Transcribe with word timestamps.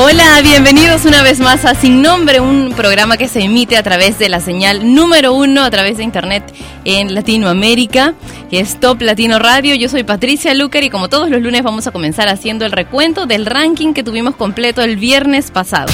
Hola, 0.00 0.40
bienvenidos 0.42 1.06
una 1.06 1.24
vez 1.24 1.40
más 1.40 1.64
a 1.64 1.74
Sin 1.74 2.02
Nombre, 2.02 2.38
un 2.38 2.72
programa 2.72 3.16
que 3.16 3.26
se 3.26 3.40
emite 3.40 3.76
a 3.76 3.82
través 3.82 4.16
de 4.16 4.28
la 4.28 4.38
señal 4.38 4.94
número 4.94 5.32
uno 5.32 5.64
a 5.64 5.70
través 5.72 5.96
de 5.96 6.04
internet 6.04 6.54
en 6.84 7.16
Latinoamérica, 7.16 8.14
que 8.48 8.60
es 8.60 8.78
Top 8.78 9.02
Latino 9.02 9.40
Radio. 9.40 9.74
Yo 9.74 9.88
soy 9.88 10.04
Patricia 10.04 10.54
Lucar 10.54 10.84
y 10.84 10.90
como 10.90 11.08
todos 11.08 11.28
los 11.28 11.42
lunes 11.42 11.64
vamos 11.64 11.88
a 11.88 11.90
comenzar 11.90 12.28
haciendo 12.28 12.64
el 12.64 12.70
recuento 12.70 13.26
del 13.26 13.44
ranking 13.44 13.92
que 13.92 14.04
tuvimos 14.04 14.36
completo 14.36 14.82
el 14.82 14.98
viernes 14.98 15.50
pasado. 15.50 15.92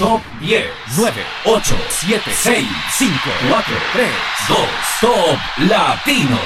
Top 0.00 0.20
10, 0.40 0.64
9, 0.96 1.12
8, 1.44 1.76
7, 1.90 2.22
6, 2.42 2.66
5, 2.98 3.12
4, 3.50 3.74
3, 3.92 4.08
2, 4.48 4.58
Top 5.00 5.38
Latino. 5.68 6.40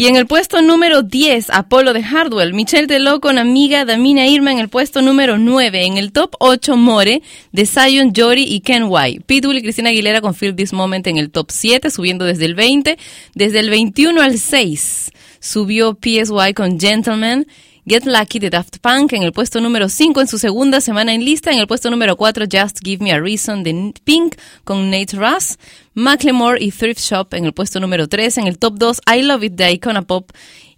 Y 0.00 0.06
en 0.06 0.16
el 0.16 0.26
puesto 0.26 0.62
número 0.62 1.02
10, 1.02 1.50
Apolo 1.50 1.92
de 1.92 2.02
Hardwell, 2.02 2.54
Michelle 2.54 2.86
Teló 2.86 3.20
con 3.20 3.36
amiga 3.36 3.84
Damina 3.84 4.26
Irma 4.26 4.50
en 4.50 4.58
el 4.58 4.70
puesto 4.70 5.02
número 5.02 5.36
9. 5.36 5.84
En 5.84 5.98
el 5.98 6.10
top 6.10 6.36
8, 6.38 6.74
More, 6.78 7.20
de 7.52 7.66
Zion, 7.66 8.14
Jory 8.16 8.44
y 8.44 8.60
Ken 8.60 8.84
White. 8.88 9.24
Pitbull 9.26 9.58
y 9.58 9.62
Cristina 9.62 9.90
Aguilera 9.90 10.22
con 10.22 10.34
Feel 10.34 10.56
This 10.56 10.72
Moment 10.72 11.06
en 11.06 11.18
el 11.18 11.30
top 11.30 11.50
7, 11.50 11.90
subiendo 11.90 12.24
desde 12.24 12.46
el 12.46 12.54
20. 12.54 12.96
Desde 13.34 13.60
el 13.60 13.68
21 13.68 14.22
al 14.22 14.38
6, 14.38 15.10
subió 15.38 15.98
PSY 16.00 16.54
con 16.54 16.80
Gentleman. 16.80 17.46
Get 17.90 18.04
Lucky 18.04 18.38
de 18.38 18.50
Daft 18.50 18.78
Punk 18.78 19.14
en 19.14 19.24
el 19.24 19.32
puesto 19.32 19.60
número 19.60 19.88
5 19.88 20.20
en 20.20 20.28
su 20.28 20.38
segunda 20.38 20.80
semana 20.80 21.12
en 21.12 21.24
lista. 21.24 21.50
En 21.50 21.58
el 21.58 21.66
puesto 21.66 21.90
número 21.90 22.16
4, 22.16 22.44
Just 22.48 22.78
Give 22.84 23.02
Me 23.02 23.10
a 23.10 23.18
Reason 23.18 23.64
de 23.64 23.92
Pink 24.04 24.36
con 24.62 24.90
Nate 24.90 25.16
Russ. 25.16 25.58
Macklemore 25.94 26.62
y 26.62 26.70
Thrift 26.70 27.00
Shop 27.00 27.34
en 27.34 27.46
el 27.46 27.52
puesto 27.52 27.80
número 27.80 28.06
3. 28.06 28.38
En 28.38 28.46
el 28.46 28.60
top 28.60 28.74
2, 28.78 29.00
I 29.12 29.22
Love 29.22 29.42
It 29.42 29.54
de 29.54 29.72
Icona 29.72 30.02
Pop. 30.02 30.30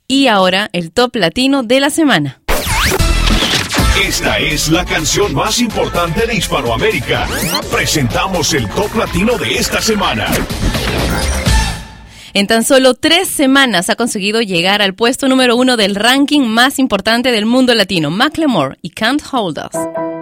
Y 0.09 0.29
ahora 0.29 0.71
el 0.73 0.91
top 0.91 1.17
latino 1.17 1.63
de 1.63 1.81
la 1.81 1.91
semana. 1.91 2.41
Esta 4.03 4.39
es 4.39 4.71
la 4.71 4.87
canción 4.87 5.35
más 5.35 5.59
importante 5.59 6.27
de 6.27 6.35
Hispanoamérica. 6.35 7.29
Presentamos 7.71 8.55
el 8.55 8.67
top 8.71 8.97
latino 8.97 9.37
de 9.37 9.59
esta 9.59 9.83
semana. 9.83 10.29
En 12.35 12.47
tan 12.47 12.65
solo 12.65 12.95
tres 12.95 13.29
semanas 13.29 13.91
ha 13.91 13.97
conseguido 13.97 14.41
llegar 14.41 14.81
al 14.81 14.95
puesto 14.95 15.29
número 15.29 15.55
uno 15.55 15.77
del 15.77 15.95
ranking 15.95 16.41
más 16.41 16.79
importante 16.79 17.31
del 17.31 17.45
mundo 17.45 17.75
latino, 17.75 18.11
Macklemore 18.11 18.79
y 18.81 18.91
Can't 18.91 19.23
Hold 19.33 19.59
Us. 19.59 20.22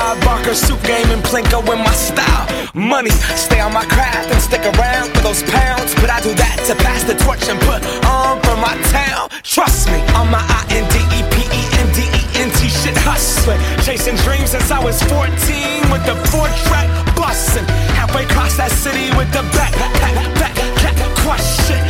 Bob 0.00 0.16
Barker 0.24 0.54
suit 0.54 0.82
game 0.84 1.10
and 1.12 1.22
Plinko 1.22 1.60
in 1.68 1.78
my 1.84 1.92
style. 1.92 2.48
Money, 2.72 3.12
stay 3.36 3.60
on 3.60 3.72
my 3.72 3.84
craft 3.84 4.32
and 4.32 4.40
stick 4.40 4.64
around 4.64 5.12
for 5.12 5.20
those 5.20 5.42
pounds. 5.42 5.94
But 6.00 6.08
I 6.08 6.24
do 6.24 6.32
that 6.40 6.56
to 6.68 6.74
pass 6.80 7.04
the 7.04 7.12
torch 7.20 7.44
and 7.52 7.60
put 7.68 7.84
on 8.08 8.40
for 8.40 8.56
my 8.56 8.80
town. 8.88 9.28
Trust 9.44 9.92
me, 9.92 10.00
on 10.16 10.32
my 10.32 10.40
I 10.40 10.64
N 10.72 10.88
D 10.88 10.96
E 11.12 11.20
P 11.28 11.44
E 11.52 11.62
N 11.84 11.88
D 11.92 12.00
E 12.16 12.22
N 12.40 12.48
T 12.56 12.72
shit 12.72 12.96
hustling. 13.04 13.60
Chasing 13.84 14.16
dreams 14.24 14.56
since 14.56 14.70
I 14.72 14.80
was 14.80 14.96
14 15.04 15.28
with 15.92 16.04
the 16.08 16.16
four 16.32 16.48
track 16.64 16.88
busting. 17.12 17.68
Halfway 17.92 18.24
across 18.24 18.56
that 18.56 18.72
city 18.72 19.12
with 19.20 19.28
the 19.36 19.44
back, 19.52 19.76
back, 20.00 20.16
back, 20.40 20.56
back, 20.80 20.96
crush 21.20 21.44
shit. 21.68 21.89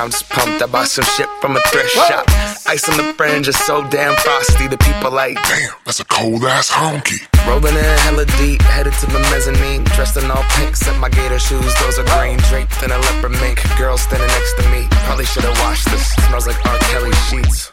Pack. 0.00 0.04
I'm 0.04 0.10
just 0.10 0.28
pumped. 0.28 0.62
I 0.62 0.66
bought 0.66 0.88
some 0.88 1.04
shit 1.04 1.28
from 1.40 1.56
a 1.56 1.60
thrift 1.68 1.90
shop. 1.90 2.24
Ice 2.66 2.88
on 2.88 2.96
the 2.96 3.12
fringe 3.14 3.48
is 3.48 3.58
so 3.58 3.86
damn 3.88 4.16
frosty. 4.16 4.68
The 4.68 4.78
people 4.78 5.10
like, 5.10 5.34
damn, 5.34 5.72
that's 5.84 6.00
a 6.00 6.04
cold 6.04 6.44
ass 6.44 6.70
honky. 6.70 7.20
Rolling 7.46 7.76
in 7.76 7.98
hella 8.04 8.26
deep, 8.38 8.62
headed 8.62 8.92
to 8.94 9.06
the 9.06 9.20
mezzanine. 9.30 9.84
Dressed 9.96 10.16
in 10.16 10.30
all 10.30 10.44
pink, 10.56 10.76
set 10.76 10.98
my 10.98 11.08
gator 11.08 11.38
shoes. 11.38 11.74
Those 11.80 11.98
are 11.98 12.06
green, 12.18 12.38
draped 12.48 12.82
in 12.82 12.90
a 12.90 12.98
leopard 12.98 13.32
mink. 13.32 13.60
Girl 13.76 13.96
standing 13.96 14.28
next 14.28 14.54
to 14.58 14.68
me. 14.70 14.86
Probably 15.06 15.24
should've 15.24 15.58
washed 15.60 15.90
this. 15.90 16.12
Smells 16.28 16.46
like 16.46 16.64
R. 16.66 16.78
Kelly 16.90 17.12
sheets. 17.28 17.72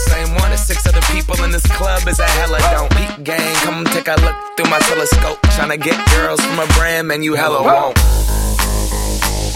same 0.09 0.33
one 0.35 0.51
as 0.51 0.65
six 0.65 0.85
other 0.87 1.01
people 1.13 1.43
in 1.43 1.51
this 1.51 1.65
club 1.77 2.07
is 2.07 2.19
a 2.19 2.27
hella 2.39 2.59
don't. 2.71 2.91
Peak 2.95 3.23
gang, 3.23 3.55
come 3.65 3.85
take 3.85 4.07
a 4.07 4.15
look 4.21 4.35
through 4.55 4.69
my 4.69 4.79
telescope. 4.79 5.39
Tryna 5.53 5.81
get 5.81 5.97
girls 6.15 6.41
from 6.41 6.59
a 6.59 6.67
brand, 6.77 7.07
man, 7.07 7.23
you 7.23 7.35
hella 7.35 7.61
won't. 7.63 7.97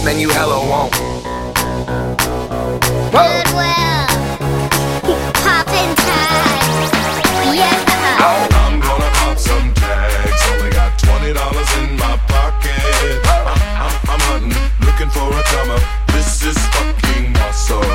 Man, 0.03 0.19
you 0.19 0.29
hella 0.29 0.59
won't. 0.69 0.93
Goodwill. 3.11 4.05
Poppin' 5.41 5.95
tags. 5.95 6.91
Yeah. 7.55 7.65
Uh-huh. 7.65 8.25
Oh. 8.27 8.47
I'm 8.61 8.79
gonna 8.79 9.09
pop 9.17 9.37
some 9.39 9.73
tags. 9.73 10.41
Only 10.51 10.69
got 10.69 10.99
twenty 10.99 11.33
dollars 11.33 11.71
in 11.77 11.97
my 11.97 12.17
pocket. 12.27 12.77
I'm, 13.25 13.47
I'm, 13.81 13.93
I'm 14.11 14.21
hunting, 14.29 14.53
looking 14.85 15.09
for 15.09 15.27
a 15.33 15.43
come 15.43 15.71
up. 15.71 15.81
This 16.13 16.43
is 16.43 16.57
fucking 16.67 17.35
awesome. 17.37 17.94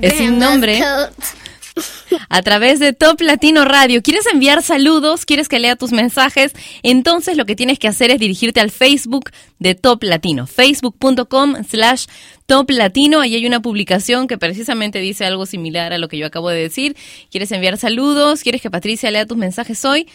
Es 0.00 0.14
sin 0.14 0.38
nombre. 0.38 0.80
a 2.28 2.42
través 2.42 2.80
de 2.80 2.92
Top 2.92 3.20
Latino 3.20 3.64
Radio. 3.64 4.02
¿Quieres 4.02 4.26
enviar 4.32 4.62
saludos? 4.62 5.24
¿Quieres 5.24 5.48
que 5.48 5.58
lea 5.58 5.76
tus 5.76 5.92
mensajes? 5.92 6.52
Entonces 6.82 7.36
lo 7.36 7.46
que 7.46 7.54
tienes 7.56 7.78
que 7.78 7.88
hacer 7.88 8.10
es 8.10 8.18
dirigirte 8.18 8.60
al 8.60 8.70
Facebook 8.70 9.30
de 9.58 9.74
Top 9.74 10.02
Latino, 10.02 10.46
facebook.com 10.46 11.56
slash 11.68 12.06
Top 12.46 12.70
Latino. 12.70 13.20
Ahí 13.20 13.34
hay 13.36 13.46
una 13.46 13.60
publicación 13.60 14.26
que 14.26 14.38
precisamente 14.38 14.98
dice 14.98 15.24
algo 15.24 15.46
similar 15.46 15.92
a 15.92 15.98
lo 15.98 16.08
que 16.08 16.18
yo 16.18 16.26
acabo 16.26 16.48
de 16.50 16.60
decir. 16.60 16.96
¿Quieres 17.30 17.52
enviar 17.52 17.76
saludos? 17.76 18.42
¿Quieres 18.42 18.60
que 18.60 18.70
Patricia 18.70 19.10
lea 19.10 19.26
tus 19.26 19.36
mensajes 19.36 19.84
hoy? 19.84 20.08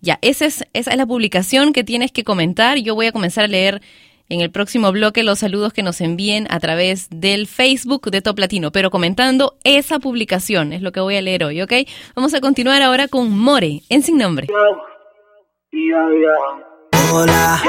Ya, 0.00 0.18
esa 0.22 0.46
es, 0.46 0.64
esa 0.74 0.92
es 0.92 0.96
la 0.96 1.06
publicación 1.06 1.72
que 1.72 1.82
tienes 1.82 2.12
que 2.12 2.22
comentar. 2.22 2.78
Yo 2.78 2.94
voy 2.94 3.06
a 3.06 3.12
comenzar 3.12 3.44
a 3.44 3.48
leer 3.48 3.82
en 4.28 4.40
el 4.40 4.50
próximo 4.50 4.92
bloque 4.92 5.22
los 5.22 5.38
saludos 5.38 5.72
que 5.72 5.82
nos 5.82 6.00
envíen 6.00 6.46
a 6.50 6.60
través 6.60 7.08
del 7.10 7.46
Facebook 7.46 8.10
de 8.10 8.22
Top 8.22 8.38
Latino, 8.38 8.72
pero 8.72 8.90
comentando 8.90 9.56
esa 9.64 9.98
publicación, 9.98 10.72
es 10.72 10.82
lo 10.82 10.92
que 10.92 11.00
voy 11.00 11.16
a 11.16 11.22
leer 11.22 11.44
hoy, 11.44 11.62
¿ok? 11.62 11.72
Vamos 12.14 12.34
a 12.34 12.40
continuar 12.40 12.82
ahora 12.82 13.08
con 13.08 13.30
More, 13.30 13.82
en 13.88 14.02
Sin 14.02 14.18
Nombre. 14.18 14.48
Hola, 17.10 17.62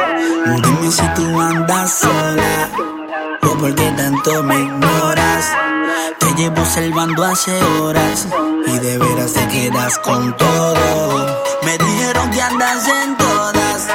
dime 0.45 0.91
si 0.91 1.03
tú 1.15 1.39
andas 1.39 1.99
sola 1.99 2.69
o 3.41 3.57
por 3.57 3.73
qué 3.73 3.91
tanto 3.95 4.43
me 4.43 4.55
ignoras. 4.55 5.53
Te 6.19 6.25
llevo 6.35 6.61
observando 6.61 7.23
hace 7.23 7.53
horas 7.63 8.27
y 8.67 8.79
de 8.79 8.97
veras 8.97 9.33
te 9.33 9.47
quedas 9.47 9.97
con 9.99 10.35
todo. 10.35 11.43
Me 11.63 11.77
dijeron 11.77 12.29
que 12.31 12.41
andas 12.41 12.87
en 12.87 13.17
todas, 13.17 13.87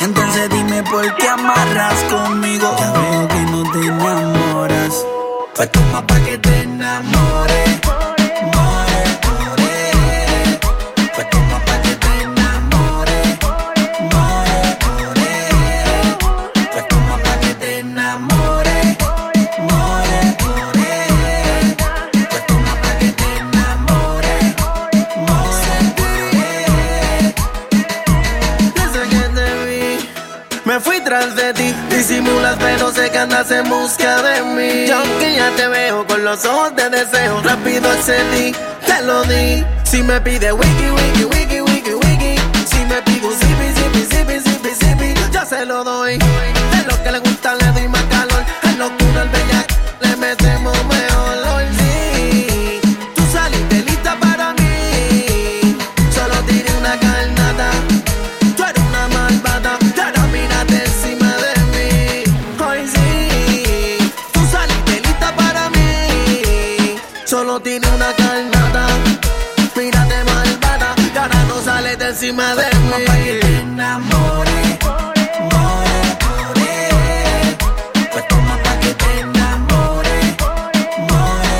entonces 0.00 0.48
dime 0.50 0.82
por 0.84 1.14
qué 1.16 1.28
amarras 1.56 2.04
conmigo. 2.04 2.74
Ya 2.78 2.92
veo 2.92 3.28
que 3.28 3.40
no 3.50 3.62
te 3.72 3.86
enamoras, 3.86 5.06
pues 5.54 5.72
toma 5.72 6.06
pa' 6.06 6.20
que 6.20 6.38
te 6.38 6.62
enamores. 6.62 7.55
Andas 33.26 33.50
en 33.50 33.68
busca 33.68 34.22
de 34.22 34.42
mí. 34.42 34.86
Yo 34.86 35.02
que 35.18 35.34
ya 35.34 35.50
te 35.56 35.66
veo 35.66 36.06
con 36.06 36.24
los 36.24 36.44
ojos 36.44 36.76
de 36.76 36.88
deseo, 36.90 37.40
rápido 37.42 37.90
accedí, 37.90 38.52
te 38.86 39.02
lo 39.02 39.22
di. 39.24 39.64
Si 39.84 40.02
me 40.02 40.20
pide 40.20 40.52
wiki, 40.52 40.88
wiki, 40.98 41.24
wiki, 41.24 41.60
wiki, 41.60 41.94
wiki. 41.94 42.32
Si 42.70 42.84
me 42.90 43.02
pide 43.02 43.26
un 43.26 43.34
zippy, 43.34 43.68
zippy, 43.76 44.02
zippy, 44.12 44.40
zippy, 44.40 44.70
zippy, 44.80 45.14
yo 45.32 45.44
se 45.44 45.64
lo 45.64 45.82
doy. 45.82 46.18
Es 46.78 46.86
lo 46.86 47.02
que 47.02 47.10
le 47.12 47.18
gusta, 47.18 47.54
le 47.56 47.66
doy 47.72 47.88
más 47.88 48.04
calor. 48.04 48.44
Es 48.62 48.76
locura, 48.78 49.22
el 49.22 49.28
bellac, 49.28 49.65
encima 72.26 72.54
de 72.54 72.64
mí. 72.64 73.04
Que 73.24 73.34
te 73.40 73.58
enamore, 73.60 74.78
more, 74.82 75.24
more. 75.52 75.96
Toma 78.28 78.56
pa' 78.62 78.76
que 78.80 78.94
te 78.94 79.20
enamore, 79.20 80.36
more, 80.40 80.80
more. 81.08 81.54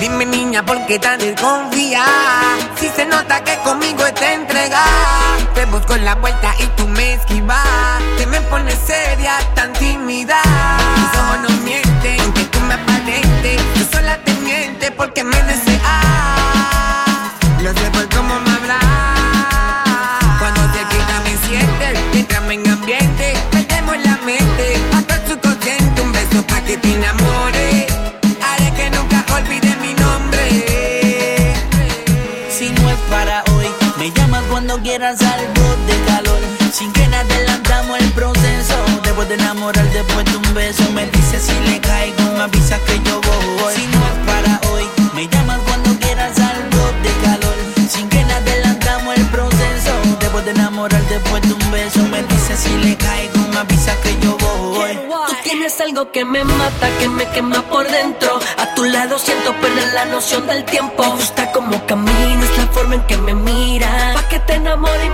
Dime 0.00 0.24
niña, 0.26 0.64
¿por 0.64 0.84
qué 0.86 0.98
tan 0.98 1.18
desconfía? 1.18 2.04
Si 2.80 2.88
se 2.88 3.06
nota 3.06 3.44
que 3.44 3.56
conmigo 3.58 4.04
te 4.14 4.34
entrega 4.34 4.84
Te 5.54 5.64
busco 5.66 5.94
en 5.94 6.04
la 6.04 6.14
vuelta 6.16 6.54
y 6.58 6.66
tú 6.76 6.86
me 6.88 7.14
esquivas 7.14 7.66
Te 8.18 8.26
me 8.26 8.40
pones 8.42 8.78
seria, 8.86 9.38
tan 9.54 9.72
tímida 9.72 10.42
Mis 10.96 11.20
ojos 11.20 11.38
no 11.42 11.50
mienten, 11.64 12.20
aunque 12.20 12.44
tú 12.44 12.60
me 12.60 12.74
aparentes 12.74 13.62
Yo 13.76 13.84
sola 13.90 14.18
te 14.24 14.32
miente 14.34 14.90
porque 14.92 15.24
me 15.24 15.42
deseas 15.44 15.65
quieras 34.86 35.20
algo 35.20 35.66
de 35.88 35.96
calor. 36.06 36.40
Sin 36.72 36.92
que 36.92 37.06
nada 37.08 37.24
adelantamos 37.24 37.98
el 37.98 38.12
proceso. 38.12 38.76
Después 39.02 39.28
de 39.28 39.34
enamorar, 39.34 39.84
después 39.90 40.24
de 40.26 40.36
un 40.36 40.54
beso, 40.54 40.84
me 40.92 41.06
dices 41.06 41.42
si 41.42 41.58
le 41.68 41.80
caigo, 41.80 42.22
me 42.36 42.42
avisa 42.44 42.78
que 42.86 42.94
yo 43.06 43.20
voy. 43.20 43.74
Si 43.74 43.84
no 43.88 44.00
es 44.10 44.18
para 44.30 44.60
hoy, 44.70 44.84
me 45.12 45.26
llamas 45.26 45.58
cuando 45.66 45.90
quieras 45.98 46.38
algo 46.38 46.82
de 47.02 47.12
calor. 47.24 47.56
Sin 47.90 48.08
que 48.08 48.22
nada 48.22 48.36
adelantamos 48.36 49.16
el 49.16 49.26
proceso. 49.26 49.92
Después 50.20 50.44
de 50.44 50.52
enamorar, 50.52 51.02
después 51.08 51.42
de 51.42 51.52
un 51.52 51.70
beso, 51.72 52.02
me 52.04 52.22
dices 52.22 52.60
si 52.60 52.72
le 52.84 52.96
caigo, 52.96 53.38
me 53.52 53.58
avisa 53.58 53.92
que 54.04 54.16
yo 54.22 54.36
voy. 54.38 54.46
Tú 55.28 55.34
tienes 55.42 55.80
algo 55.80 56.12
que 56.12 56.24
me 56.24 56.44
mata, 56.44 56.88
que 57.00 57.08
me 57.08 57.26
quema 57.30 57.60
por 57.62 57.90
dentro. 57.90 58.38
A 58.58 58.74
tu 58.74 58.84
lado 58.84 59.18
siento 59.18 59.52
perder 59.60 59.92
la 59.94 60.04
noción 60.04 60.46
del 60.46 60.64
tiempo. 60.64 61.02
Gusta 61.16 61.50
como 61.50 61.84
caminas, 61.86 62.05
Pa' 64.82 65.05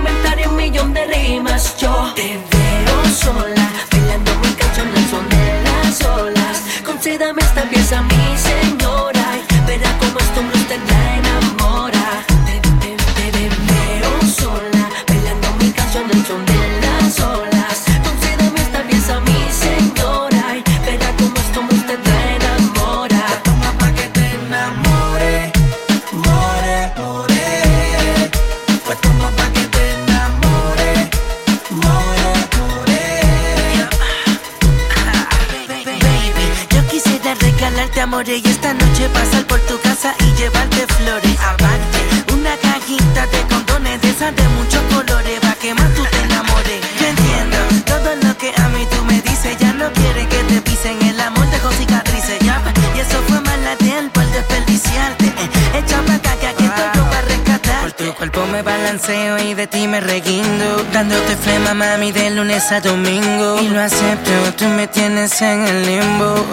y 38.25 38.41
esta 38.47 38.73
noche 38.73 39.09
pasar 39.09 39.45
por 39.47 39.59
tu 39.61 39.77
casa 39.81 40.15
y 40.19 40.39
llevarte 40.39 40.87
flores. 40.87 41.37
Aparte, 41.41 42.33
una 42.33 42.55
cajita 42.55 43.27
de 43.27 43.41
condones 43.49 44.01
de 44.01 44.09
esas 44.11 44.33
de 44.33 44.47
muchos 44.49 44.81
colores 44.93 45.41
pa' 45.41 45.55
que 45.55 45.73
más 45.73 45.93
tú 45.93 46.03
te 46.09 46.19
enamores. 46.21 46.79
Yo 47.01 47.07
entiendo 47.07 47.57
todo 47.85 48.15
lo 48.15 48.37
que 48.37 48.53
a 48.55 48.69
mí 48.69 48.87
tú 48.89 49.03
me 49.03 49.19
dices, 49.21 49.57
ya 49.59 49.73
no 49.73 49.91
quiere 49.91 50.25
que 50.27 50.37
te 50.37 50.61
pisen 50.61 51.01
el 51.01 51.19
amor 51.19 51.49
de 51.49 51.59
con 51.59 51.73
cicatrices, 51.73 52.39
ya. 52.39 52.61
Y 52.95 52.99
eso 53.01 53.21
fue 53.27 53.41
mala 53.41 53.75
tiempo 53.75 54.21
el 54.21 54.31
desperdiciarte. 54.31 55.25
Eh, 55.25 55.79
echa 55.79 56.01
pa' 56.03 56.15
acá 56.15 56.35
que 56.39 56.47
aquí 56.47 56.63
estoy 56.63 56.85
yo 56.95 57.03
para 57.09 57.21
rescatar. 57.23 57.81
Por 57.81 57.91
tu 57.91 58.13
cuerpo 58.13 58.45
me 58.45 58.61
balanceo 58.61 59.37
y 59.39 59.53
de 59.53 59.67
ti 59.67 59.85
me 59.89 59.99
reguindo. 59.99 60.85
Dándote 60.93 61.35
flema, 61.35 61.73
mami, 61.73 62.13
de 62.13 62.29
lunes 62.29 62.71
a 62.71 62.79
domingo. 62.79 63.59
Y 63.59 63.67
lo 63.67 63.81
acepto, 63.81 64.31
tú 64.57 64.65
me 64.69 64.87
tienes 64.87 65.41
en 65.41 65.67
el 65.67 65.85
limbo. 65.85 66.45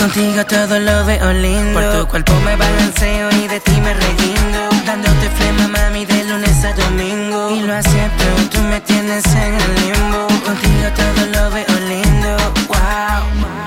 Contigo 0.00 0.46
todo 0.46 0.80
lo 0.80 1.04
veo 1.04 1.30
lindo. 1.34 1.78
Por 1.78 1.92
tu 1.92 2.08
cuerpo 2.08 2.32
me 2.40 2.56
balanceo 2.56 3.28
y 3.32 3.46
de 3.46 3.60
ti 3.60 3.72
me 3.82 3.92
reguindo. 3.92 4.60
Dándote 4.86 5.28
flema, 5.36 5.68
mami, 5.68 6.06
de 6.06 6.24
lunes 6.24 6.64
a 6.64 6.72
domingo. 6.72 7.50
Y 7.50 7.60
lo 7.60 7.74
acepto, 7.74 8.24
tú 8.50 8.62
me 8.62 8.80
tienes 8.80 9.26
en 9.26 9.54
el 9.54 9.74
limbo. 9.82 10.26
Contigo 10.46 10.86
todo 10.96 11.26
lo 11.34 11.50
veo 11.50 11.74
lindo. 11.86 12.36
Wow. 12.68 13.20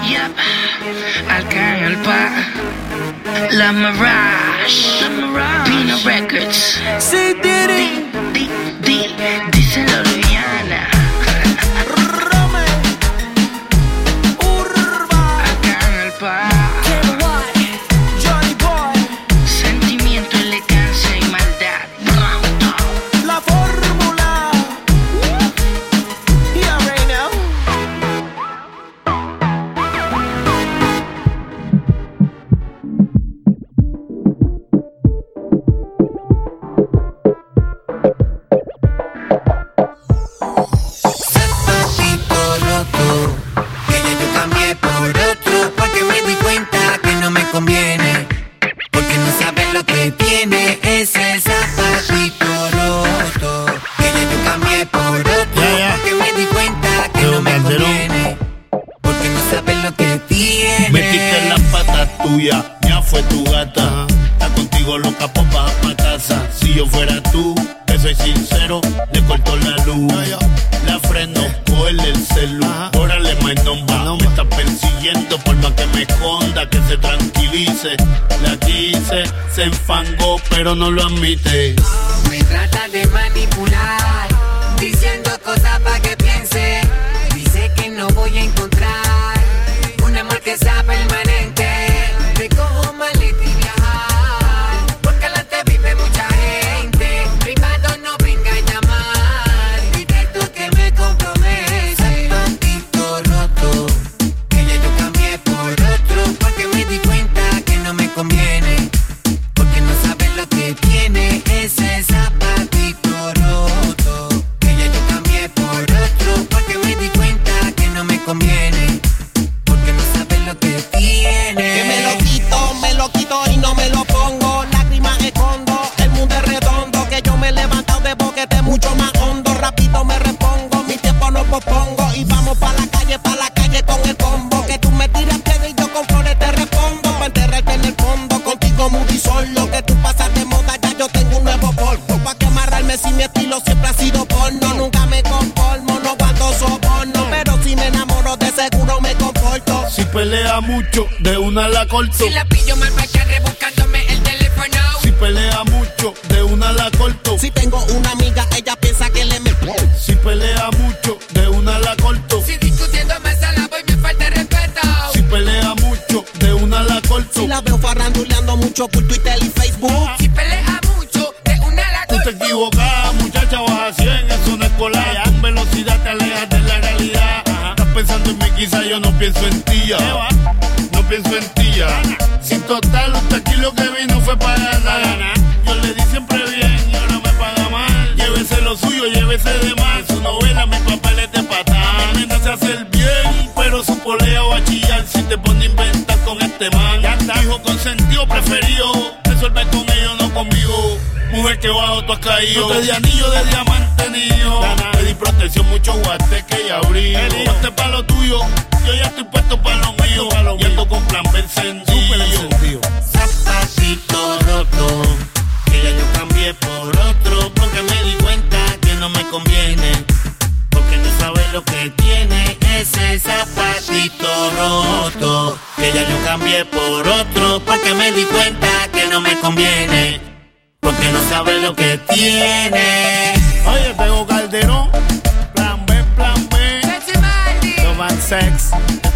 Yep. 0.10 0.32
Alcanza 1.30 2.32
La 3.52 3.72
Mirage. 3.72 5.04
Pino 5.66 5.98
Records. 6.04 6.82
Sí, 6.98 7.36
Diddy. 7.44 7.78
Di, 7.78 7.93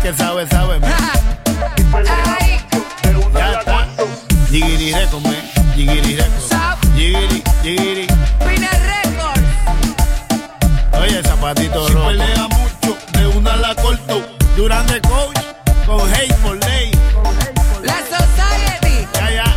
que 0.08 0.14
sabe, 0.14 0.48
sabe. 0.48 0.80
Ya 3.34 3.60
está. 3.60 3.88
Jigiri 4.50 4.94
record, 4.94 5.22
man. 5.24 5.36
Jigiri 5.76 6.16
record. 6.16 6.78
Jigiri, 6.96 7.44
jigiri. 7.62 8.08
Oye, 10.94 11.24
zapatito 11.24 11.90
rojo. 11.90 12.12
Si 12.12 12.18
pelea 12.18 12.48
mucho, 12.48 12.98
de 13.12 13.28
una 13.28 13.58
la 13.58 13.76
corto. 13.76 14.24
Durán 14.56 14.88
de 14.88 15.02
coach, 15.02 15.40
con 15.86 16.00
hate 16.14 16.34
por 16.36 16.56
ley. 16.66 16.92
La 17.84 17.98
Society. 18.14 19.08
Ya, 19.14 19.32
ya. 19.32 19.56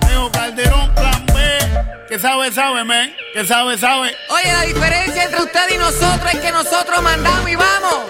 Tengo 0.00 0.30
Calderón, 0.32 0.94
plan 0.94 1.26
B. 1.26 1.58
Que 2.08 2.18
sabe, 2.18 2.50
sabe, 2.52 2.84
man. 2.84 3.12
Que 3.34 3.46
sabe, 3.46 3.76
sabe. 3.76 4.16
Oye, 4.30 4.52
la 4.52 4.62
diferencia 4.62 5.24
entre 5.24 5.42
usted 5.42 5.68
y 5.74 5.78
nosotros 5.78 6.32
es 6.32 6.40
que 6.40 6.52
nosotros 6.52 7.02
mandamos 7.02 7.50
y 7.50 7.54
vamos. 7.54 8.00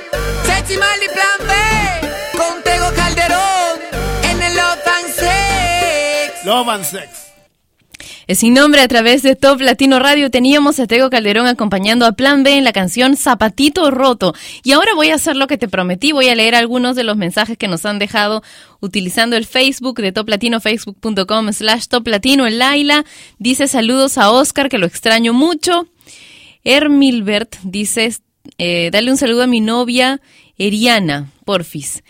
Chechi 0.46 0.76
Marley 0.78 1.08
Plan 1.08 1.48
B. 1.48 1.79
Love 6.50 6.68
and 6.68 6.84
sex. 6.84 7.32
Sin 8.28 8.54
nombre 8.54 8.80
a 8.80 8.88
través 8.88 9.22
de 9.22 9.36
Top 9.36 9.60
Latino 9.60 10.00
Radio 10.00 10.32
teníamos 10.32 10.80
a 10.80 10.88
Tego 10.88 11.08
Calderón 11.08 11.46
acompañando 11.46 12.06
a 12.06 12.12
Plan 12.12 12.42
B 12.42 12.56
en 12.56 12.64
la 12.64 12.72
canción 12.72 13.16
Zapatito 13.16 13.88
Roto. 13.92 14.34
Y 14.64 14.72
ahora 14.72 14.92
voy 14.96 15.10
a 15.10 15.14
hacer 15.14 15.36
lo 15.36 15.46
que 15.46 15.58
te 15.58 15.68
prometí, 15.68 16.10
voy 16.10 16.26
a 16.26 16.34
leer 16.34 16.56
algunos 16.56 16.96
de 16.96 17.04
los 17.04 17.16
mensajes 17.16 17.56
que 17.56 17.68
nos 17.68 17.86
han 17.86 18.00
dejado 18.00 18.42
utilizando 18.80 19.36
el 19.36 19.46
Facebook 19.46 20.00
de 20.00 20.10
Top 20.10 20.28
Latino, 20.28 20.60
facebook.com 20.60 21.52
slash 21.52 21.86
Top 21.86 22.08
Latino. 22.08 22.48
El 22.48 22.58
Laila 22.58 23.04
dice 23.38 23.68
saludos 23.68 24.18
a 24.18 24.32
Oscar, 24.32 24.68
que 24.68 24.78
lo 24.78 24.86
extraño 24.86 25.32
mucho. 25.32 25.86
Ermilbert 26.64 27.58
dice, 27.62 28.12
eh, 28.58 28.90
dale 28.90 29.12
un 29.12 29.18
saludo 29.18 29.44
a 29.44 29.46
mi 29.46 29.60
novia 29.60 30.20
Eriana, 30.58 31.30
porfis. 31.44 32.02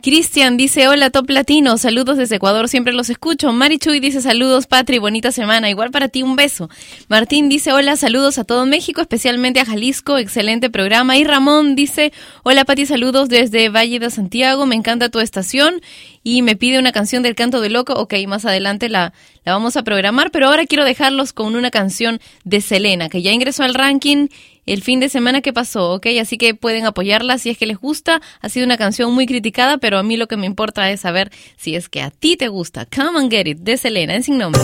Cristian 0.00 0.56
dice, 0.56 0.86
hola 0.86 1.10
Top 1.10 1.28
Latino, 1.28 1.76
saludos 1.76 2.16
desde 2.18 2.36
Ecuador, 2.36 2.68
siempre 2.68 2.92
los 2.92 3.10
escucho. 3.10 3.52
Marichuy 3.52 3.98
dice, 3.98 4.20
saludos 4.20 4.68
Patri, 4.68 4.98
bonita 4.98 5.32
semana, 5.32 5.68
igual 5.70 5.90
para 5.90 6.06
ti 6.06 6.22
un 6.22 6.36
beso. 6.36 6.70
Martín 7.08 7.48
dice, 7.48 7.72
hola, 7.72 7.96
saludos 7.96 8.38
a 8.38 8.44
todo 8.44 8.64
México, 8.64 9.00
especialmente 9.00 9.58
a 9.58 9.64
Jalisco, 9.64 10.16
excelente 10.16 10.70
programa. 10.70 11.16
Y 11.16 11.24
Ramón 11.24 11.74
dice, 11.74 12.12
hola 12.44 12.64
Pati, 12.64 12.86
saludos 12.86 13.28
desde 13.28 13.70
Valle 13.70 13.98
de 13.98 14.08
Santiago, 14.10 14.66
me 14.66 14.76
encanta 14.76 15.08
tu 15.08 15.18
estación 15.18 15.80
y 16.22 16.42
me 16.42 16.54
pide 16.54 16.78
una 16.78 16.92
canción 16.92 17.24
del 17.24 17.34
Canto 17.34 17.60
de 17.60 17.68
Loco. 17.68 17.94
Ok, 17.94 18.14
más 18.28 18.44
adelante 18.44 18.88
la, 18.88 19.12
la 19.44 19.52
vamos 19.52 19.76
a 19.76 19.82
programar, 19.82 20.30
pero 20.30 20.46
ahora 20.46 20.64
quiero 20.66 20.84
dejarlos 20.84 21.32
con 21.32 21.56
una 21.56 21.72
canción 21.72 22.20
de 22.44 22.60
Selena, 22.60 23.08
que 23.08 23.20
ya 23.20 23.32
ingresó 23.32 23.64
al 23.64 23.74
ranking 23.74 24.28
el 24.72 24.82
fin 24.82 25.00
de 25.00 25.08
semana 25.08 25.40
que 25.40 25.52
pasó, 25.52 25.94
¿ok? 25.94 26.06
Así 26.20 26.38
que 26.38 26.54
pueden 26.54 26.86
apoyarla 26.86 27.38
si 27.38 27.50
es 27.50 27.58
que 27.58 27.66
les 27.66 27.78
gusta. 27.78 28.20
Ha 28.40 28.48
sido 28.48 28.66
una 28.66 28.76
canción 28.76 29.12
muy 29.12 29.26
criticada, 29.26 29.78
pero 29.78 29.98
a 29.98 30.02
mí 30.02 30.16
lo 30.16 30.28
que 30.28 30.36
me 30.36 30.46
importa 30.46 30.90
es 30.90 31.00
saber 31.00 31.30
si 31.56 31.74
es 31.74 31.88
que 31.88 32.02
a 32.02 32.10
ti 32.10 32.36
te 32.36 32.48
gusta. 32.48 32.86
Come 32.86 33.18
and 33.18 33.30
Get 33.30 33.46
It, 33.46 33.58
de 33.58 33.76
Selena, 33.76 34.14
en 34.14 34.22
sin 34.22 34.38
nombre. 34.38 34.60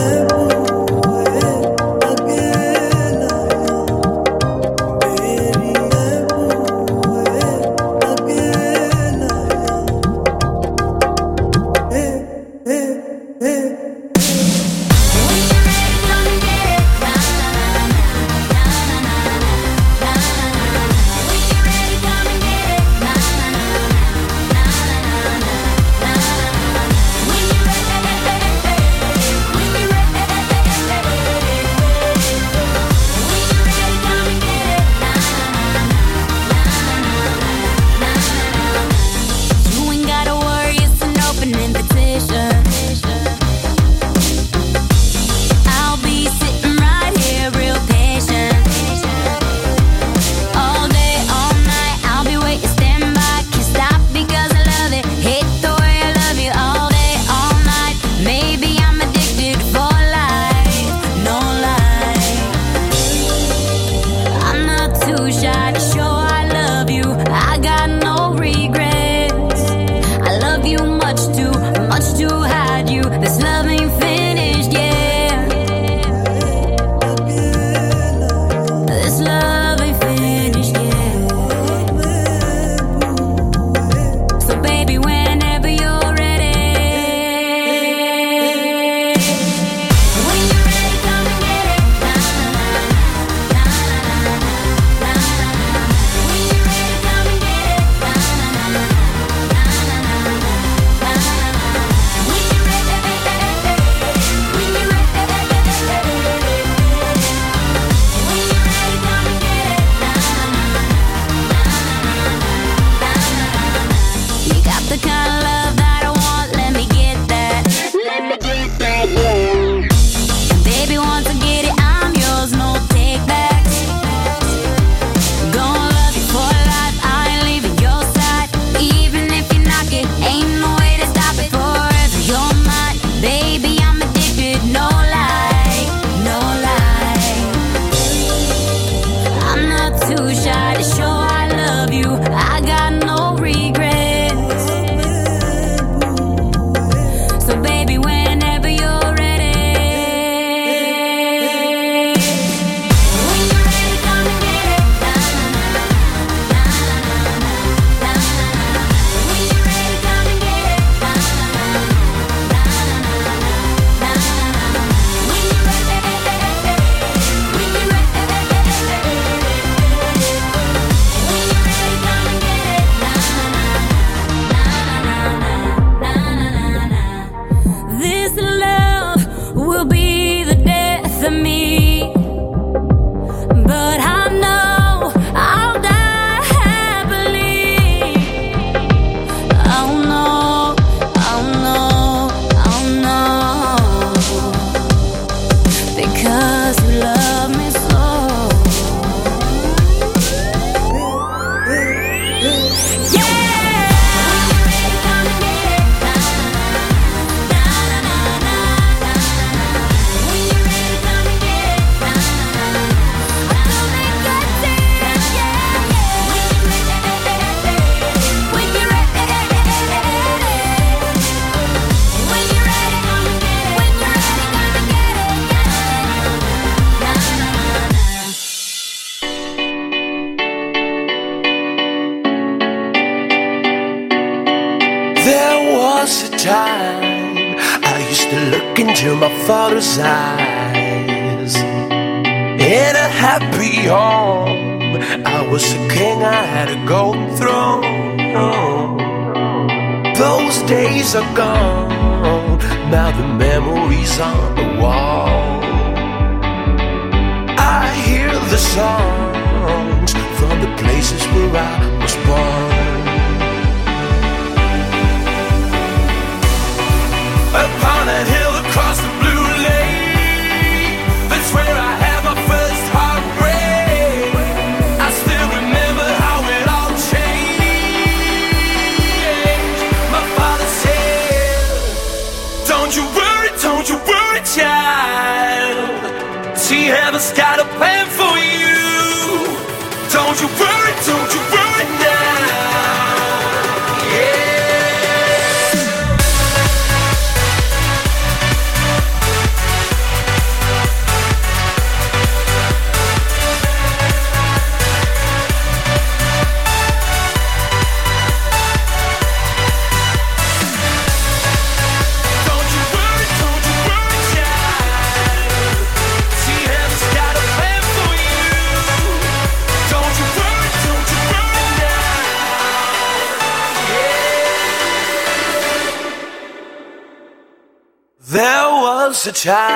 time. 329.35 329.74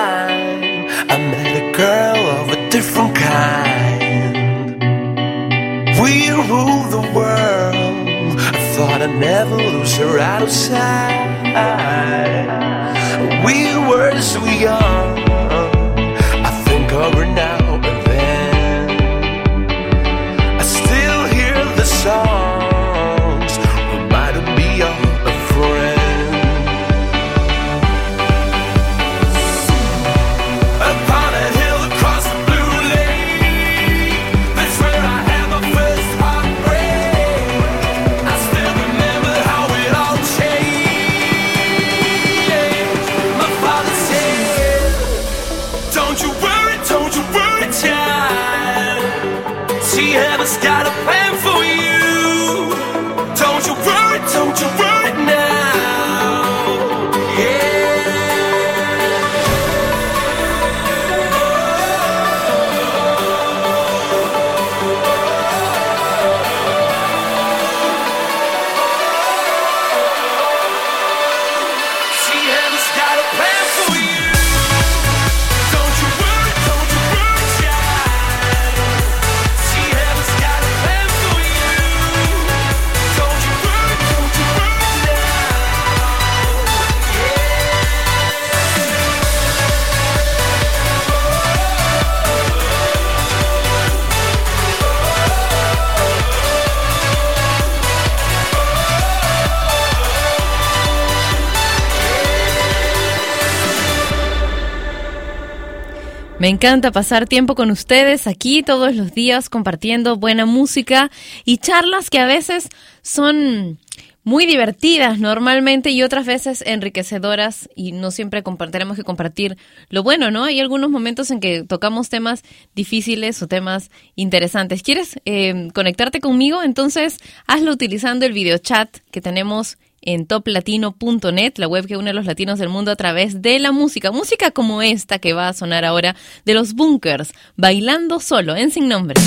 Me 106.50 106.54
encanta 106.54 106.92
pasar 106.92 107.28
tiempo 107.28 107.54
con 107.54 107.70
ustedes 107.70 108.26
aquí 108.26 108.64
todos 108.64 108.96
los 108.96 109.14
días 109.14 109.52
compartiendo 109.52 110.16
buena 110.16 110.48
música 110.48 111.12
y 111.46 111.60
charlas 111.60 112.10
que 112.10 112.18
a 112.18 112.26
veces 112.26 112.70
son 113.04 113.78
muy 114.24 114.48
divertidas 114.48 115.20
normalmente 115.20 115.92
y 115.92 116.02
otras 116.02 116.26
veces 116.26 116.64
enriquecedoras 116.66 117.70
y 117.76 117.92
no 117.92 118.10
siempre 118.10 118.42
compartiremos 118.42 118.98
que 118.98 119.04
compartir 119.04 119.60
lo 119.90 120.02
bueno, 120.02 120.32
¿no? 120.32 120.46
Hay 120.46 120.60
algunos 120.60 120.90
momentos 120.90 121.30
en 121.30 121.40
que 121.40 121.66
tocamos 121.66 122.10
temas 122.10 122.42
difíciles 122.74 123.40
o 123.44 123.48
temas 123.48 123.92
interesantes. 124.16 124.82
¿Quieres 124.82 125.20
eh, 125.26 125.68
conectarte 125.76 126.20
conmigo? 126.20 126.64
Entonces 126.64 127.20
hazlo 127.46 127.72
utilizando 127.72 128.26
el 128.26 128.34
video 128.34 128.58
chat 128.58 128.90
que 129.12 129.22
tenemos 129.22 129.78
en 130.02 130.26
toplatino.net, 130.26 131.54
la 131.58 131.68
web 131.68 131.86
que 131.86 131.98
une 131.98 132.12
a 132.12 132.14
los 132.14 132.26
latinos 132.26 132.60
del 132.60 132.70
mundo 132.70 132.92
a 132.92 132.96
través 132.96 133.42
de 133.42 133.60
la 133.60 133.72
música. 133.72 134.12
Música 134.12 134.52
como 134.52 134.82
esta 134.82 135.20
que 135.20 135.34
va 135.34 135.50
a 135.50 135.54
sonar 135.54 135.86
ahora 135.86 136.16
de 136.46 136.54
los 136.54 136.74
Bunkers, 136.74 137.34
bailando 137.56 138.20
solo 138.20 138.56
en 138.56 138.72
sin 138.72 138.88
nombre. 138.88 139.20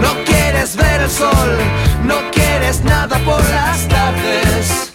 No 0.00 0.14
quieres 0.24 0.76
ver 0.76 1.00
el 1.00 1.10
sol, 1.10 1.58
no 2.04 2.14
quieres 2.30 2.84
nada 2.84 3.18
por 3.24 3.40
las 3.50 3.88
tardes. 3.88 4.92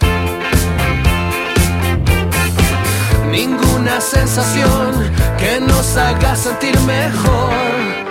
Ninguna 3.30 4.00
sensación 4.00 5.12
que 5.38 5.60
nos 5.60 5.94
haga 5.98 6.34
sentir 6.34 6.78
mejor. 6.80 8.07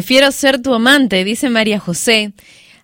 Prefiero 0.00 0.32
ser 0.32 0.62
tu 0.62 0.72
amante, 0.72 1.24
dice 1.24 1.50
María 1.50 1.78
José, 1.78 2.32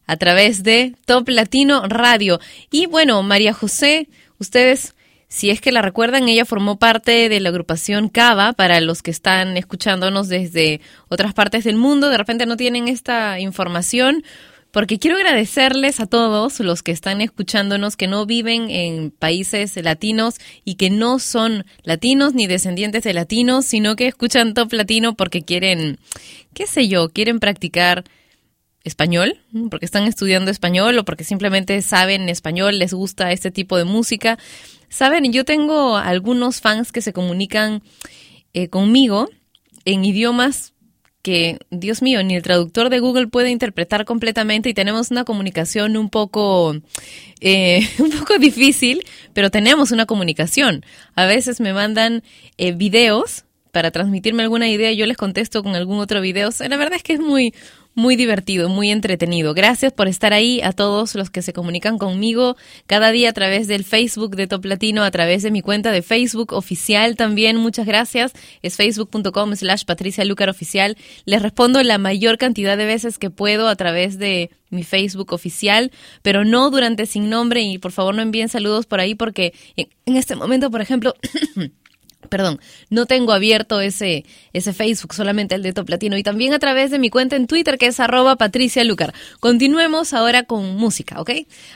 a 0.06 0.18
través 0.18 0.62
de 0.62 0.94
Top 1.06 1.26
Latino 1.30 1.88
Radio. 1.88 2.40
Y 2.70 2.84
bueno, 2.84 3.22
María 3.22 3.54
José, 3.54 4.10
ustedes, 4.38 4.94
si 5.26 5.48
es 5.48 5.62
que 5.62 5.72
la 5.72 5.80
recuerdan, 5.80 6.28
ella 6.28 6.44
formó 6.44 6.78
parte 6.78 7.30
de 7.30 7.40
la 7.40 7.48
agrupación 7.48 8.10
Cava, 8.10 8.52
para 8.52 8.82
los 8.82 9.00
que 9.00 9.12
están 9.12 9.56
escuchándonos 9.56 10.28
desde 10.28 10.82
otras 11.08 11.32
partes 11.32 11.64
del 11.64 11.76
mundo, 11.76 12.10
de 12.10 12.18
repente 12.18 12.44
no 12.44 12.58
tienen 12.58 12.86
esta 12.86 13.40
información. 13.40 14.22
Porque 14.76 14.98
quiero 14.98 15.16
agradecerles 15.16 16.00
a 16.00 16.06
todos 16.06 16.60
los 16.60 16.82
que 16.82 16.92
están 16.92 17.22
escuchándonos, 17.22 17.96
que 17.96 18.08
no 18.08 18.26
viven 18.26 18.68
en 18.68 19.10
países 19.10 19.74
latinos 19.82 20.34
y 20.66 20.74
que 20.74 20.90
no 20.90 21.18
son 21.18 21.64
latinos 21.82 22.34
ni 22.34 22.46
descendientes 22.46 23.02
de 23.02 23.14
latinos, 23.14 23.64
sino 23.64 23.96
que 23.96 24.06
escuchan 24.06 24.52
Top 24.52 24.70
Latino 24.74 25.14
porque 25.16 25.40
quieren, 25.40 25.98
qué 26.52 26.66
sé 26.66 26.88
yo, 26.88 27.08
quieren 27.08 27.40
practicar 27.40 28.04
español, 28.84 29.38
porque 29.70 29.86
están 29.86 30.02
estudiando 30.02 30.50
español 30.50 30.98
o 30.98 31.06
porque 31.06 31.24
simplemente 31.24 31.80
saben 31.80 32.28
español, 32.28 32.78
les 32.78 32.92
gusta 32.92 33.32
este 33.32 33.50
tipo 33.50 33.78
de 33.78 33.86
música. 33.86 34.38
Saben, 34.90 35.32
yo 35.32 35.46
tengo 35.46 35.96
algunos 35.96 36.60
fans 36.60 36.92
que 36.92 37.00
se 37.00 37.14
comunican 37.14 37.82
eh, 38.52 38.68
conmigo 38.68 39.30
en 39.86 40.04
idiomas 40.04 40.74
que, 41.26 41.58
Dios 41.72 42.02
mío, 42.02 42.22
ni 42.22 42.36
el 42.36 42.42
traductor 42.44 42.88
de 42.88 43.00
Google 43.00 43.26
puede 43.26 43.50
interpretar 43.50 44.04
completamente 44.04 44.68
y 44.68 44.74
tenemos 44.74 45.10
una 45.10 45.24
comunicación 45.24 45.96
un 45.96 46.08
poco, 46.08 46.76
eh, 47.40 47.80
un 47.98 48.12
poco 48.12 48.38
difícil, 48.38 49.02
pero 49.32 49.50
tenemos 49.50 49.90
una 49.90 50.06
comunicación. 50.06 50.84
A 51.16 51.26
veces 51.26 51.58
me 51.58 51.72
mandan 51.72 52.22
eh, 52.58 52.70
videos 52.70 53.44
para 53.72 53.90
transmitirme 53.90 54.44
alguna 54.44 54.68
idea 54.68 54.92
y 54.92 54.96
yo 54.96 55.04
les 55.04 55.16
contesto 55.16 55.64
con 55.64 55.74
algún 55.74 55.98
otro 55.98 56.20
video. 56.20 56.50
O 56.50 56.52
sea, 56.52 56.68
la 56.68 56.76
verdad 56.76 56.94
es 56.94 57.02
que 57.02 57.14
es 57.14 57.20
muy, 57.20 57.52
muy 57.96 58.14
divertido, 58.14 58.68
muy 58.68 58.90
entretenido. 58.90 59.54
Gracias 59.54 59.90
por 59.90 60.06
estar 60.06 60.34
ahí 60.34 60.60
a 60.62 60.72
todos 60.72 61.14
los 61.14 61.30
que 61.30 61.40
se 61.40 61.54
comunican 61.54 61.96
conmigo 61.96 62.56
cada 62.86 63.10
día 63.10 63.30
a 63.30 63.32
través 63.32 63.68
del 63.68 63.84
Facebook 63.84 64.36
de 64.36 64.46
Top 64.46 64.66
Latino, 64.66 65.02
a 65.02 65.10
través 65.10 65.42
de 65.42 65.50
mi 65.50 65.62
cuenta 65.62 65.90
de 65.90 66.02
Facebook 66.02 66.52
oficial 66.52 67.16
también. 67.16 67.56
Muchas 67.56 67.86
gracias. 67.86 68.34
Es 68.60 68.76
facebook.com 68.76 69.56
slash 69.56 69.84
Patricia 69.86 70.26
Lucar 70.26 70.50
oficial. 70.50 70.98
Les 71.24 71.40
respondo 71.40 71.82
la 71.82 71.96
mayor 71.96 72.36
cantidad 72.36 72.76
de 72.76 72.84
veces 72.84 73.16
que 73.16 73.30
puedo 73.30 73.66
a 73.66 73.76
través 73.76 74.18
de 74.18 74.50
mi 74.68 74.84
Facebook 74.84 75.32
oficial, 75.32 75.90
pero 76.20 76.44
no 76.44 76.70
durante 76.70 77.06
sin 77.06 77.30
nombre 77.30 77.62
y 77.62 77.78
por 77.78 77.92
favor 77.92 78.14
no 78.14 78.20
envíen 78.20 78.50
saludos 78.50 78.84
por 78.84 79.00
ahí 79.00 79.14
porque 79.14 79.54
en, 79.76 79.88
en 80.04 80.16
este 80.16 80.36
momento, 80.36 80.70
por 80.70 80.82
ejemplo, 80.82 81.14
Perdón, 82.28 82.60
no 82.90 83.06
tengo 83.06 83.32
abierto 83.32 83.80
ese, 83.80 84.24
ese 84.52 84.72
Facebook, 84.72 85.14
solamente 85.14 85.54
el 85.54 85.62
de 85.62 85.72
Top 85.72 85.88
Latino 85.88 86.16
y 86.16 86.22
también 86.22 86.52
a 86.52 86.58
través 86.58 86.90
de 86.90 86.98
mi 86.98 87.10
cuenta 87.10 87.36
en 87.36 87.46
Twitter 87.46 87.78
que 87.78 87.86
es 87.86 88.00
arroba 88.00 88.36
Patricia 88.36 88.84
Lucar. 88.84 89.14
Continuemos 89.40 90.12
ahora 90.12 90.44
con 90.44 90.76
música, 90.76 91.20
¿ok? 91.20 91.30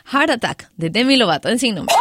Heart 0.06 0.30
Attack 0.30 0.70
de 0.76 0.90
Demi 0.90 1.16
Lovato 1.16 1.48
en 1.48 1.74
nombre. 1.74 1.94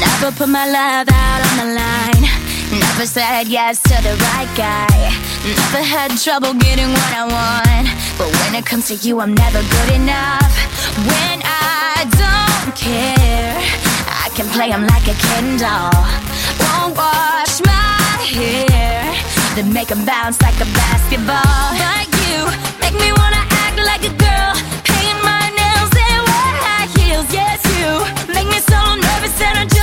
Never 0.00 0.32
put 0.38 0.48
my 0.48 0.64
love 0.64 1.08
out 1.10 1.40
on 1.44 1.56
the 1.58 1.74
line. 1.74 2.80
Never 2.80 3.06
said 3.06 3.46
yes 3.46 3.80
to 3.82 3.94
the 4.02 4.16
right 4.16 4.48
guy. 4.56 5.33
Never 5.44 5.82
had 5.84 6.16
trouble 6.16 6.54
getting 6.54 6.90
what 6.90 7.12
I 7.12 7.24
want. 7.28 7.88
But 8.16 8.28
when 8.40 8.54
it 8.54 8.64
comes 8.64 8.88
to 8.88 8.94
you, 8.94 9.20
I'm 9.20 9.34
never 9.34 9.60
good 9.60 9.90
enough. 9.92 10.52
When 11.04 11.42
I 11.44 12.08
don't 12.16 12.74
care, 12.74 13.52
I 14.24 14.30
can 14.36 14.48
play 14.56 14.72
'em 14.72 14.86
like 14.86 15.06
a 15.06 15.16
Ken 15.26 15.58
doll. 15.58 15.92
Won't 16.60 16.96
wash 16.96 17.60
my 17.60 18.24
hair, 18.24 19.04
then 19.54 19.70
make 19.70 19.90
'em 19.90 20.06
bounce 20.06 20.40
like 20.40 20.58
a 20.66 20.68
basketball. 20.80 21.68
But 21.76 22.08
you 22.24 22.48
make 22.80 22.96
me 23.04 23.12
wanna 23.12 23.44
act 23.64 23.76
like 23.90 24.02
a 24.10 24.14
girl, 24.26 24.52
paint 24.82 25.18
my 25.30 25.44
nails 25.60 25.92
and 26.08 26.20
wear 26.30 26.52
high 26.64 26.88
heels. 26.96 27.28
Yes, 27.40 27.60
you 27.76 27.90
make 28.32 28.48
me 28.48 28.60
so 28.72 28.80
nervous 29.06 29.34
that 29.40 29.54
I 29.62 29.73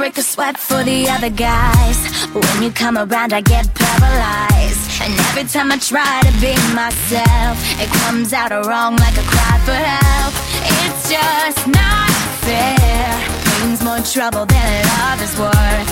break 0.00 0.16
a 0.16 0.22
sweat 0.22 0.56
for 0.56 0.82
the 0.82 1.06
other 1.10 1.28
guys. 1.28 1.98
When 2.32 2.62
you 2.62 2.70
come 2.70 2.96
around, 2.96 3.34
I 3.34 3.42
get 3.42 3.68
paralyzed. 3.74 5.02
And 5.02 5.12
every 5.28 5.44
time 5.44 5.70
I 5.70 5.76
try 5.76 6.22
to 6.24 6.32
be 6.40 6.56
myself, 6.72 7.54
it 7.78 7.90
comes 8.00 8.32
out 8.32 8.50
wrong 8.64 8.96
like 8.96 9.16
a 9.24 9.26
cry 9.32 9.56
for 9.68 9.76
help. 9.76 10.32
It's 10.80 11.02
just 11.12 11.66
not 11.68 12.10
fair. 12.40 13.12
Brings 13.60 13.84
more 13.84 14.00
trouble 14.00 14.46
than 14.46 14.68
love 14.88 15.20
is 15.20 15.34
worth. 15.38 15.88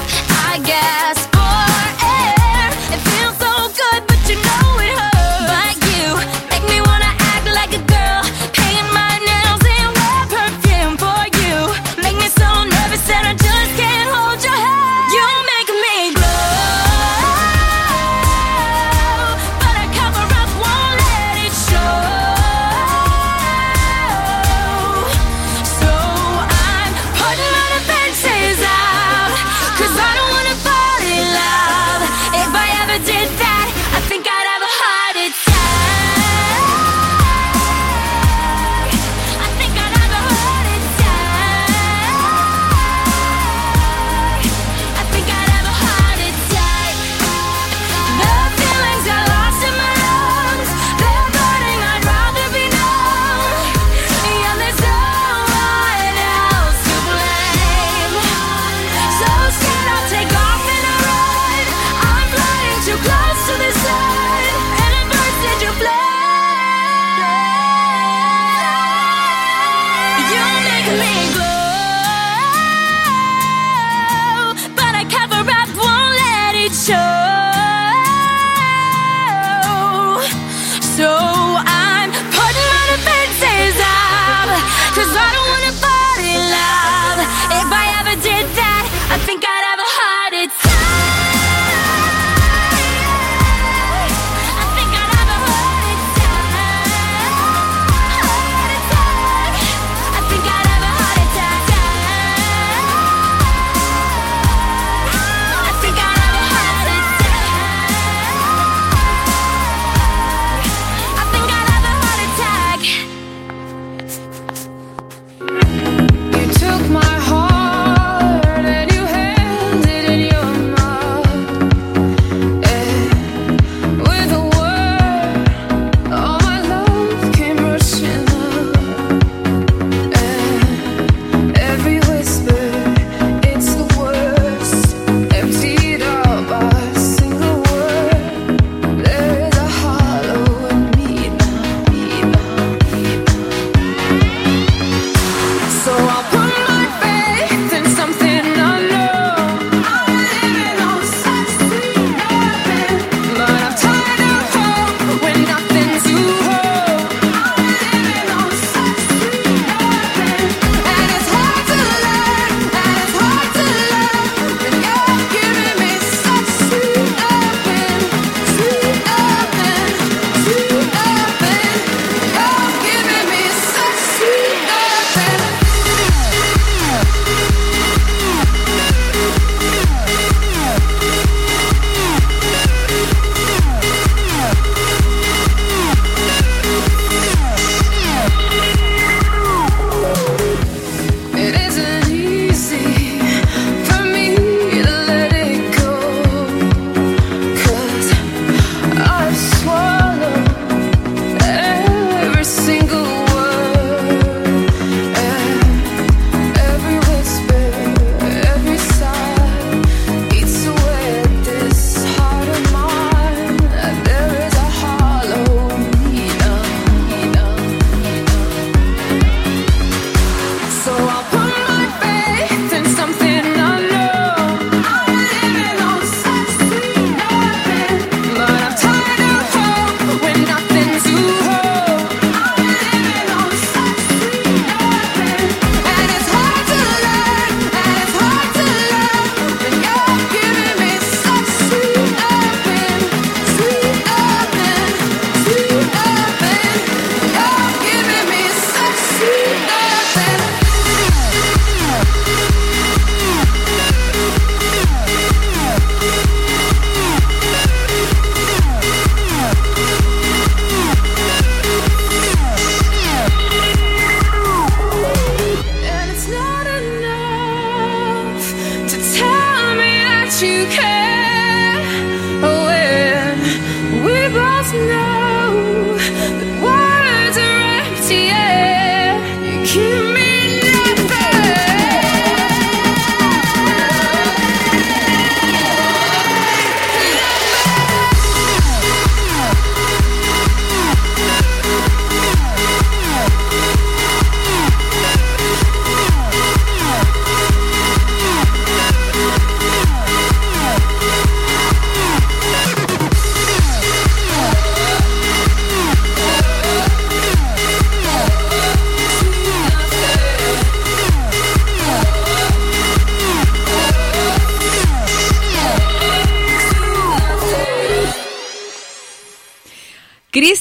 I 0.52 0.56
guess 0.64 1.18
for 1.36 1.60
air, 2.16 2.64
it 2.94 3.00
feels 3.08 3.36
so 3.44 3.52
good, 3.80 4.07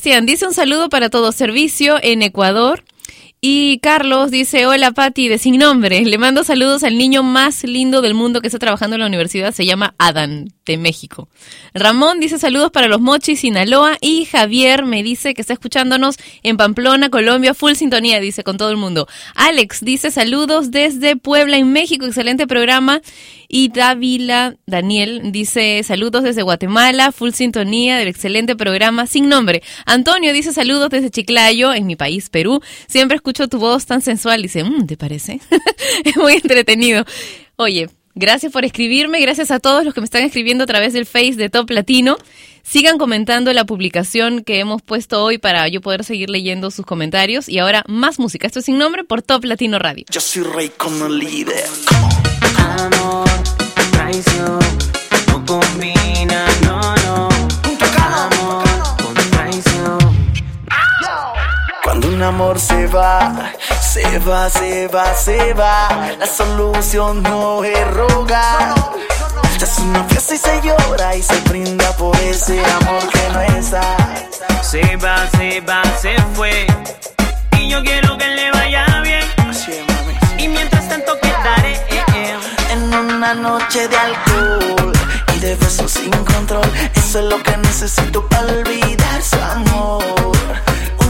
Cristian 0.08 0.26
dice 0.26 0.48
un 0.48 0.54
saludo 0.54 0.88
para 0.88 1.10
todo 1.10 1.34
servicio 1.34 1.98
en 2.02 2.22
Ecuador. 2.22 2.86
Y 3.42 3.80
Carlos 3.80 4.32
dice, 4.32 4.66
hola 4.66 4.92
Patti, 4.92 5.28
de 5.28 5.38
sin 5.38 5.58
nombre. 5.58 6.00
Le 6.06 6.18
mando 6.18 6.46
saludos 6.46 6.86
al 6.86 6.98
niño 6.98 7.24
más 7.24 7.66
lindo 7.66 8.02
del 8.02 8.14
mundo 8.14 8.40
que 8.40 8.48
está 8.48 8.58
trabajando 8.58 8.96
en 8.96 9.02
la 9.02 9.08
universidad. 9.08 9.54
Se 9.54 9.66
llama 9.66 9.96
Adán, 9.98 10.54
de 10.66 10.78
México. 10.78 11.28
Ramón 11.80 12.20
dice 12.20 12.40
saludos 12.40 12.72
para 12.72 12.88
los 12.88 13.00
Mochis, 13.00 13.42
Sinaloa. 13.42 13.98
Y 14.02 14.26
Javier 14.26 14.84
me 14.84 15.04
dice 15.04 15.34
que 15.34 15.42
está 15.42 15.54
escuchándonos 15.54 16.18
en 16.44 16.58
Pamplona, 16.58 17.10
Colombia. 17.10 17.54
Full 17.54 17.74
sintonía, 17.74 18.20
dice, 18.20 18.44
con 18.44 18.58
todo 18.58 18.72
el 18.72 18.78
mundo. 18.78 19.08
Alex 19.36 19.82
dice 19.82 20.12
saludos 20.12 20.72
desde 20.72 21.16
Puebla, 21.16 21.58
en 21.58 21.72
México. 21.72 22.06
Excelente 22.06 22.48
programa. 22.48 23.02
Y 23.48 23.70
Dávila 23.70 24.56
Daniel 24.66 25.32
dice 25.32 25.82
saludos 25.84 26.24
desde 26.24 26.42
Guatemala, 26.42 27.14
full 27.14 27.32
sintonía 27.32 27.98
del 27.98 28.10
excelente 28.10 28.56
programa 28.58 29.08
sin 29.08 29.30
nombre. 29.30 29.64
Antonio 29.86 30.34
dice 30.34 30.52
saludos 30.52 30.90
desde 30.90 31.10
Chiclayo, 31.10 31.74
en 31.74 31.86
mi 31.88 31.96
país, 31.96 32.30
Perú. 32.30 32.62
Siempre 32.88 33.16
escucho 33.16 33.48
tu 33.48 33.60
voz 33.60 33.86
tan 33.86 34.02
sensual. 34.02 34.42
Dice, 34.42 34.64
"Mm, 34.64 34.86
¿te 34.86 34.98
parece? 34.98 35.40
es 36.04 36.18
muy 36.18 36.34
entretenido. 36.34 37.06
Oye, 37.56 37.90
gracias 38.18 38.52
por 38.52 38.66
escribirme, 38.66 39.22
gracias 39.22 39.52
a 39.52 39.60
todos 39.60 39.86
los 39.86 39.94
que 39.94 40.02
me 40.02 40.06
están 40.06 40.24
escribiendo 40.24 40.64
a 40.64 40.68
través 40.68 40.94
del 40.94 41.06
Face 41.06 41.36
de 41.36 41.50
Top 41.50 41.70
Latino. 41.70 42.18
Sigan 42.64 42.98
comentando 42.98 43.54
la 43.54 43.66
publicación 43.66 44.44
que 44.44 44.60
hemos 44.60 44.82
puesto 44.82 45.24
hoy 45.24 45.38
para 45.38 45.68
yo 45.70 45.80
poder 45.80 46.04
seguir 46.04 46.30
leyendo 46.30 46.70
sus 46.70 46.86
comentarios. 46.86 47.48
Y 47.48 47.60
ahora 47.60 47.84
más 47.88 48.20
música. 48.20 48.46
Esto 48.46 48.60
es 48.60 48.66
sin 48.66 48.78
nombre 48.78 49.06
por 49.06 49.22
Top 49.22 49.46
Latino 49.46 49.80
Radio. 49.80 50.06
Yo 50.10 50.20
soy 50.20 50.44
rey 50.44 50.72
como 50.76 51.08
líder. 51.08 51.64
Amor, 52.58 53.30
traición, 53.92 54.60
no 55.30 55.46
combina, 55.46 56.46
no, 56.64 56.96
no. 57.06 57.37
Un 62.18 62.24
amor 62.24 62.60
se 62.60 62.88
va, 62.88 63.54
se 63.80 64.18
va, 64.20 64.50
se 64.50 64.88
va, 64.88 65.14
se 65.14 65.54
va. 65.54 66.10
La 66.18 66.26
solución 66.26 67.22
no 67.22 67.64
es 67.64 67.88
rogar. 67.92 68.74
Es 69.62 69.78
una 69.78 70.04
fiesta 70.06 70.34
y 70.34 70.38
se 70.40 70.62
llora 70.64 71.16
y 71.16 71.22
se 71.22 71.40
brinda 71.42 71.96
por 71.96 72.16
ese 72.22 72.60
amor 72.82 73.08
que 73.10 73.30
no 73.34 73.42
está. 73.60 73.96
Se 74.64 74.96
va, 74.98 75.28
se 75.38 75.62
va, 75.62 75.84
se 76.02 76.16
fue. 76.34 76.66
Y 77.60 77.70
yo 77.70 77.84
quiero 77.84 78.18
que 78.18 78.28
le 78.28 78.50
vaya 78.52 79.02
bien. 79.02 79.26
Y 80.40 80.48
mientras 80.48 80.90
tanto 80.90 81.20
quedaré 81.22 81.74
eh, 81.74 82.04
eh. 82.16 82.36
En 82.72 82.96
una 82.96 83.36
noche 83.36 83.88
de 83.88 83.96
alcohol 83.96 84.94
y 85.36 85.40
de 85.40 85.56
besos 85.56 85.92
sin 85.92 86.10
control. 86.10 86.72
Eso 86.96 87.20
es 87.20 87.26
lo 87.26 87.44
que 87.44 87.56
necesito 87.58 88.28
para 88.28 88.48
olvidar 88.48 89.22
su 89.22 89.40
amor. 89.40 90.38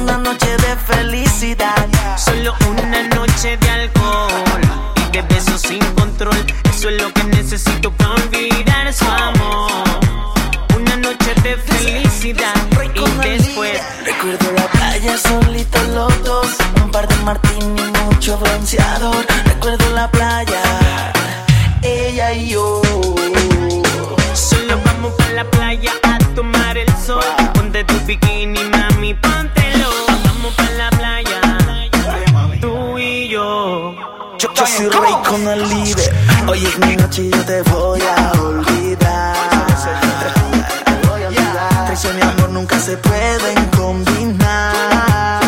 Una 0.01 0.17
noche 0.17 0.55
de 0.57 0.75
felicidad. 0.93 1.87
Solo 2.17 2.55
una 2.69 3.03
noche 3.15 3.57
de 3.57 3.69
alcohol 3.69 4.61
y 4.95 5.11
de 5.11 5.21
besos 5.23 5.61
sin 5.61 5.83
control. 5.95 6.37
Eso 6.69 6.89
es 6.89 7.01
lo 7.01 7.13
que 7.13 7.23
necesito 7.25 7.91
para 7.91 8.11
olvidar 8.11 8.93
su 8.93 9.05
amor. 9.05 9.71
Una 10.75 10.95
noche 10.97 11.33
de 11.43 11.55
felicidad 11.57 12.53
y 12.95 13.27
después. 13.27 13.81
Recuerdo 14.05 14.51
la 14.53 14.67
playa 14.67 15.17
solitos 15.17 15.87
los 15.89 16.23
dos. 16.23 16.47
Un 16.83 16.91
par 16.91 17.07
de 17.07 17.15
martini 17.17 17.81
y 17.81 18.03
mucho 18.05 18.37
bronceador. 18.37 19.25
Recuerdo 19.45 19.89
la 19.93 20.09
playa, 20.09 20.61
ella 21.81 22.33
y 22.33 22.49
yo. 22.49 22.81
Solo 24.33 24.79
vamos 24.85 25.13
para 25.13 25.31
la 25.33 25.43
playa 25.45 25.91
a 26.03 26.17
tomar 26.35 26.77
el 26.77 26.89
sol. 27.05 27.23
Ponte 27.53 27.83
tu 27.83 27.95
bikini, 28.05 28.63
mami, 28.65 29.13
póntelo. 29.13 29.46
Soy 34.77 34.89
rey 34.89 35.13
con 35.27 35.47
el 35.47 35.67
líder. 35.69 36.13
Hoy 36.47 36.63
es 36.63 36.77
mi 36.77 36.95
noche 36.95 37.23
y 37.23 37.31
yo 37.31 37.43
te 37.45 37.63
voy 37.63 37.99
a 37.99 38.31
olvidar. 38.39 39.35
Traición 41.87 42.19
y 42.19 42.21
amor 42.21 42.51
nunca 42.51 42.79
se 42.79 42.95
pueden 42.97 43.65
combinar. 43.75 45.41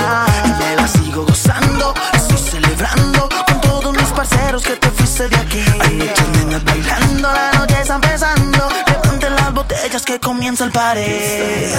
Y 0.45 0.49
me 0.59 0.75
la 0.77 0.87
sigo 0.87 1.25
gozando, 1.27 1.93
estoy 2.11 2.37
celebrando 2.37 3.29
con 3.45 3.61
todos 3.61 3.95
mis 3.95 4.07
parceros 4.07 4.63
que 4.63 4.75
te 4.77 4.89
fuiste 4.89 5.29
de 5.29 5.35
aquí. 5.35 5.63
Hay 5.79 5.93
muchas 5.93 6.27
nenas 6.29 6.63
bailando, 6.63 7.31
la 7.31 7.51
noche 7.51 7.81
está 7.81 7.95
empezando. 7.95 8.67
Levanten 8.87 9.35
las 9.35 9.53
botellas 9.53 10.05
que 10.05 10.19
comienza 10.19 10.63
el 10.65 10.71
pared. 10.71 11.71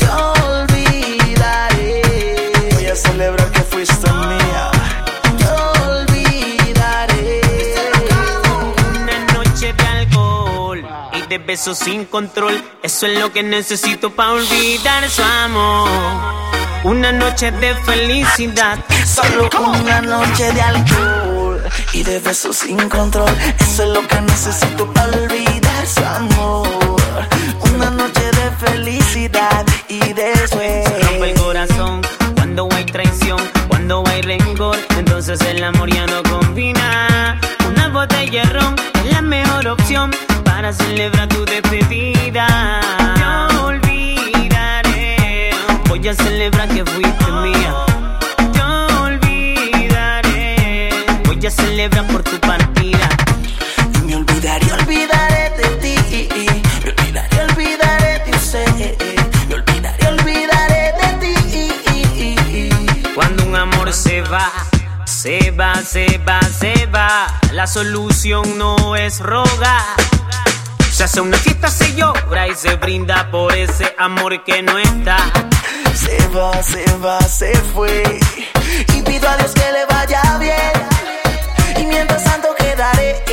Yo 0.00 0.32
olvidaré. 0.52 2.02
Voy 2.74 2.86
a 2.86 2.94
celebrar 2.94 3.50
que 3.50 3.62
fuiste 3.62 4.12
mía. 4.12 4.41
De 11.32 11.38
besos 11.38 11.78
sin 11.78 12.04
control. 12.04 12.62
Eso 12.82 13.06
es 13.06 13.18
lo 13.18 13.32
que 13.32 13.42
necesito 13.42 14.10
para 14.10 14.32
olvidar 14.32 15.08
su 15.08 15.22
amor. 15.22 15.88
Una 16.84 17.10
noche 17.10 17.50
de 17.52 17.74
felicidad. 17.86 18.78
Solo 19.06 19.48
una 19.56 20.02
noche 20.02 20.52
de 20.52 20.60
alcohol 20.60 21.62
y 21.94 22.02
de 22.02 22.18
besos 22.18 22.56
sin 22.56 22.76
control. 22.90 23.30
Eso 23.58 23.84
es 23.84 23.88
lo 23.88 24.06
que 24.06 24.20
necesito 24.20 24.92
para 24.92 25.08
olvidar 25.08 25.86
su 25.86 26.04
amor. 26.04 26.68
Una 27.74 27.88
noche 27.88 28.24
de 28.38 28.66
felicidad 28.66 29.64
y 29.88 30.00
después. 30.12 30.84
Se 30.84 30.98
rompe 30.98 31.30
el 31.30 31.40
corazón 31.40 32.02
cuando 32.34 32.68
hay 32.72 32.84
traición, 32.84 33.40
cuando 33.68 34.04
hay 34.06 34.20
rencor. 34.20 34.76
Entonces 34.98 35.40
el 35.40 35.64
amor 35.64 35.88
ya 35.88 36.04
no 36.08 36.22
combina. 36.24 37.40
Una 37.66 37.88
botella 37.88 38.42
de 38.42 38.50
ron 38.50 38.76
es 39.02 39.12
la 39.12 39.22
mejor 39.22 39.66
opción 39.68 40.10
para 40.62 40.74
celebrar 40.74 41.26
tu 41.26 41.44
despedida. 41.44 42.46
Yo 43.18 43.64
olvidaré, 43.66 45.50
voy 45.88 46.06
a 46.06 46.14
celebrar 46.14 46.68
que 46.68 46.84
fuiste 46.84 47.32
mía. 47.42 47.74
Yo 48.54 48.86
olvidaré, 49.02 50.90
voy 51.24 51.44
a 51.44 51.50
celebrar 51.50 52.06
por 52.06 52.22
tu 52.22 52.38
partida. 52.38 53.08
Y 53.92 53.98
me 54.06 54.14
olvidaré, 54.14 54.72
olvidaré 54.72 55.50
de 55.58 55.68
ti. 55.82 55.96
Me 56.84 56.90
olvidaré, 56.90 57.42
olvidaré 57.42 58.22
de 58.24 58.30
usted. 58.30 58.68
Me 59.48 59.54
olvidaré, 59.56 60.06
olvidaré 60.06 60.92
de 61.00 61.08
ti. 61.50 61.66
Cuando 63.16 63.46
un 63.46 63.56
amor 63.56 63.92
se 63.92 64.22
va, 64.22 64.48
se 65.06 65.50
va, 65.50 65.74
se 65.74 66.18
va, 66.18 66.40
se 66.40 66.86
va. 66.86 67.26
La 67.50 67.66
solución 67.66 68.56
no 68.58 68.94
es 68.94 69.18
rogar. 69.18 69.96
Se 70.92 71.04
hace 71.04 71.22
una 71.22 71.38
fiesta, 71.38 71.68
se 71.68 71.94
llora 71.94 72.48
y 72.48 72.54
se 72.54 72.76
brinda 72.76 73.30
por 73.30 73.54
ese 73.56 73.94
amor 73.98 74.44
que 74.44 74.62
no 74.62 74.76
está. 74.76 75.16
Se 75.94 76.18
va, 76.28 76.62
se 76.62 76.84
va, 76.98 77.18
se 77.22 77.54
fue. 77.56 78.20
Y 78.94 79.00
pido 79.00 79.26
a 79.26 79.38
Dios 79.38 79.52
que 79.52 79.72
le 79.72 79.86
vaya 79.86 80.20
bien. 80.38 81.80
Y 81.80 81.86
mientras 81.86 82.22
tanto 82.24 82.54
quedaré 82.56 83.24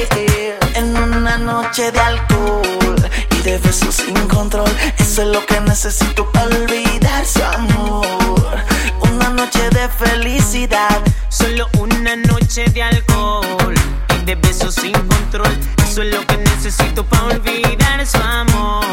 en 0.76 0.96
una 0.96 1.38
noche 1.38 1.92
de 1.92 2.00
alcohol 2.00 3.10
y 3.32 3.42
de 3.42 3.58
besos 3.58 3.96
sin 3.96 4.16
control. 4.30 4.72
Eso 4.98 5.24
es 5.24 5.28
lo 5.28 5.46
que 5.46 5.60
necesito 5.60 6.32
para 6.32 6.46
olvidar 6.46 7.26
su 7.26 7.44
amor. 7.44 8.58
Una 9.02 9.30
noche 9.32 9.70
de 9.72 9.90
felicidad. 9.90 11.02
Solo 11.28 11.68
una 11.78 12.16
noche 12.16 12.64
de 12.70 12.84
alcohol 12.84 13.76
de 14.30 14.36
besos 14.36 14.76
sin 14.76 14.94
control. 14.94 15.58
Eso 15.84 16.04
es 16.04 16.14
lo 16.14 16.26
que 16.28 16.38
necesito 16.38 17.04
para 17.04 17.24
olvidar 17.26 18.06
su 18.06 18.18
amor. 18.18 18.89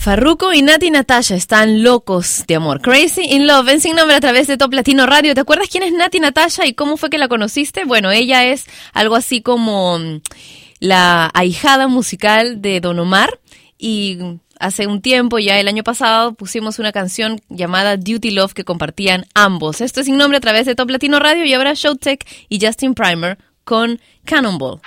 Farruko 0.00 0.54
y 0.54 0.62
Nati 0.62 0.90
Natasha 0.90 1.34
están 1.34 1.82
locos 1.82 2.44
de 2.48 2.54
amor. 2.54 2.80
Crazy 2.80 3.20
in 3.20 3.46
Love, 3.46 3.68
en 3.68 3.82
sin 3.82 3.94
nombre 3.94 4.16
a 4.16 4.20
través 4.20 4.46
de 4.46 4.56
Top 4.56 4.72
Latino 4.72 5.04
Radio. 5.04 5.34
¿Te 5.34 5.42
acuerdas 5.42 5.68
quién 5.70 5.82
es 5.82 5.92
Nati 5.92 6.20
Natasha 6.20 6.64
y 6.64 6.72
cómo 6.72 6.96
fue 6.96 7.10
que 7.10 7.18
la 7.18 7.28
conociste? 7.28 7.84
Bueno, 7.84 8.10
ella 8.10 8.46
es 8.46 8.64
algo 8.94 9.14
así 9.14 9.42
como 9.42 9.98
mm, 9.98 10.22
la 10.78 11.30
ahijada 11.34 11.86
musical 11.86 12.62
de 12.62 12.80
Don 12.80 12.98
Omar 12.98 13.40
y 13.76 14.16
mm, 14.18 14.40
hace 14.58 14.86
un 14.86 15.02
tiempo, 15.02 15.38
ya 15.38 15.60
el 15.60 15.68
año 15.68 15.84
pasado, 15.84 16.32
pusimos 16.32 16.78
una 16.78 16.92
canción 16.92 17.38
llamada 17.50 17.98
Duty 17.98 18.30
Love 18.30 18.54
que 18.54 18.64
compartían 18.64 19.26
ambos. 19.34 19.82
Esto 19.82 20.00
es 20.00 20.06
sin 20.06 20.16
nombre 20.16 20.38
a 20.38 20.40
través 20.40 20.64
de 20.64 20.74
Top 20.74 20.88
Latino 20.88 21.18
Radio 21.18 21.44
y 21.44 21.52
ahora 21.52 21.74
Showtech 21.74 22.26
y 22.48 22.58
Justin 22.58 22.94
Primer 22.94 23.36
con 23.64 24.00
Cannonball. 24.24 24.80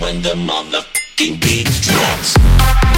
when 0.00 0.22
the 0.22 0.30
motherfucking 0.30 1.40
beat 1.40 1.66
drops. 1.82 2.97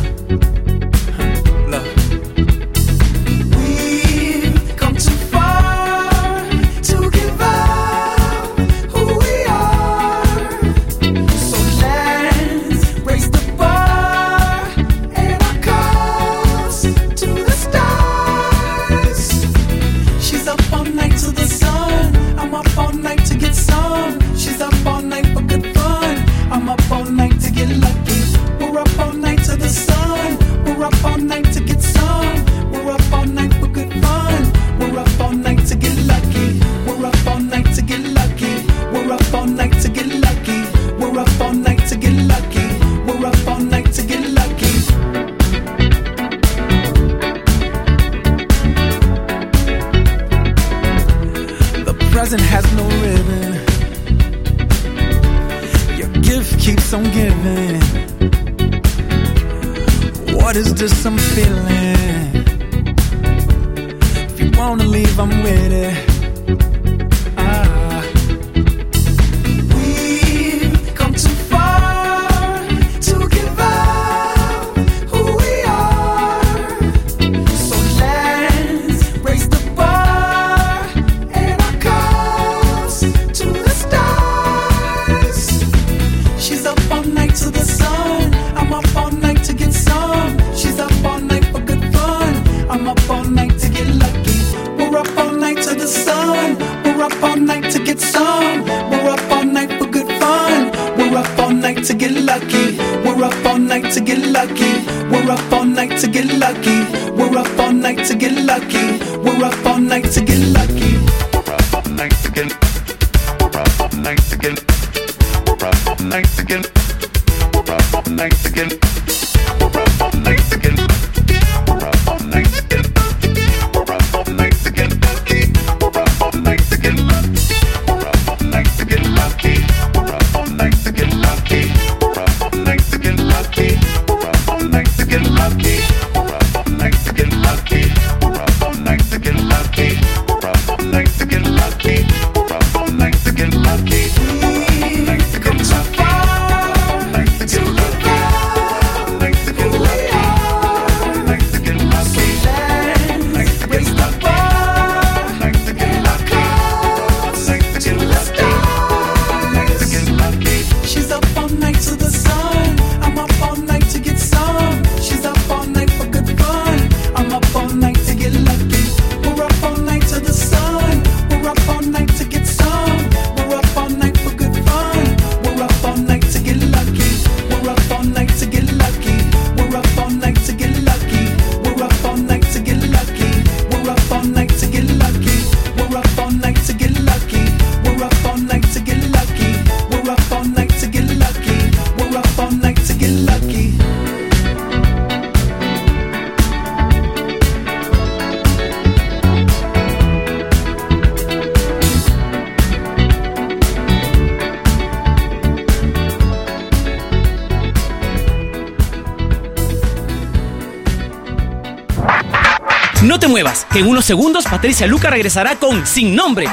muevas, 213.31 213.65
que 213.71 213.79
en 213.79 213.87
unos 213.87 214.03
segundos 214.03 214.43
Patricia 214.43 214.85
Luca 214.87 215.09
regresará 215.09 215.55
con 215.55 215.87
Sin 215.87 216.13
Nombre 216.13 216.47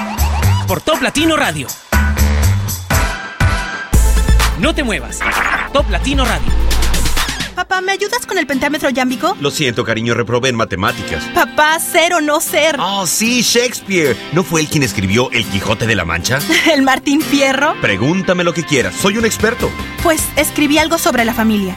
por 0.68 0.81
Top 0.81 1.03
Latino 1.03 1.37
Radio. 1.37 1.66
No 4.61 4.72
te 4.72 4.85
muevas. 4.85 5.18
Top 5.72 5.91
Latino 5.91 6.24
Radio. 6.24 6.47
Papá, 7.57 7.81
¿me 7.81 7.91
ayudas 7.91 8.24
con 8.26 8.39
el 8.39 8.47
pentámetro 8.47 8.91
yámbico? 8.91 9.37
Lo 9.41 9.51
siento, 9.51 9.83
cariño, 9.83 10.14
reprobé 10.14 10.51
en 10.51 10.55
matemáticas. 10.55 11.24
Papá, 11.35 11.81
ser 11.81 12.14
o 12.14 12.20
no 12.20 12.41
ser. 12.41 12.76
Oh, 12.79 13.09
sí, 13.09 13.43
Shakespeare. 13.43 14.16
¿No 14.33 14.45
fue 14.45 14.61
él 14.61 14.68
quien 14.68 14.85
escribió 14.85 15.33
El 15.33 15.45
Quijote 15.47 15.85
de 15.85 15.97
la 15.97 16.05
Mancha? 16.05 16.39
¿El 16.72 16.83
Martín 16.83 17.20
Fierro? 17.20 17.74
Pregúntame 17.81 18.45
lo 18.45 18.55
que 18.55 18.62
quieras, 18.62 18.95
soy 18.95 19.18
un 19.18 19.24
experto. 19.24 19.68
Pues 20.05 20.22
escribí 20.37 20.79
algo 20.79 20.97
sobre 20.97 21.24
la 21.24 21.35
familia. 21.35 21.76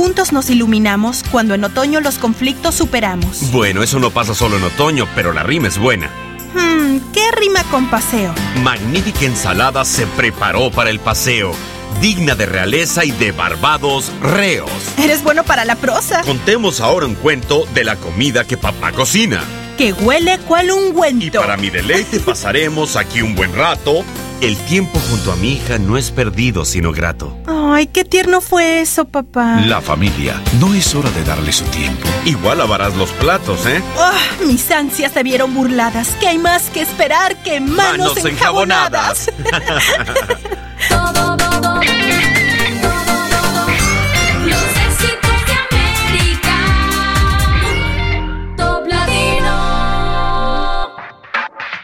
Juntos 0.00 0.32
nos 0.32 0.48
iluminamos 0.48 1.22
cuando 1.30 1.52
en 1.52 1.62
otoño 1.62 2.00
los 2.00 2.16
conflictos 2.16 2.74
superamos. 2.74 3.52
Bueno, 3.52 3.82
eso 3.82 3.98
no 3.98 4.10
pasa 4.10 4.34
solo 4.34 4.56
en 4.56 4.64
otoño, 4.64 5.06
pero 5.14 5.34
la 5.34 5.42
rima 5.42 5.68
es 5.68 5.76
buena. 5.76 6.08
Hmm, 6.54 7.00
¿qué 7.12 7.30
rima 7.32 7.62
con 7.64 7.90
paseo? 7.90 8.34
Magnífica 8.64 9.26
ensalada 9.26 9.84
se 9.84 10.06
preparó 10.06 10.70
para 10.70 10.88
el 10.88 11.00
paseo, 11.00 11.52
digna 12.00 12.34
de 12.34 12.46
realeza 12.46 13.04
y 13.04 13.10
de 13.10 13.32
barbados 13.32 14.10
reos. 14.22 14.70
Eres 14.96 15.22
bueno 15.22 15.44
para 15.44 15.66
la 15.66 15.76
prosa. 15.76 16.22
Contemos 16.22 16.80
ahora 16.80 17.04
un 17.04 17.14
cuento 17.14 17.66
de 17.74 17.84
la 17.84 17.96
comida 17.96 18.46
que 18.46 18.56
papá 18.56 18.92
cocina. 18.92 19.42
Que 19.80 19.94
huele 19.94 20.38
cual 20.40 20.70
ungüento. 20.72 21.24
Y 21.24 21.30
para 21.30 21.56
mi 21.56 21.70
deleite 21.70 22.20
pasaremos 22.20 22.96
aquí 22.96 23.22
un 23.22 23.34
buen 23.34 23.54
rato. 23.54 24.04
El 24.42 24.54
tiempo 24.58 25.00
junto 25.08 25.32
a 25.32 25.36
mi 25.36 25.54
hija 25.54 25.78
no 25.78 25.96
es 25.96 26.10
perdido, 26.10 26.66
sino 26.66 26.92
grato. 26.92 27.34
Ay, 27.46 27.86
qué 27.86 28.04
tierno 28.04 28.42
fue 28.42 28.82
eso, 28.82 29.06
papá. 29.06 29.62
La 29.62 29.80
familia, 29.80 30.38
no 30.60 30.74
es 30.74 30.94
hora 30.94 31.10
de 31.12 31.24
darle 31.24 31.50
su 31.50 31.64
tiempo. 31.64 32.06
Igual 32.26 32.58
lavarás 32.58 32.94
los 32.94 33.08
platos, 33.12 33.64
¿eh? 33.64 33.82
Ah, 33.96 34.18
mis 34.46 34.70
ansias 34.70 35.12
se 35.12 35.22
vieron 35.22 35.54
burladas. 35.54 36.08
¿Qué 36.20 36.28
hay 36.28 36.36
más 36.36 36.64
que 36.68 36.82
esperar 36.82 37.42
que 37.42 37.58
manos, 37.60 38.22
enjabonadas? 38.22 39.30
Los 40.90 41.16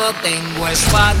Yo 0.00 0.14
tengo 0.22 0.66
es 0.66 0.82
para 0.84 1.14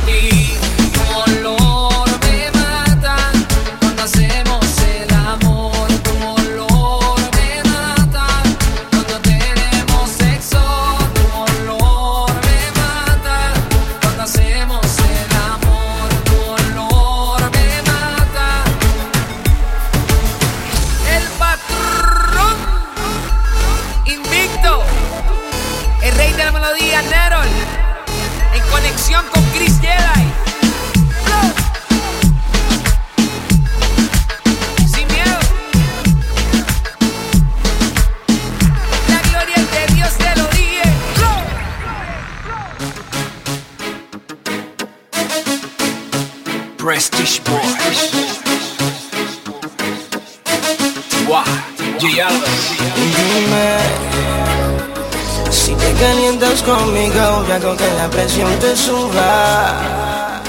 suba. 58.76 60.40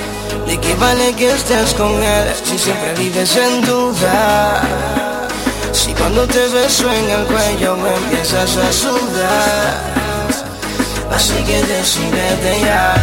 ¿De 0.45 0.59
qué 0.59 0.73
vale 0.75 1.13
que 1.13 1.31
estés 1.31 1.73
con 1.73 1.91
él 1.91 2.33
si 2.43 2.57
siempre 2.57 2.93
vives 2.95 3.35
en 3.35 3.61
duda? 3.61 4.61
Si 5.71 5.93
cuando 5.93 6.27
te 6.27 6.47
beso 6.49 6.91
en 6.91 7.09
el 7.09 7.25
cuello 7.25 7.75
me 7.77 7.93
empiezas 7.95 8.57
a 8.57 8.71
sudar. 8.71 10.01
Así 11.11 11.43
que 11.43 11.61
decídete 11.63 12.61
ya, 12.61 12.95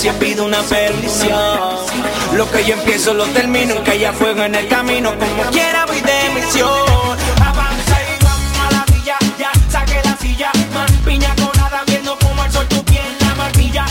sí 0.00 0.08
pido 0.18 0.46
una 0.46 0.62
perdición. 0.62 1.60
Lo 2.34 2.50
que 2.50 2.64
yo 2.64 2.74
empiezo 2.74 3.12
lo 3.12 3.26
termino, 3.26 3.82
que 3.84 3.90
haya 3.90 4.12
fuego 4.14 4.42
en 4.44 4.54
el 4.54 4.66
camino, 4.66 5.10
como 5.18 5.42
quiera 5.50 5.84
voy 5.84 6.00
de 6.00 6.40
misión. 6.40 6.68
Avanza 7.44 7.96
y 8.02 8.24
vamos 8.24 8.58
a 8.60 8.70
la 8.72 8.84
villa, 8.86 9.18
ya 9.38 9.52
saqué 9.68 10.00
la 10.02 10.16
silla, 10.16 10.50
más 10.72 10.90
piña 11.04 11.34
colada 11.36 11.82
viendo 11.86 12.16
como 12.18 12.42
el 12.42 12.50
sol 12.50 12.66
tu 12.68 12.82
piel 12.84 13.04
la 13.20 13.34
martilla. 13.34 13.84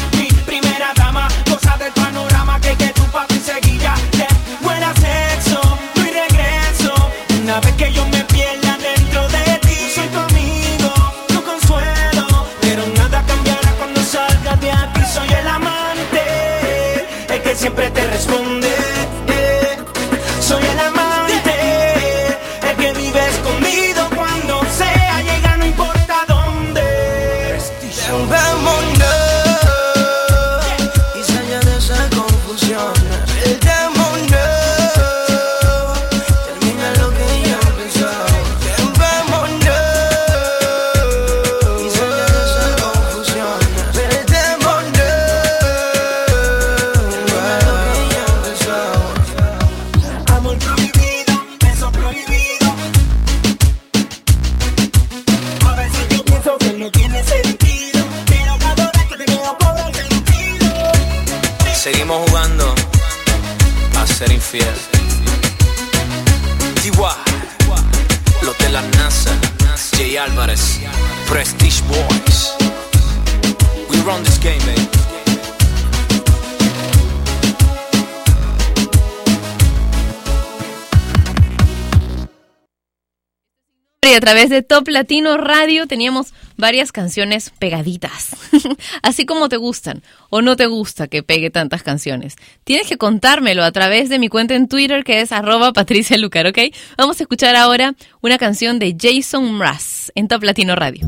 Través 84.29 84.51
de 84.51 84.61
Top 84.61 84.87
Latino 84.87 85.37
Radio 85.37 85.87
teníamos 85.87 86.35
varias 86.55 86.91
canciones 86.91 87.51
pegaditas. 87.57 88.35
Así 89.01 89.25
como 89.25 89.49
te 89.49 89.57
gustan 89.57 90.03
o 90.29 90.43
no 90.43 90.55
te 90.55 90.67
gusta 90.67 91.07
que 91.07 91.23
pegue 91.23 91.49
tantas 91.49 91.81
canciones. 91.81 92.35
Tienes 92.63 92.85
que 92.85 92.99
contármelo 92.99 93.63
a 93.63 93.71
través 93.71 94.07
de 94.07 94.19
mi 94.19 94.29
cuenta 94.29 94.53
en 94.53 94.67
Twitter 94.67 95.03
que 95.03 95.21
es 95.21 95.31
arroba 95.31 95.73
Patricia 95.73 96.15
Lucar, 96.19 96.45
¿ok? 96.45 96.59
Vamos 96.95 97.19
a 97.19 97.23
escuchar 97.23 97.55
ahora 97.55 97.95
una 98.21 98.37
canción 98.37 98.77
de 98.77 98.95
Jason 98.99 99.51
Mraz 99.51 100.11
en 100.13 100.27
Top 100.27 100.43
Latino 100.43 100.75
Radio. 100.75 101.07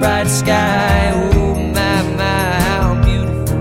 Bright 0.00 0.26
sky. 0.26 1.12
Oh 1.14 1.54
my, 1.76 2.02
my, 2.16 2.50
how 2.68 3.00
beautiful. 3.04 3.58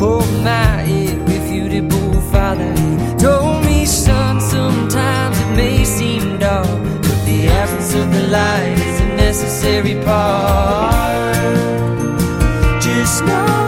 Oh 0.00 0.22
my, 0.44 0.82
irrefutable 0.82 2.20
father. 2.30 2.70
He 2.80 3.16
told 3.16 3.64
me, 3.64 3.86
son, 3.86 4.40
sometimes 4.40 5.36
it 5.40 5.50
may 5.56 5.84
seem 5.84 6.38
dark, 6.38 6.68
but 7.06 7.18
the 7.24 7.48
absence 7.48 7.94
of 7.94 8.12
the 8.12 8.28
light 8.28 8.78
is 8.88 9.00
a 9.00 9.08
necessary 9.16 9.96
part. 10.04 11.36
Just 12.82 13.24
know 13.24 13.67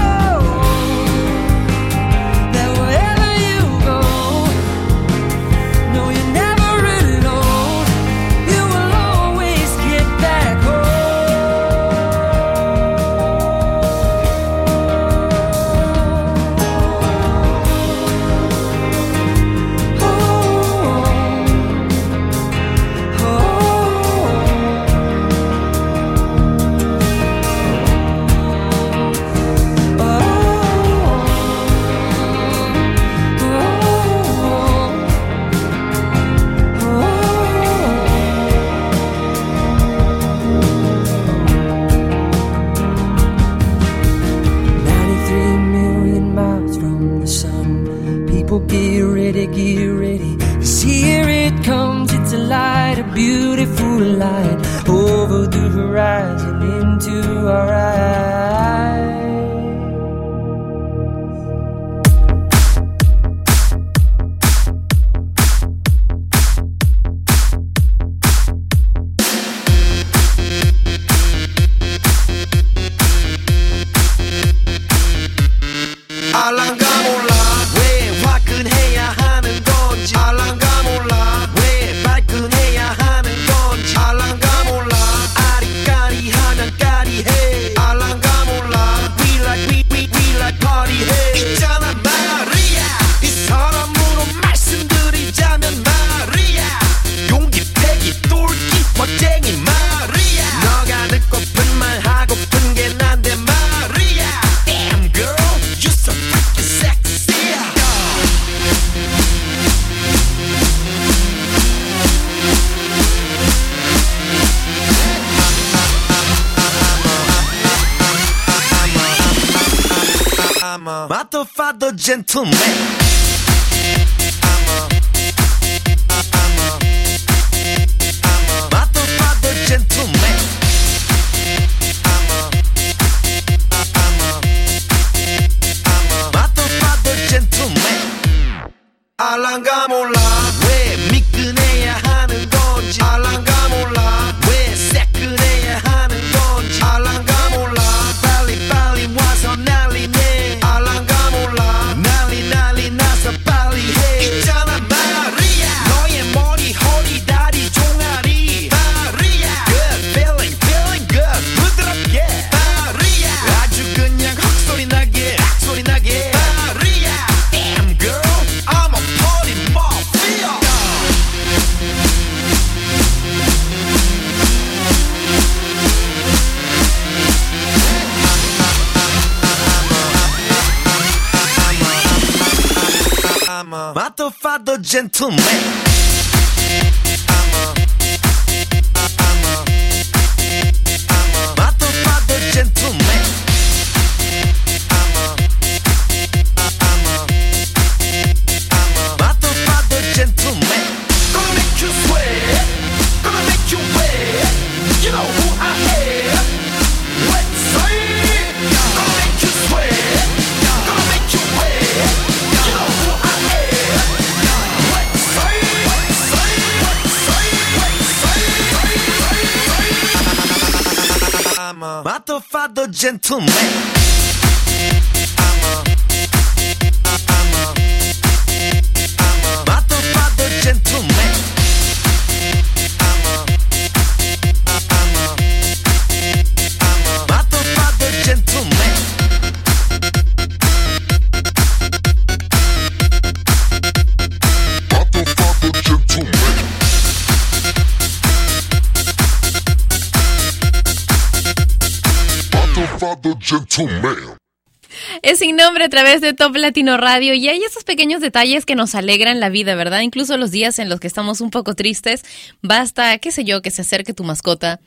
Es 255.21 255.39
sin 255.39 255.55
nombre 255.55 255.85
a 255.85 255.89
través 255.89 256.21
de 256.21 256.33
Top 256.33 256.55
Latino 256.55 256.97
Radio 256.97 257.33
y 257.33 257.47
hay 257.47 257.63
esos 257.63 257.83
pequeños 257.83 258.21
detalles 258.21 258.65
que 258.65 258.75
nos 258.75 258.95
alegran 258.95 259.39
la 259.39 259.49
vida, 259.49 259.75
¿verdad? 259.75 260.01
Incluso 260.01 260.37
los 260.37 260.51
días 260.51 260.79
en 260.79 260.89
los 260.89 260.99
que 260.99 261.07
estamos 261.07 261.41
un 261.41 261.49
poco 261.49 261.75
tristes, 261.75 262.23
basta, 262.61 263.17
qué 263.19 263.31
sé 263.31 263.43
yo, 263.43 263.61
que 263.61 263.71
se 263.71 263.81
acerque 263.81 264.13
tu 264.13 264.23
mascota 264.23 264.79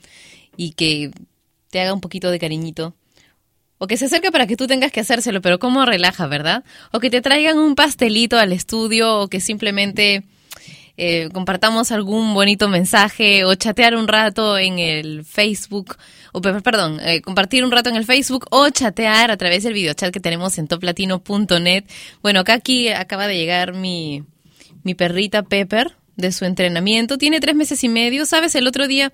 y 0.57 0.73
que 0.73 1.11
te 1.71 1.81
haga 1.81 1.93
un 1.93 2.01
poquito 2.01 2.31
de 2.31 2.39
cariñito. 2.39 2.95
O 3.79 3.87
que 3.87 3.97
se 3.97 4.07
acerque 4.07 4.31
para 4.31 4.47
que 4.47 4.57
tú 4.57 4.67
tengas 4.67 4.93
que 4.93 5.01
hacérselo, 5.01 5.43
pero 5.43 5.59
cómo 5.59 5.85
relaja, 5.85 6.27
¿verdad? 6.27 6.65
O 6.93 7.01
que 7.01 7.11
te 7.11 7.21
traigan 7.21 7.59
un 7.59 7.75
pastelito 7.75 8.39
al 8.39 8.53
estudio 8.53 9.21
o 9.21 9.29
que 9.29 9.41
simplemente 9.41 10.25
eh, 10.97 11.29
compartamos 11.33 11.91
algún 11.91 12.35
bonito 12.35 12.69
mensaje 12.69 13.45
o 13.45 13.55
chatear 13.57 13.97
un 13.97 14.07
rato 14.07 14.57
en 14.57 14.79
el 14.79 15.25
Facebook, 15.25 15.97
o 16.35 16.41
pe- 16.43 16.61
perdón, 16.61 16.99
eh, 17.01 17.23
compartir 17.23 17.65
un 17.65 17.71
rato 17.71 17.89
en 17.89 17.97
el 17.97 18.05
Facebook 18.05 18.47
o 18.51 18.69
chatear 18.69 19.31
a 19.31 19.37
través 19.37 19.63
del 19.63 19.73
videochat 19.73 20.13
que 20.13 20.21
tenemos 20.21 20.59
en 20.59 20.67
toplatino.net. 20.69 21.85
Bueno, 22.23 22.41
acá 22.41 22.55
aquí 22.55 22.89
acaba 22.89 23.27
de 23.27 23.37
llegar 23.37 23.73
mi, 23.73 24.25
mi 24.83 24.95
perrita 24.95 25.43
Pepper 25.45 25.93
de 26.17 26.33
su 26.33 26.45
entrenamiento. 26.45 27.19
Tiene 27.19 27.41
tres 27.41 27.55
meses 27.55 27.83
y 27.85 27.89
medio. 27.89 28.27
¿Sabes? 28.27 28.55
El 28.55 28.67
otro 28.67 28.87
día 28.87 29.13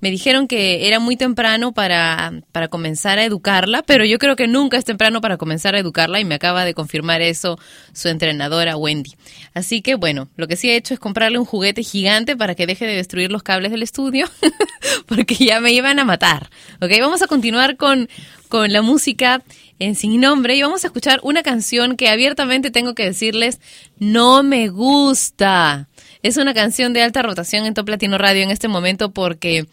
me 0.00 0.10
dijeron 0.10 0.46
que 0.46 0.86
era 0.86 1.00
muy 1.00 1.16
temprano 1.16 1.72
para, 1.72 2.42
para 2.52 2.68
comenzar 2.68 3.18
a 3.18 3.24
educarla, 3.24 3.82
pero 3.82 4.04
yo 4.04 4.18
creo 4.18 4.36
que 4.36 4.46
nunca 4.46 4.76
es 4.76 4.84
temprano 4.84 5.20
para 5.20 5.36
comenzar 5.36 5.74
a 5.74 5.78
educarla 5.78 6.20
y 6.20 6.24
me 6.24 6.34
acaba 6.34 6.64
de 6.64 6.74
confirmar 6.74 7.22
eso 7.22 7.58
su 7.92 8.08
entrenadora 8.08 8.76
Wendy. 8.76 9.14
Así 9.54 9.80
que 9.80 9.94
bueno, 9.94 10.28
lo 10.36 10.48
que 10.48 10.56
sí 10.56 10.70
he 10.70 10.76
hecho 10.76 10.94
es 10.94 11.00
comprarle 11.00 11.38
un 11.38 11.46
juguete 11.46 11.82
gigante 11.82 12.36
para 12.36 12.54
que 12.54 12.66
deje 12.66 12.86
de 12.86 12.94
destruir 12.94 13.32
los 13.32 13.42
cables 13.42 13.70
del 13.70 13.82
estudio, 13.82 14.28
porque 15.06 15.34
ya 15.34 15.60
me 15.60 15.72
iban 15.72 15.98
a 15.98 16.04
matar. 16.04 16.50
Ok, 16.80 16.90
vamos 17.00 17.22
a 17.22 17.26
continuar 17.26 17.76
con, 17.76 18.08
con 18.48 18.72
la 18.72 18.82
música 18.82 19.42
en 19.78 19.94
Sin 19.94 20.20
Nombre 20.20 20.56
y 20.56 20.62
vamos 20.62 20.84
a 20.84 20.88
escuchar 20.88 21.20
una 21.22 21.42
canción 21.42 21.96
que 21.96 22.08
abiertamente 22.08 22.70
tengo 22.70 22.94
que 22.94 23.04
decirles 23.04 23.60
no 23.98 24.42
me 24.42 24.68
gusta. 24.68 25.88
Es 26.22 26.36
una 26.36 26.54
canción 26.54 26.92
de 26.92 27.02
alta 27.02 27.22
rotación 27.22 27.66
en 27.66 27.74
Top 27.74 27.88
Latino 27.88 28.18
Radio 28.18 28.42
en 28.42 28.50
este 28.50 28.68
momento 28.68 29.12
porque 29.12 29.66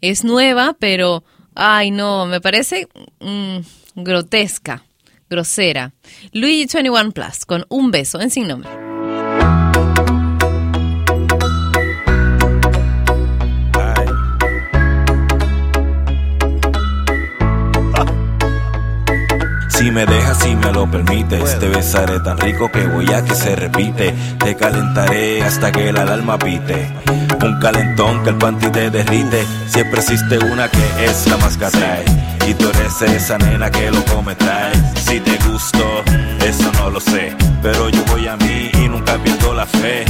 es 0.00 0.24
nueva, 0.24 0.76
pero 0.78 1.24
ay 1.54 1.90
no, 1.90 2.26
me 2.26 2.40
parece 2.40 2.88
mm, 3.20 3.58
grotesca, 3.96 4.84
grosera. 5.28 5.92
Luigi 6.32 6.66
21 6.72 7.12
Plus 7.12 7.44
con 7.44 7.64
un 7.68 7.90
beso 7.90 8.20
en 8.20 8.30
Sin 8.30 8.48
Nombre. 8.48 8.85
Si 19.76 19.90
me 19.90 20.06
dejas, 20.06 20.38
si 20.38 20.56
me 20.56 20.72
lo 20.72 20.90
permites, 20.90 21.58
te 21.58 21.68
besaré 21.68 22.18
tan 22.20 22.38
rico 22.38 22.72
que 22.72 22.86
voy 22.86 23.12
a 23.12 23.22
que 23.22 23.34
se 23.34 23.54
repite. 23.54 24.14
Te 24.38 24.56
calentaré 24.56 25.42
hasta 25.42 25.70
que 25.70 25.90
el 25.90 25.98
alarma 25.98 26.38
pite. 26.38 26.90
Un 27.44 27.60
calentón 27.60 28.22
que 28.22 28.30
el 28.30 28.36
panty 28.36 28.68
te 28.70 28.88
derrite. 28.88 29.44
Siempre 29.68 30.00
existe 30.00 30.38
una 30.38 30.70
que 30.70 31.04
es 31.04 31.26
la 31.26 31.36
más. 31.36 31.58
Y 32.46 32.54
tú 32.54 32.70
eres 32.70 33.02
esa 33.02 33.36
nena 33.36 33.70
que 33.70 33.90
lo 33.90 34.02
come 34.06 34.34
trae. 34.34 34.72
Si 34.94 35.20
te 35.20 35.36
gusto, 35.46 36.02
eso 36.42 36.72
no 36.78 36.88
lo 36.88 36.98
sé. 36.98 37.36
Pero 37.60 37.90
yo 37.90 38.02
voy 38.06 38.26
a 38.28 38.36
mí 38.38 38.70
y 38.72 38.88
nunca 38.88 39.18
pierdo 39.18 39.52
la 39.52 39.66
fe. 39.66 40.06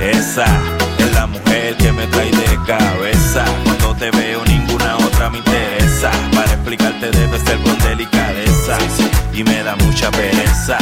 Esa 0.00 0.46
es 0.98 1.14
la 1.14 1.28
mujer 1.28 1.76
que 1.76 1.92
me 1.92 2.08
trae 2.08 2.32
de 2.32 2.58
cabeza. 2.66 3.44
Cuando 3.62 3.94
te 3.94 4.10
veo 4.10 4.44
ninguna 4.44 4.96
otra 4.96 5.30
me 5.30 5.38
interesa. 5.38 6.10
Explicarte 6.72 7.10
debe 7.10 7.38
ser 7.38 7.58
con 7.58 7.78
delicadeza. 7.80 8.78
Y 9.34 9.44
me 9.44 9.62
da 9.62 9.76
mucha 9.76 10.10
pereza. 10.10 10.78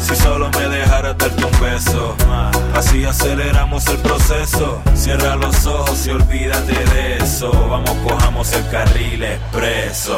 Si 0.00 0.16
solo 0.16 0.50
me 0.58 0.68
dejaras 0.70 1.18
darte 1.18 1.44
un 1.44 1.60
beso, 1.60 2.16
así 2.74 3.04
aceleramos 3.04 3.86
el 3.88 3.98
proceso. 3.98 4.80
Cierra 4.94 5.36
los 5.36 5.66
ojos 5.66 6.06
y 6.06 6.10
olvídate 6.12 6.72
de 6.94 7.18
eso. 7.18 7.50
Vamos, 7.68 7.94
cojamos 8.08 8.54
el 8.54 8.66
carril 8.70 9.22
expreso. 9.22 10.16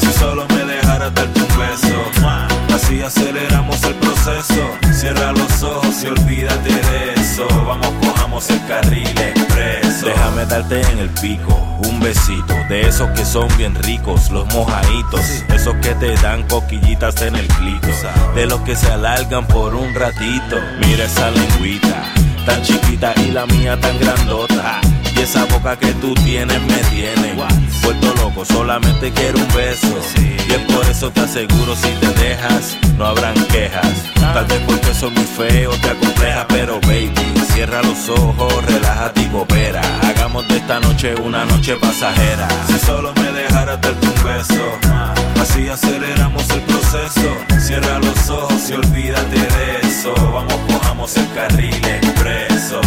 Si 0.00 0.12
solo 0.12 0.44
me 0.48 0.64
dejaras 0.64 1.14
darte 1.14 1.40
un 1.40 1.58
beso, 1.58 2.51
así 2.72 3.02
aceleramos 3.02 3.82
el 3.84 3.94
proceso. 3.94 4.70
Cierra 4.92 5.32
los 5.32 5.62
ojos 5.62 6.02
y 6.02 6.06
olvídate 6.06 6.70
de 6.70 7.14
eso. 7.20 7.46
Vamos, 7.66 7.92
cojamos 8.00 8.48
el 8.50 8.64
carril 8.66 9.08
expreso. 9.08 10.06
Déjame 10.06 10.46
darte 10.46 10.80
en 10.80 10.98
el 10.98 11.10
pico 11.10 11.54
un 11.88 12.00
besito 12.00 12.54
de 12.68 12.88
esos 12.88 13.08
que 13.10 13.24
son 13.24 13.48
bien 13.56 13.74
ricos, 13.74 14.30
los 14.30 14.46
mojaditos, 14.54 15.20
esos 15.54 15.74
que 15.76 15.94
te 15.94 16.14
dan 16.16 16.42
coquillitas 16.48 17.20
en 17.22 17.36
el 17.36 17.46
clito, 17.48 17.88
de 18.34 18.46
los 18.46 18.60
que 18.62 18.76
se 18.76 18.90
alargan 18.90 19.46
por 19.46 19.74
un 19.74 19.94
ratito. 19.94 20.56
Mira 20.80 21.04
esa 21.04 21.30
lengüita, 21.30 22.12
tan 22.46 22.62
chiquita 22.62 23.14
y 23.26 23.30
la 23.30 23.46
mía 23.46 23.78
tan 23.80 23.98
grandota. 23.98 24.80
Esa 25.22 25.44
boca 25.44 25.78
que 25.78 25.92
tú 25.94 26.12
tienes 26.14 26.60
me 26.62 26.78
tiene 26.90 27.36
Puerto 27.80 28.12
loco, 28.16 28.44
solamente 28.44 29.12
quiero 29.12 29.38
un 29.38 29.48
beso. 29.54 29.86
Y 30.18 30.52
es 30.52 30.58
por 30.74 30.84
eso 30.90 31.12
te 31.12 31.20
aseguro 31.20 31.76
si 31.76 31.88
te 32.00 32.08
dejas 32.20 32.76
No 32.98 33.06
habrán 33.06 33.34
quejas. 33.46 33.86
Tal 34.14 34.44
vez 34.46 34.60
porque 34.66 34.92
soy 34.92 35.10
muy 35.10 35.24
feo, 35.24 35.70
te 35.80 35.90
acompleja 35.90 36.44
Pero 36.48 36.80
baby, 36.80 37.12
cierra 37.54 37.82
los 37.82 38.08
ojos, 38.08 38.66
relájate 38.66 39.22
y 39.22 39.26
coopera. 39.26 39.80
Hagamos 40.02 40.48
de 40.48 40.56
esta 40.56 40.80
noche 40.80 41.14
una 41.14 41.44
noche 41.44 41.76
pasajera. 41.76 42.48
Si 42.66 42.78
solo 42.84 43.12
me 43.14 43.30
dejaras 43.30 43.80
darte 43.80 44.04
un 44.04 44.24
beso 44.24 45.12
Así 45.40 45.68
aceleramos 45.68 46.50
el 46.50 46.62
proceso. 46.62 47.60
Cierra 47.60 48.00
los 48.00 48.28
ojos 48.28 48.70
y 48.70 48.72
olvídate 48.72 49.36
de 49.36 49.88
eso. 49.88 50.14
Vamos, 50.32 50.58
cojamos 50.66 51.16
el 51.16 51.32
carril 51.32 51.74
expreso. 51.74 52.80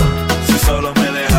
Si 0.48 0.66
solo 0.66 0.95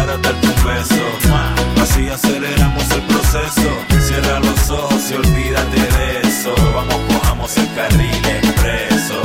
para 0.07 0.19
darte 0.19 0.47
un 0.47 0.65
beso. 0.65 1.83
Así 1.83 2.09
aceleramos 2.09 2.91
el 2.93 3.03
proceso. 3.03 3.71
Cierra 4.01 4.41
los 4.41 4.71
ojos 4.71 5.11
y 5.11 5.15
olvídate 5.15 5.81
de 5.81 6.29
eso. 6.29 6.55
Vamos, 6.75 6.97
cojamos 7.09 7.57
el 7.57 7.75
carril 7.75 8.27
expreso. 8.27 9.21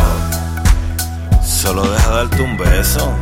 Solo 1.43 1.83
deja 1.83 2.09
darte 2.09 2.41
un 2.41 2.57
beso. 2.57 3.13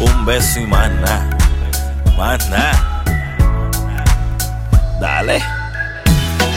Un 0.00 0.24
beso 0.24 0.60
y 0.60 0.66
más 0.66 0.90
nada. 0.90 1.38
Más 2.16 2.48
nada. 2.48 3.04
Dale. 5.00 5.42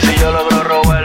Si 0.00 0.20
yo 0.20 0.30
logro 0.30 0.62
robar 0.62 0.95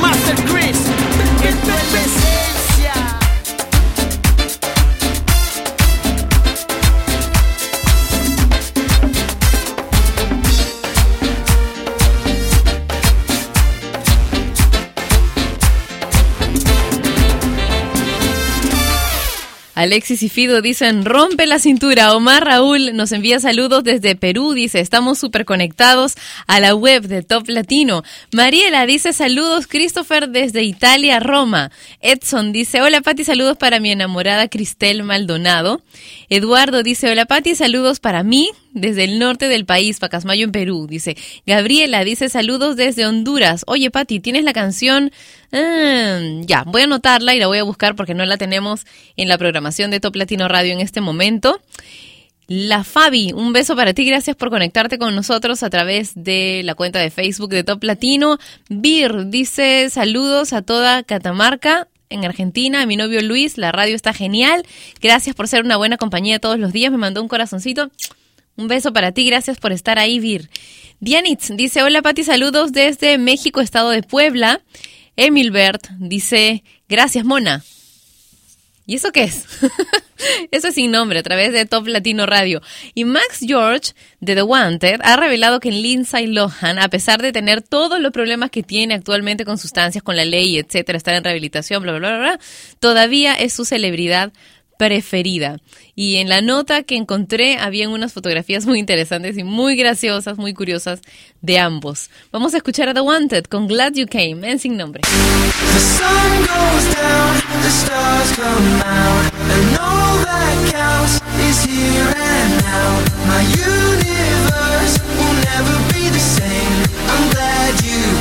Master 0.00 0.49
Alexis 19.90 20.22
y 20.22 20.28
Fido 20.28 20.62
dicen, 20.62 21.04
rompe 21.04 21.46
la 21.46 21.58
cintura. 21.58 22.14
Omar 22.14 22.44
Raúl 22.44 22.94
nos 22.94 23.10
envía 23.10 23.40
saludos 23.40 23.82
desde 23.82 24.14
Perú, 24.14 24.52
dice, 24.52 24.78
estamos 24.78 25.18
súper 25.18 25.44
conectados 25.44 26.14
a 26.46 26.60
la 26.60 26.76
web 26.76 27.08
de 27.08 27.24
Top 27.24 27.48
Latino. 27.48 28.04
Mariela 28.32 28.86
dice, 28.86 29.12
saludos 29.12 29.66
Christopher 29.66 30.28
desde 30.28 30.62
Italia, 30.62 31.18
Roma. 31.18 31.72
Edson 32.02 32.52
dice, 32.52 32.80
hola 32.80 33.02
Pati, 33.02 33.24
saludos 33.24 33.58
para 33.58 33.78
mi 33.78 33.90
enamorada 33.90 34.48
Cristel 34.48 35.02
Maldonado. 35.02 35.82
Eduardo 36.30 36.82
dice, 36.82 37.10
hola 37.10 37.26
Pati, 37.26 37.54
saludos 37.54 38.00
para 38.00 38.22
mí 38.22 38.50
desde 38.72 39.04
el 39.04 39.18
norte 39.18 39.48
del 39.48 39.66
país, 39.66 39.98
Pacasmayo 39.98 40.44
en 40.44 40.52
Perú. 40.52 40.86
Dice, 40.88 41.16
Gabriela 41.46 42.02
dice, 42.02 42.30
saludos 42.30 42.76
desde 42.76 43.06
Honduras. 43.06 43.64
Oye 43.66 43.90
Pati, 43.90 44.18
¿tienes 44.18 44.44
la 44.44 44.54
canción? 44.54 45.12
Ah, 45.52 46.20
ya, 46.46 46.64
voy 46.66 46.82
a 46.82 46.84
anotarla 46.84 47.34
y 47.34 47.38
la 47.38 47.48
voy 47.48 47.58
a 47.58 47.64
buscar 47.64 47.96
porque 47.96 48.14
no 48.14 48.24
la 48.24 48.38
tenemos 48.38 48.86
en 49.16 49.28
la 49.28 49.36
programación 49.36 49.90
de 49.90 50.00
Top 50.00 50.16
Latino 50.16 50.48
Radio 50.48 50.72
en 50.72 50.80
este 50.80 51.02
momento. 51.02 51.60
La 52.52 52.82
Fabi, 52.82 53.32
un 53.32 53.52
beso 53.52 53.76
para 53.76 53.94
ti, 53.94 54.04
gracias 54.04 54.34
por 54.34 54.50
conectarte 54.50 54.98
con 54.98 55.14
nosotros 55.14 55.62
a 55.62 55.70
través 55.70 56.14
de 56.16 56.62
la 56.64 56.74
cuenta 56.74 56.98
de 56.98 57.12
Facebook 57.12 57.50
de 57.50 57.62
Top 57.62 57.84
Latino. 57.84 58.38
Bir 58.68 59.28
dice 59.28 59.88
saludos 59.88 60.52
a 60.52 60.60
toda 60.60 61.04
Catamarca 61.04 61.86
en 62.08 62.24
Argentina, 62.24 62.82
a 62.82 62.86
mi 62.86 62.96
novio 62.96 63.22
Luis, 63.22 63.56
la 63.56 63.70
radio 63.70 63.94
está 63.94 64.12
genial, 64.12 64.66
gracias 65.00 65.36
por 65.36 65.46
ser 65.46 65.64
una 65.64 65.76
buena 65.76 65.96
compañía 65.96 66.40
todos 66.40 66.58
los 66.58 66.72
días, 66.72 66.90
me 66.90 66.98
mandó 66.98 67.22
un 67.22 67.28
corazoncito, 67.28 67.92
un 68.56 68.66
beso 68.66 68.92
para 68.92 69.12
ti, 69.12 69.24
gracias 69.24 69.58
por 69.58 69.70
estar 69.70 70.00
ahí, 70.00 70.18
Vir. 70.18 70.50
Dianitz 70.98 71.52
dice, 71.54 71.84
hola 71.84 72.02
Pati, 72.02 72.24
saludos 72.24 72.72
desde 72.72 73.16
México, 73.18 73.60
estado 73.60 73.90
de 73.90 74.02
Puebla. 74.02 74.60
Emilbert 75.14 75.86
dice, 76.00 76.64
gracias 76.88 77.24
Mona. 77.24 77.62
¿Y 78.90 78.96
eso 78.96 79.12
qué 79.12 79.22
es? 79.22 79.44
eso 80.50 80.66
es 80.66 80.74
sin 80.74 80.90
nombre 80.90 81.20
a 81.20 81.22
través 81.22 81.52
de 81.52 81.64
Top 81.64 81.86
Latino 81.86 82.26
Radio. 82.26 82.60
Y 82.92 83.04
Max 83.04 83.38
George 83.38 83.92
de 84.18 84.34
The 84.34 84.42
Wanted 84.42 84.98
ha 85.04 85.14
revelado 85.14 85.60
que 85.60 85.70
Lindsay 85.70 86.26
Lohan, 86.26 86.80
a 86.80 86.88
pesar 86.88 87.22
de 87.22 87.30
tener 87.30 87.62
todos 87.62 88.00
los 88.00 88.10
problemas 88.10 88.50
que 88.50 88.64
tiene 88.64 88.94
actualmente 88.94 89.44
con 89.44 89.58
sustancias, 89.58 90.02
con 90.02 90.16
la 90.16 90.24
ley, 90.24 90.58
etcétera, 90.58 90.98
estar 90.98 91.14
en 91.14 91.22
rehabilitación, 91.22 91.84
bla, 91.84 91.92
bla, 91.92 92.08
bla, 92.08 92.18
bla, 92.18 92.40
todavía 92.80 93.34
es 93.34 93.52
su 93.52 93.64
celebridad 93.64 94.32
preferida. 94.80 95.58
Y 95.94 96.16
en 96.16 96.30
la 96.30 96.40
nota 96.40 96.84
que 96.84 96.96
encontré 96.96 97.58
habían 97.58 97.90
unas 97.90 98.14
fotografías 98.14 98.64
muy 98.64 98.78
interesantes 98.78 99.36
y 99.36 99.44
muy 99.44 99.76
graciosas, 99.76 100.38
muy 100.38 100.54
curiosas 100.54 101.02
de 101.42 101.58
ambos. 101.58 102.08
Vamos 102.32 102.54
a 102.54 102.56
escuchar 102.56 102.88
a 102.88 102.94
The 102.94 103.02
Wanted 103.02 103.44
con 103.44 103.68
Glad 103.68 103.92
You 103.92 104.06
Came 104.06 104.50
en 104.50 104.58
Sin 104.58 104.78
Nombre. 104.78 105.02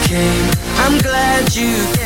The 0.09 0.68
I'm 0.81 0.97
glad 0.99 1.55
you 1.55 1.99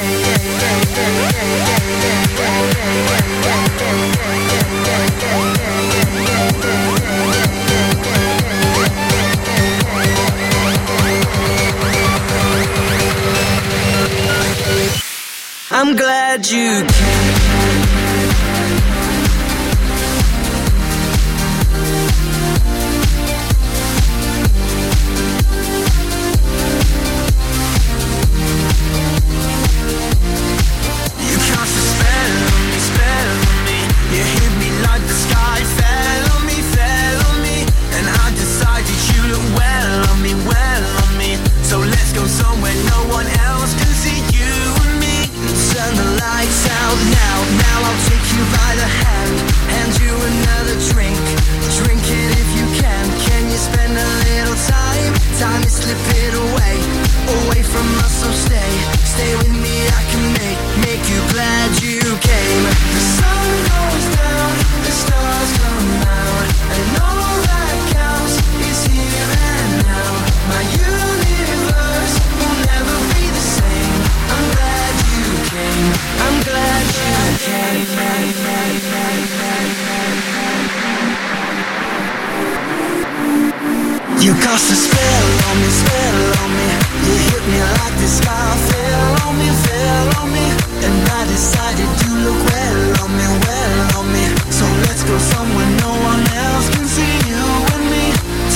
I'm 15.75 15.95
glad 15.95 16.47
you 16.47 16.85
came 16.87 17.42
go 42.73 42.87
no 42.89 42.99
one 43.13 43.27
else 43.45 43.73
can 43.75 43.93
see 43.93 44.19
you 44.33 44.53
and 44.85 44.99
me. 44.99 45.29
Turn 45.73 45.93
the 45.95 46.09
lights 46.21 46.65
out 46.81 46.99
now, 47.11 47.37
now 47.61 47.77
I'll 47.85 48.01
take 48.09 48.27
you 48.33 48.43
by 48.49 48.71
the 48.81 48.89
hand. 49.03 49.35
Hand 49.73 49.93
you 50.01 50.13
another 50.13 50.77
drink, 50.89 51.19
drink 51.77 52.03
it 52.03 52.31
if 52.41 52.49
you 52.57 52.65
can. 52.81 53.03
Can 53.27 53.43
you 53.51 53.57
spend 53.57 53.93
a 53.93 54.09
little 54.25 54.57
time? 54.65 55.13
Time 55.39 55.63
is 55.63 55.75
slipping 55.81 56.33
away, 56.33 56.75
away 57.45 57.61
from 57.63 57.87
us, 58.01 58.21
so 58.21 58.29
stay. 58.31 58.73
Stay 59.05 59.35
with 59.37 59.53
me, 59.53 59.75
I 59.87 60.03
can 60.11 60.25
make, 60.41 60.59
make 60.85 61.03
you 61.09 61.19
glad 61.33 61.81
you 61.81 61.92
cast 84.43 84.71
a 84.71 84.75
spell 84.75 85.27
on 85.47 85.55
me, 85.61 85.69
spell 85.71 86.19
on 86.43 86.51
me. 86.51 86.69
You 87.07 87.15
hit 87.31 87.43
me 87.47 87.59
like 87.79 87.95
the 87.95 88.09
sky 88.19 88.51
fell 88.67 89.11
on 89.27 89.33
me, 89.39 89.49
fell 89.65 90.07
on 90.19 90.27
me. 90.35 90.45
And 90.83 90.95
I 91.19 91.21
decided 91.31 91.87
you 92.03 92.11
look 92.27 92.39
well 92.51 92.81
on 93.03 93.11
me, 93.15 93.27
well 93.47 93.99
on 93.99 94.05
me. 94.11 94.25
So 94.51 94.65
let's 94.85 95.03
go 95.07 95.15
somewhere 95.17 95.69
no 95.79 95.91
one 96.11 96.23
else 96.43 96.67
can 96.75 96.85
see 96.85 97.15
you 97.31 97.45
and 97.73 97.85
me. 97.87 98.05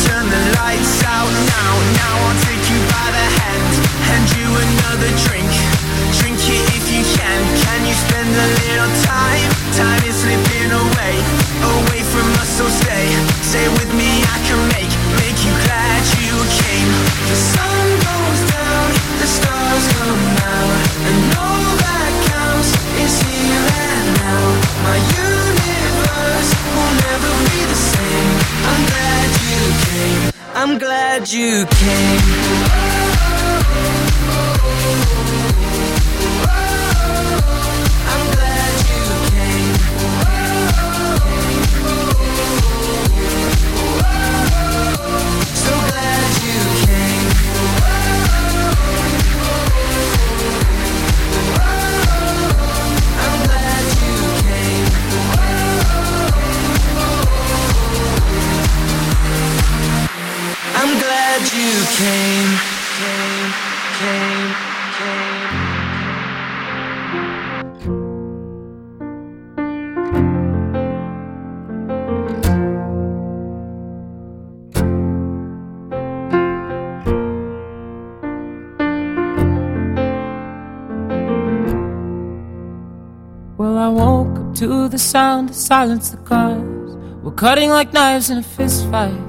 Turn 0.04 0.26
the 0.28 0.42
lights 0.60 1.04
out 1.08 1.32
now, 1.56 1.72
now 2.02 2.14
I'll 2.28 2.40
take 2.44 2.57
by 2.98 3.08
the 3.14 3.28
hand. 3.40 3.74
Hand 4.10 4.28
you 4.38 4.48
another 4.50 5.12
drink. 5.26 5.52
Drink 6.18 6.40
it 6.50 6.66
if 6.78 6.86
you 6.90 7.04
can. 7.18 7.40
Can 7.64 7.82
you 7.86 7.94
spend 7.94 8.30
a 8.30 8.48
little 8.66 8.92
time? 9.06 9.50
Time 9.78 10.02
is 10.10 10.18
slipping 10.24 10.72
away, 10.74 11.16
away 11.78 12.02
from 12.14 12.28
us, 12.42 12.50
so 12.58 12.66
stay. 12.82 13.10
Stay 13.46 13.68
with 13.78 13.92
me, 13.94 14.10
I 14.36 14.38
can 14.48 14.62
make, 14.74 14.94
make 15.22 15.38
you 15.46 15.54
glad 15.68 16.02
you 16.18 16.34
came. 16.64 16.92
The 17.30 17.40
sun 17.54 17.86
goes 18.08 18.42
down, 18.58 18.88
the 19.22 19.30
stars 19.38 19.86
come 19.98 20.24
out, 20.58 20.74
and 21.10 21.20
all 21.38 21.72
that 21.86 22.12
counts 22.34 22.72
is 23.04 23.14
here 23.28 23.66
and 23.86 24.08
now. 24.26 24.46
My 24.88 24.98
universe 24.98 26.50
will 26.74 26.94
never 27.06 27.32
be 27.52 27.60
the 27.70 27.80
same. 27.94 28.32
I'm 28.72 28.82
glad 28.90 29.28
you 29.46 29.60
came. 29.86 30.37
I'm 30.60 30.80
glad 30.80 31.30
you 31.32 31.68
came. 31.68 32.58
to 84.58 84.90
the 84.90 84.98
sound, 84.98 85.54
silence 85.54 86.10
the 86.10 86.18
cars. 86.18 86.96
We're 87.22 87.32
cutting 87.32 87.70
like 87.70 87.94
knives 87.94 88.32
in 88.32 88.40
a 88.40 88.44
fist 88.44 88.90
fight. 88.90 89.27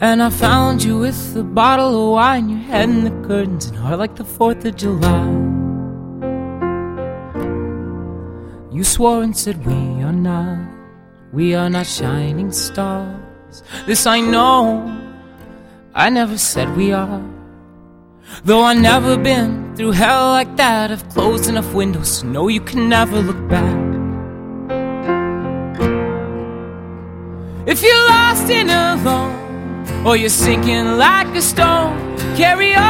And 0.00 0.22
I 0.22 0.30
found 0.30 0.84
you 0.84 1.00
with 1.00 1.36
a 1.36 1.42
bottle 1.42 1.88
of 1.88 2.12
wine, 2.12 2.48
your 2.48 2.60
head 2.60 2.88
in 2.88 3.02
the 3.02 3.26
curtains, 3.26 3.66
and 3.66 3.76
heart 3.76 3.98
like 3.98 4.14
the 4.14 4.22
4th 4.22 4.64
of 4.64 4.76
July. 4.76 5.26
You 8.70 8.84
swore 8.84 9.24
and 9.24 9.36
said, 9.36 9.66
We 9.66 9.74
are 10.04 10.12
not, 10.12 10.60
we 11.32 11.56
are 11.56 11.68
not 11.68 11.86
shining 11.86 12.52
stars. 12.52 13.64
This 13.86 14.06
I 14.06 14.20
know, 14.20 14.86
I 15.94 16.10
never 16.10 16.38
said 16.38 16.76
we 16.76 16.92
are. 16.92 17.20
Though 18.44 18.62
I've 18.62 18.78
never 18.78 19.16
been 19.16 19.74
through 19.74 19.92
hell 19.92 20.28
like 20.28 20.56
that, 20.58 20.92
I've 20.92 21.08
closed 21.08 21.48
enough 21.48 21.74
windows 21.74 22.20
to 22.20 22.26
know 22.26 22.46
you 22.46 22.60
can 22.60 22.88
never 22.88 23.18
look 23.18 23.48
back. 23.48 23.78
If 27.66 27.82
you're 27.82 28.04
lost 28.08 28.48
and 28.48 28.70
alone, 28.70 29.37
or 30.04 30.16
you're 30.16 30.28
sinking 30.28 30.96
like 30.96 31.34
a 31.34 31.42
stone, 31.42 32.16
carry 32.36 32.74
on. 32.74 32.88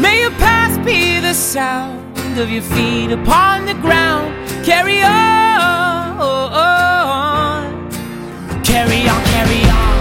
May 0.00 0.20
your 0.22 0.32
past 0.32 0.84
be 0.84 1.20
the 1.20 1.32
sound 1.32 2.38
of 2.38 2.50
your 2.50 2.62
feet 2.62 3.12
upon 3.12 3.66
the 3.66 3.74
ground. 3.74 4.34
Carry 4.64 5.02
on, 5.02 6.18
carry 8.64 9.08
on, 9.08 9.24
carry 9.32 9.62
on. 9.70 9.96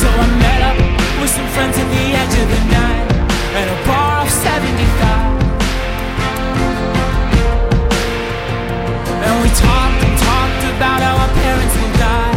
So 0.00 0.08
I 0.08 0.26
met 0.38 0.62
up 0.62 0.76
with 1.20 1.30
some 1.30 1.48
friends 1.48 1.76
at 1.78 1.88
the 1.96 2.14
edge 2.20 2.34
of 2.42 2.48
the 2.54 2.60
night 2.70 3.10
at 3.56 3.68
a 3.68 3.74
bar 3.86 3.89
off 3.89 3.89
75. 4.40 5.42
And 9.26 9.34
we 9.42 9.48
talked 9.52 10.00
and 10.06 10.16
talked 10.18 10.64
about 10.76 10.98
how 11.04 11.14
our 11.20 11.32
parents 11.42 11.74
will 11.76 11.94
die, 12.00 12.32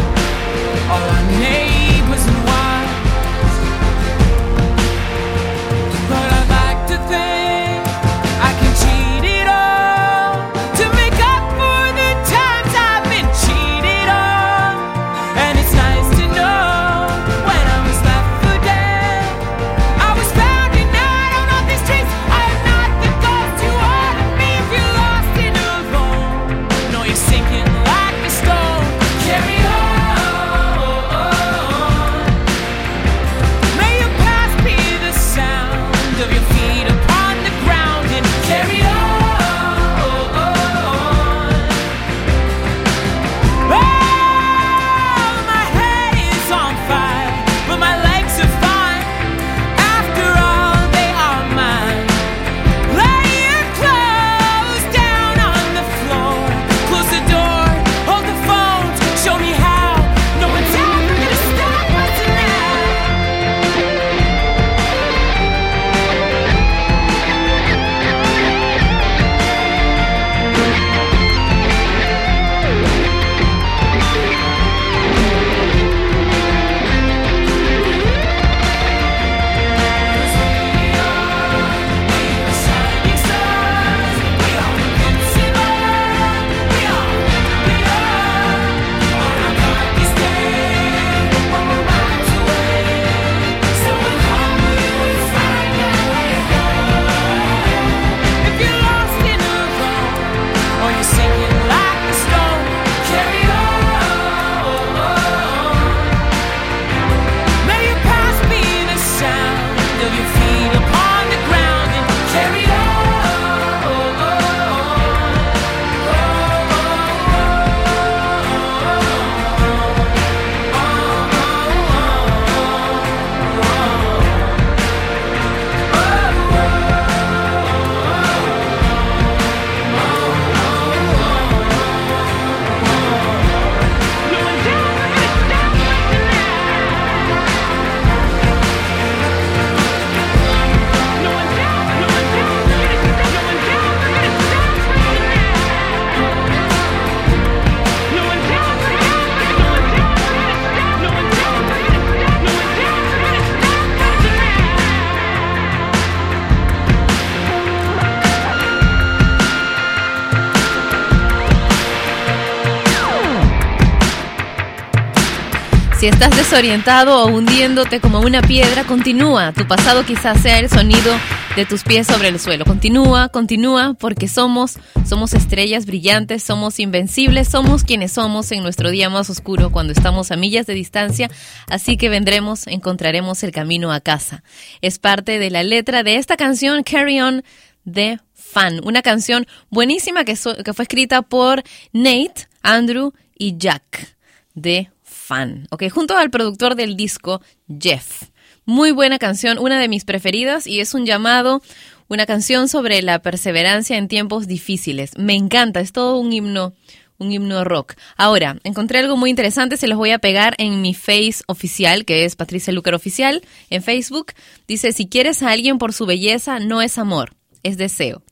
Si 166.04 166.08
estás 166.08 166.36
desorientado 166.36 167.24
o 167.24 167.28
hundiéndote 167.28 167.98
como 167.98 168.20
una 168.20 168.42
piedra, 168.42 168.84
continúa. 168.84 169.54
Tu 169.54 169.66
pasado 169.66 170.04
quizás 170.04 170.38
sea 170.42 170.58
el 170.58 170.68
sonido 170.68 171.10
de 171.56 171.64
tus 171.64 171.82
pies 171.82 172.06
sobre 172.06 172.28
el 172.28 172.38
suelo. 172.38 172.66
Continúa, 172.66 173.30
continúa, 173.30 173.94
porque 173.94 174.28
somos, 174.28 174.74
somos 175.06 175.32
estrellas 175.32 175.86
brillantes, 175.86 176.42
somos 176.42 176.78
invencibles, 176.78 177.48
somos 177.48 177.84
quienes 177.84 178.12
somos 178.12 178.52
en 178.52 178.62
nuestro 178.62 178.90
día 178.90 179.08
más 179.08 179.30
oscuro 179.30 179.72
cuando 179.72 179.94
estamos 179.94 180.30
a 180.30 180.36
millas 180.36 180.66
de 180.66 180.74
distancia, 180.74 181.30
así 181.70 181.96
que 181.96 182.10
vendremos, 182.10 182.66
encontraremos 182.66 183.42
el 183.42 183.50
camino 183.50 183.90
a 183.90 184.00
casa. 184.00 184.42
Es 184.82 184.98
parte 184.98 185.38
de 185.38 185.48
la 185.48 185.62
letra 185.62 186.02
de 186.02 186.16
esta 186.16 186.36
canción, 186.36 186.82
Carry 186.82 187.22
On, 187.22 187.42
de 187.86 188.20
Fan, 188.34 188.82
una 188.84 189.00
canción 189.00 189.46
buenísima 189.70 190.26
que, 190.26 190.34
que 190.34 190.74
fue 190.74 190.82
escrita 190.82 191.22
por 191.22 191.62
Nate, 191.94 192.46
Andrew 192.62 193.14
y 193.38 193.56
Jack, 193.56 194.16
de 194.52 194.90
Fan, 195.26 195.68
ok, 195.70 195.84
junto 195.90 196.18
al 196.18 196.30
productor 196.30 196.74
del 196.74 196.96
disco, 196.96 197.40
Jeff. 197.80 198.24
Muy 198.66 198.92
buena 198.92 199.18
canción, 199.18 199.58
una 199.58 199.80
de 199.80 199.88
mis 199.88 200.04
preferidas 200.04 200.66
y 200.66 200.80
es 200.80 200.92
un 200.92 201.06
llamado, 201.06 201.62
una 202.08 202.26
canción 202.26 202.68
sobre 202.68 203.00
la 203.00 203.22
perseverancia 203.22 203.96
en 203.96 204.08
tiempos 204.08 204.46
difíciles. 204.46 205.16
Me 205.16 205.32
encanta, 205.32 205.80
es 205.80 205.92
todo 205.92 206.18
un 206.18 206.30
himno, 206.30 206.74
un 207.16 207.32
himno 207.32 207.64
rock. 207.64 207.94
Ahora, 208.18 208.58
encontré 208.64 208.98
algo 208.98 209.16
muy 209.16 209.30
interesante, 209.30 209.78
se 209.78 209.88
los 209.88 209.96
voy 209.96 210.10
a 210.10 210.18
pegar 210.18 210.56
en 210.58 210.82
mi 210.82 210.92
face 210.92 211.42
oficial, 211.46 212.04
que 212.04 212.26
es 212.26 212.36
Patricia 212.36 212.74
Lucar 212.74 212.94
Oficial, 212.94 213.40
en 213.70 213.82
Facebook. 213.82 214.32
Dice, 214.68 214.92
si 214.92 215.08
quieres 215.08 215.42
a 215.42 215.52
alguien 215.52 215.78
por 215.78 215.94
su 215.94 216.04
belleza, 216.04 216.58
no 216.58 216.82
es 216.82 216.98
amor, 216.98 217.34
es 217.62 217.78
deseo. 217.78 218.22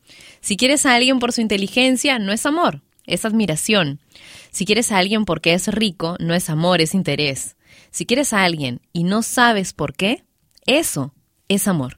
Si 0.43 0.59
quieres 0.59 0.85
a 0.85 0.95
alguien 0.95 1.21
por 1.21 1.33
su 1.33 1.41
inteligencia, 1.41 2.19
no 2.19 2.33
es 2.33 2.45
amor, 2.45 2.83
es 3.07 3.25
admiración. 3.25 3.99
Si 4.53 4.67
quieres 4.67 4.93
a 4.93 4.99
alguien 4.99 5.25
porque 5.25 5.55
es 5.55 5.67
rico, 5.69 6.17
no 6.21 6.35
es 6.35 6.51
amor, 6.51 6.83
es 6.83 6.95
interés. 6.95 7.57
Si 7.91 8.05
quieres 8.05 8.35
a 8.35 8.45
alguien 8.45 8.83
y 8.93 9.05
no 9.05 9.23
sabes 9.23 9.73
por 9.73 9.95
qué, 9.95 10.25
eso 10.67 11.15
es 11.49 11.67
amor. 11.69 11.97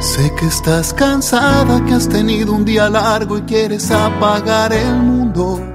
Sé 0.00 0.32
que 0.36 0.46
estás 0.46 0.92
cansada, 0.92 1.84
que 1.84 1.94
has 1.94 2.08
tenido 2.08 2.52
un 2.52 2.64
día 2.64 2.90
largo 2.90 3.38
y 3.38 3.42
quieres 3.42 3.88
apagar 3.92 4.72
el 4.72 4.96
mundo. 4.96 5.71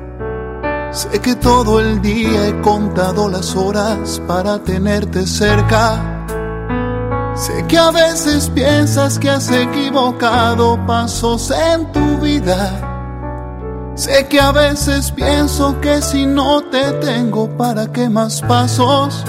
Sé 0.92 1.20
que 1.20 1.36
todo 1.36 1.80
el 1.80 2.02
día 2.02 2.48
he 2.48 2.62
contado 2.62 3.30
las 3.30 3.56
horas 3.56 4.22
para 4.26 4.60
tenerte 4.60 5.28
cerca. 5.28 6.18
Sé 7.36 7.66
que 7.68 7.78
a 7.78 7.92
veces 7.92 8.50
piensas 8.50 9.20
que 9.20 9.30
has 9.30 9.52
equivocado 9.52 10.80
pasos 10.88 11.52
en 11.52 11.92
tu 11.92 12.18
vida. 12.20 13.94
Sé 13.96 14.28
que 14.28 14.40
a 14.40 14.52
veces 14.52 15.12
pienso 15.12 15.80
que 15.82 16.02
si 16.02 16.26
no 16.26 16.62
te 16.64 16.94
tengo, 16.94 17.50
¿para 17.58 17.92
qué 17.92 18.10
más 18.10 18.42
pasos? 18.42 19.26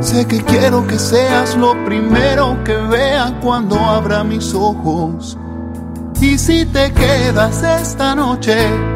Sé 0.00 0.26
que 0.26 0.42
quiero 0.44 0.86
que 0.86 0.98
seas 0.98 1.56
lo 1.56 1.72
primero 1.84 2.62
que 2.64 2.76
vea 2.76 3.38
cuando 3.42 3.76
abra 3.78 4.22
mis 4.22 4.54
ojos. 4.54 5.36
Y 6.20 6.38
si 6.38 6.64
te 6.66 6.92
quedas 6.92 7.62
esta 7.62 8.14
noche, 8.14 8.95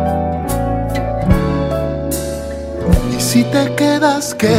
si 3.31 3.45
te 3.45 3.73
quedas, 3.75 4.35
¿qué? 4.35 4.53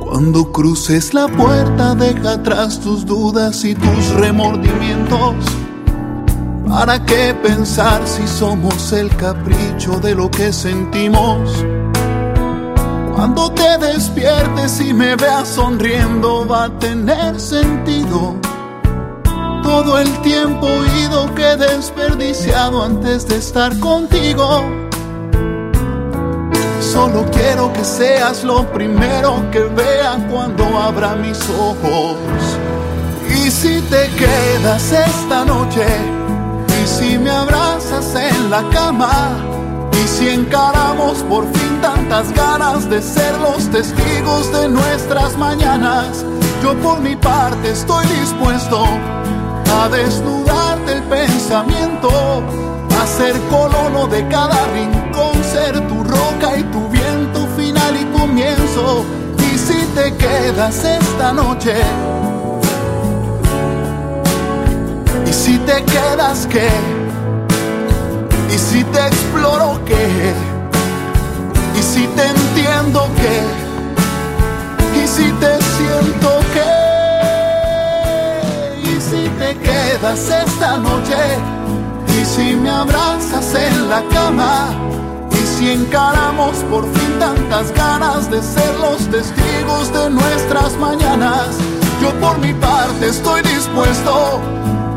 Cuando 0.00 0.50
cruces 0.50 1.12
la 1.12 1.28
puerta, 1.28 1.94
deja 1.94 2.32
atrás 2.32 2.80
tus 2.80 3.04
dudas 3.04 3.66
y 3.66 3.74
tus 3.74 4.14
remordimientos. 4.14 5.34
¿Para 6.66 7.04
qué 7.04 7.34
pensar 7.42 8.00
si 8.06 8.26
somos 8.26 8.94
el 8.94 9.14
capricho 9.16 10.00
de 10.00 10.14
lo 10.14 10.30
que 10.30 10.54
sentimos? 10.54 11.66
Cuando 13.20 13.52
te 13.52 13.76
despiertes 13.76 14.80
y 14.80 14.94
me 14.94 15.14
veas 15.14 15.46
sonriendo, 15.46 16.48
va 16.48 16.64
a 16.64 16.78
tener 16.78 17.38
sentido. 17.38 18.34
Todo 19.62 19.98
el 19.98 20.08
tiempo 20.22 20.66
ido 21.02 21.34
que 21.34 21.50
he 21.50 21.56
desperdiciado 21.58 22.82
antes 22.82 23.28
de 23.28 23.36
estar 23.36 23.78
contigo. 23.78 24.64
Solo 26.80 27.26
quiero 27.30 27.70
que 27.74 27.84
seas 27.84 28.42
lo 28.42 28.66
primero 28.72 29.50
que 29.50 29.64
vea 29.64 30.16
cuando 30.30 30.64
abra 30.78 31.14
mis 31.14 31.38
ojos. 31.50 32.16
Y 33.28 33.50
si 33.50 33.82
te 33.82 34.08
quedas 34.16 34.92
esta 34.92 35.44
noche, 35.44 35.84
y 36.82 36.86
si 36.86 37.18
me 37.18 37.28
abrazas 37.28 38.14
en 38.14 38.48
la 38.48 38.66
cama, 38.70 39.36
y 39.92 40.08
si 40.08 40.30
encaramos 40.30 41.18
por 41.24 41.44
fin 41.52 41.69
tantas 41.80 42.32
ganas 42.32 42.88
de 42.88 43.00
ser 43.02 43.38
los 43.38 43.68
testigos 43.70 44.52
de 44.52 44.68
nuestras 44.68 45.36
mañanas, 45.36 46.24
yo 46.62 46.74
por 46.80 47.00
mi 47.00 47.16
parte 47.16 47.70
estoy 47.70 48.06
dispuesto 48.06 48.84
a 49.74 49.88
desnudarte 49.88 50.92
el 50.92 51.02
pensamiento, 51.04 52.10
a 53.00 53.06
ser 53.06 53.34
colono 53.48 54.06
de 54.08 54.26
cada 54.28 54.66
rincón, 54.74 55.42
ser 55.44 55.86
tu 55.88 56.04
roca 56.04 56.58
y 56.58 56.62
tu 56.64 56.88
viento 56.88 57.46
final 57.56 57.96
y 57.96 58.04
comienzo. 58.18 59.04
Y 59.38 59.58
si 59.58 59.84
te 59.94 60.14
quedas 60.16 60.84
esta 60.84 61.32
noche, 61.32 61.74
y 65.26 65.32
si 65.32 65.58
te 65.58 65.82
quedas 65.84 66.46
qué, 66.46 66.68
y 68.52 68.58
si 68.58 68.84
te 68.84 69.06
exploro 69.06 69.80
qué, 69.86 70.49
y 71.78 71.82
si 71.82 72.06
te 72.08 72.26
entiendo 72.26 73.08
qué, 73.16 73.70
y 75.02 75.06
si 75.06 75.30
te 75.32 75.60
siento 75.62 76.40
qué 76.52 76.90
y 78.82 79.00
si 79.00 79.28
te 79.38 79.56
quedas 79.58 80.28
esta 80.28 80.76
noche 80.78 81.16
y 82.08 82.24
si 82.24 82.56
me 82.56 82.70
abrazas 82.70 83.54
en 83.54 83.88
la 83.88 84.02
cama 84.08 84.68
y 85.32 85.46
si 85.46 85.70
encaramos 85.70 86.56
por 86.70 86.84
fin 86.92 87.18
tantas 87.18 87.72
ganas 87.72 88.30
de 88.30 88.42
ser 88.42 88.74
los 88.80 88.98
testigos 89.08 89.92
de 89.92 90.10
nuestras 90.10 90.76
mañanas 90.76 91.56
yo 92.00 92.12
por 92.20 92.38
mi 92.38 92.52
parte 92.54 93.08
estoy 93.08 93.42
dispuesto 93.42 94.40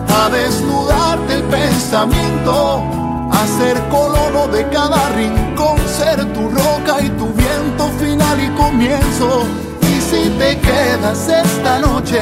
a 0.09 0.29
desnudarte 0.29 1.35
el 1.35 1.43
pensamiento 1.43 3.02
a 3.33 3.47
ser 3.57 3.77
colono 3.89 4.47
de 4.47 4.67
cada 4.69 5.09
rincón 5.09 5.77
ser 5.87 6.19
tu 6.33 6.49
roca 6.49 7.01
y 7.01 7.09
tu 7.19 7.27
viento 7.33 7.83
final 7.99 8.37
y 8.41 8.49
comienzo 8.55 9.43
y 9.81 10.01
si 10.01 10.29
te 10.39 10.57
quedas 10.59 11.27
esta 11.27 11.79
noche 11.79 12.21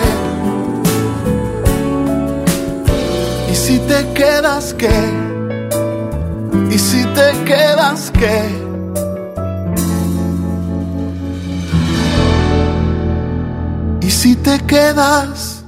¿Y 3.51 3.55
si 3.55 3.79
te 3.79 4.13
quedas 4.13 4.73
qué? 4.73 4.87
¿Y 6.71 6.77
si 6.77 7.03
te 7.03 7.31
quedas 7.43 8.11
qué? 8.11 8.41
¿Y 14.01 14.09
si 14.09 14.35
te 14.35 14.57
quedas 14.59 15.65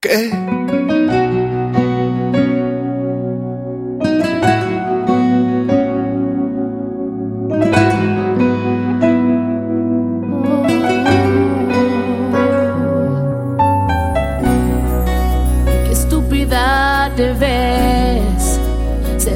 qué? 0.00 0.30
Qué 0.30 0.87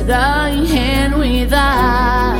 será 0.02 0.50
ingenuidad. 0.50 2.36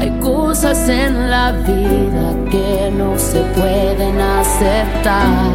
Hay 0.00 0.10
cosas 0.20 0.88
en 0.88 1.30
la 1.30 1.52
vida 1.52 2.34
que 2.50 2.90
no 2.96 3.16
se 3.18 3.40
pueden 3.56 4.20
aceptar. 4.20 5.50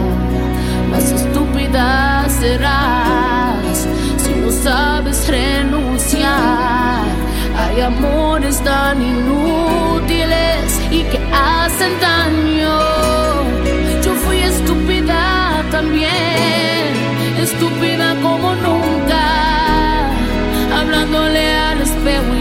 Más 0.90 1.12
estúpida 1.12 2.26
serás 2.30 3.88
si 4.18 4.34
no 4.42 4.52
sabes 4.52 5.28
renunciar. 5.28 7.04
Hay 7.58 7.82
amores 7.82 8.62
tan 8.64 9.02
inútiles 9.02 10.80
y 10.92 11.04
que 11.12 11.20
hacen 11.34 11.92
daño. 12.00 12.80
Yo 14.04 14.14
fui 14.14 14.38
estúpida 14.38 15.64
también, 15.72 16.57
al 22.16 22.37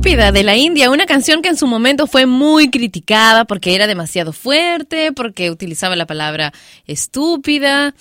Estúpida 0.00 0.32
de 0.32 0.44
la 0.44 0.56
India, 0.56 0.88
una 0.90 1.04
canción 1.04 1.42
que 1.42 1.50
en 1.50 1.58
su 1.58 1.66
momento 1.66 2.06
fue 2.06 2.24
muy 2.24 2.70
criticada 2.70 3.44
porque 3.44 3.74
era 3.74 3.86
demasiado 3.86 4.32
fuerte, 4.32 5.12
porque 5.12 5.50
utilizaba 5.50 5.94
la 5.94 6.06
palabra 6.06 6.54
estúpida. 6.86 7.94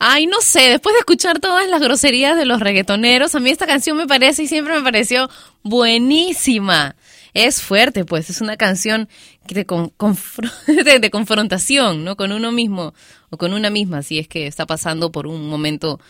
Ay, 0.00 0.26
no 0.26 0.40
sé, 0.40 0.62
después 0.62 0.92
de 0.94 0.98
escuchar 0.98 1.38
todas 1.38 1.68
las 1.68 1.80
groserías 1.80 2.36
de 2.36 2.44
los 2.44 2.58
reggaetoneros, 2.58 3.36
a 3.36 3.38
mí 3.40 3.50
esta 3.50 3.68
canción 3.68 3.96
me 3.98 4.08
parece 4.08 4.42
y 4.42 4.46
siempre 4.48 4.74
me 4.74 4.82
pareció 4.82 5.30
buenísima. 5.62 6.96
Es 7.34 7.62
fuerte, 7.62 8.04
pues, 8.04 8.28
es 8.28 8.40
una 8.40 8.56
canción 8.56 9.08
de- 9.46 10.98
de 10.98 11.10
confrontación, 11.10 12.02
¿no? 12.02 12.16
Con 12.16 12.32
uno 12.32 12.50
mismo 12.50 12.94
o 13.30 13.36
con 13.36 13.52
una 13.52 13.70
misma, 13.70 14.02
si 14.02 14.18
es 14.18 14.26
que 14.26 14.48
está 14.48 14.66
pasando 14.66 15.12
por 15.12 15.28
un 15.28 15.48
momento 15.48 16.00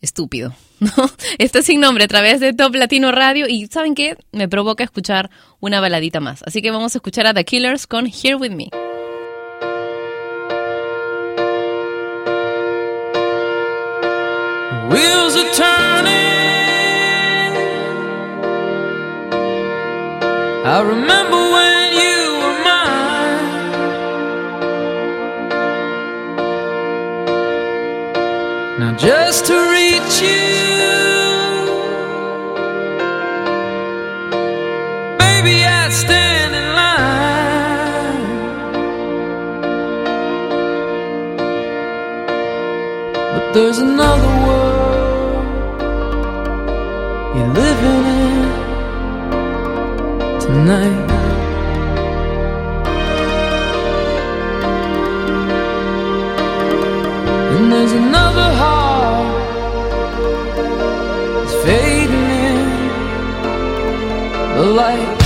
estúpido, 0.00 0.54
¿no? 0.80 0.90
Está 1.38 1.62
sin 1.62 1.80
nombre 1.80 2.04
a 2.04 2.08
través 2.08 2.40
de 2.40 2.52
Top 2.52 2.74
Latino 2.74 3.12
Radio 3.12 3.46
y 3.48 3.66
¿saben 3.66 3.94
qué? 3.94 4.16
Me 4.32 4.48
provoca 4.48 4.84
escuchar 4.84 5.30
una 5.60 5.80
baladita 5.80 6.20
más. 6.20 6.42
Así 6.46 6.62
que 6.62 6.70
vamos 6.70 6.94
a 6.94 6.98
escuchar 6.98 7.26
a 7.26 7.34
The 7.34 7.44
Killers 7.44 7.86
con 7.86 8.06
Here 8.06 8.36
With 8.36 8.52
Me. 8.52 8.70
Wheels 14.90 15.36
are 15.36 15.52
turning. 15.54 16.30
I 20.62 20.80
remember 20.82 21.36
when 21.54 21.92
you 22.02 22.18
were 22.40 22.58
mine. 22.64 23.60
Now 28.80 28.92
just 28.96 29.46
to 29.46 29.69
There's 43.52 43.78
another 43.78 44.28
world 44.46 45.44
you're 47.36 47.52
living 47.52 48.04
in 48.20 48.44
tonight. 50.40 51.10
And 57.56 57.72
there's 57.72 57.92
another. 57.92 58.29
Light. 64.70 65.19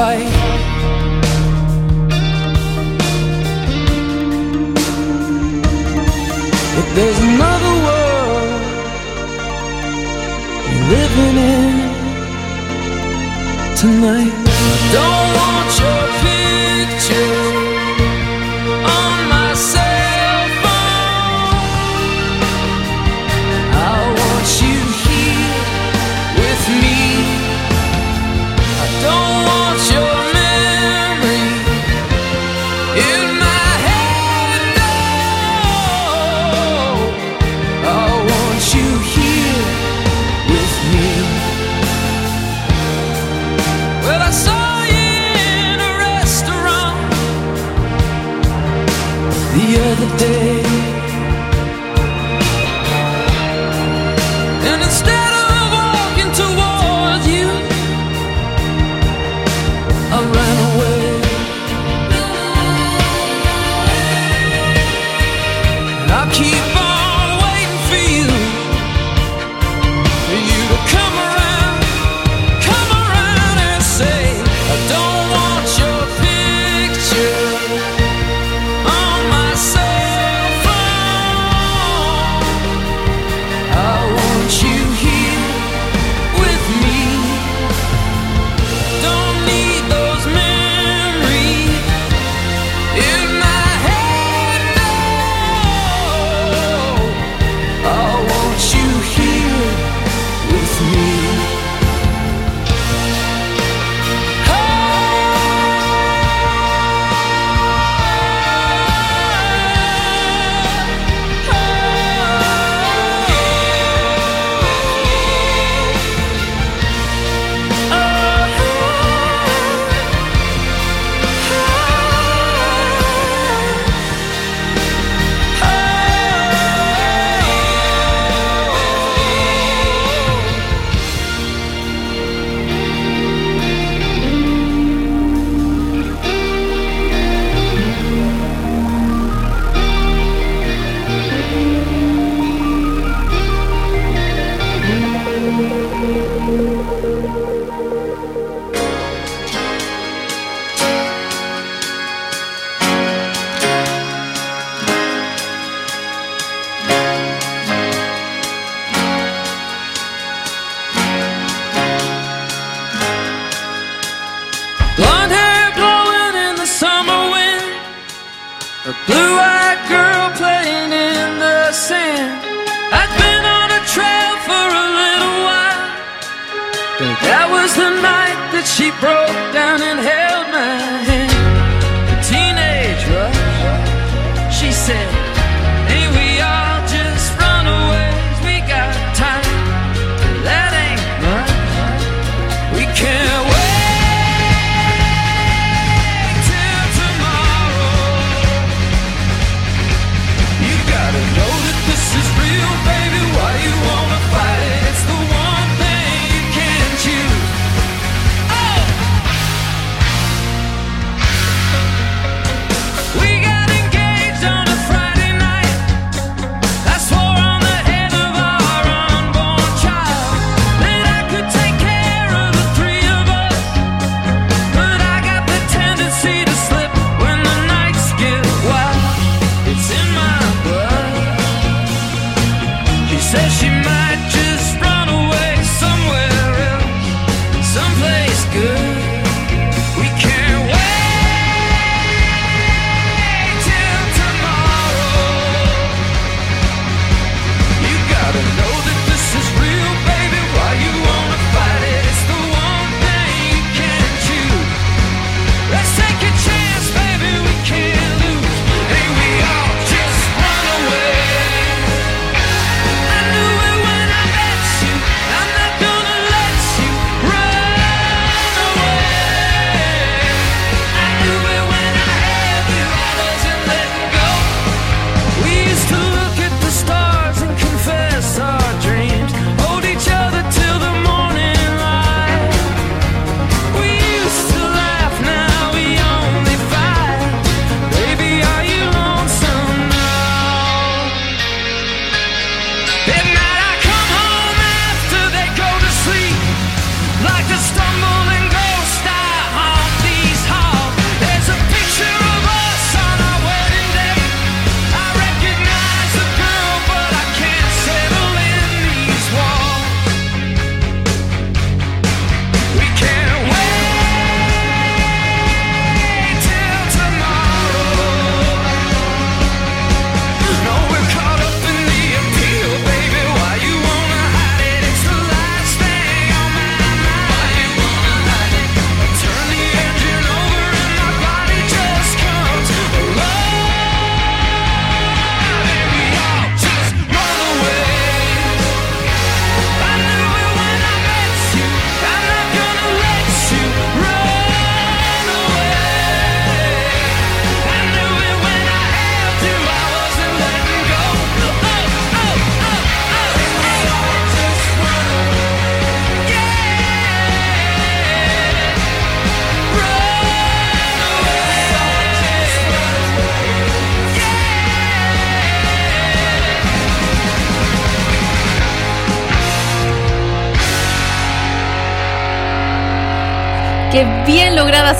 Fight. 0.00 0.39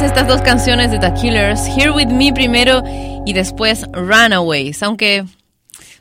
Estas 0.03 0.27
dos 0.27 0.41
canciones 0.41 0.91
de 0.91 0.99
The 0.99 1.13
Killers, 1.13 1.67
Here 1.67 1.91
With 1.91 2.07
Me 2.07 2.33
primero 2.33 2.83
y 3.27 3.35
después 3.35 3.85
Runaways, 3.93 4.83
aunque, 4.83 5.25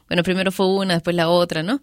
bueno, 0.08 0.24
primero 0.24 0.52
fue 0.54 0.68
una, 0.68 0.94
después 0.94 1.16
la 1.16 1.28
otra, 1.28 1.64
¿no? 1.64 1.82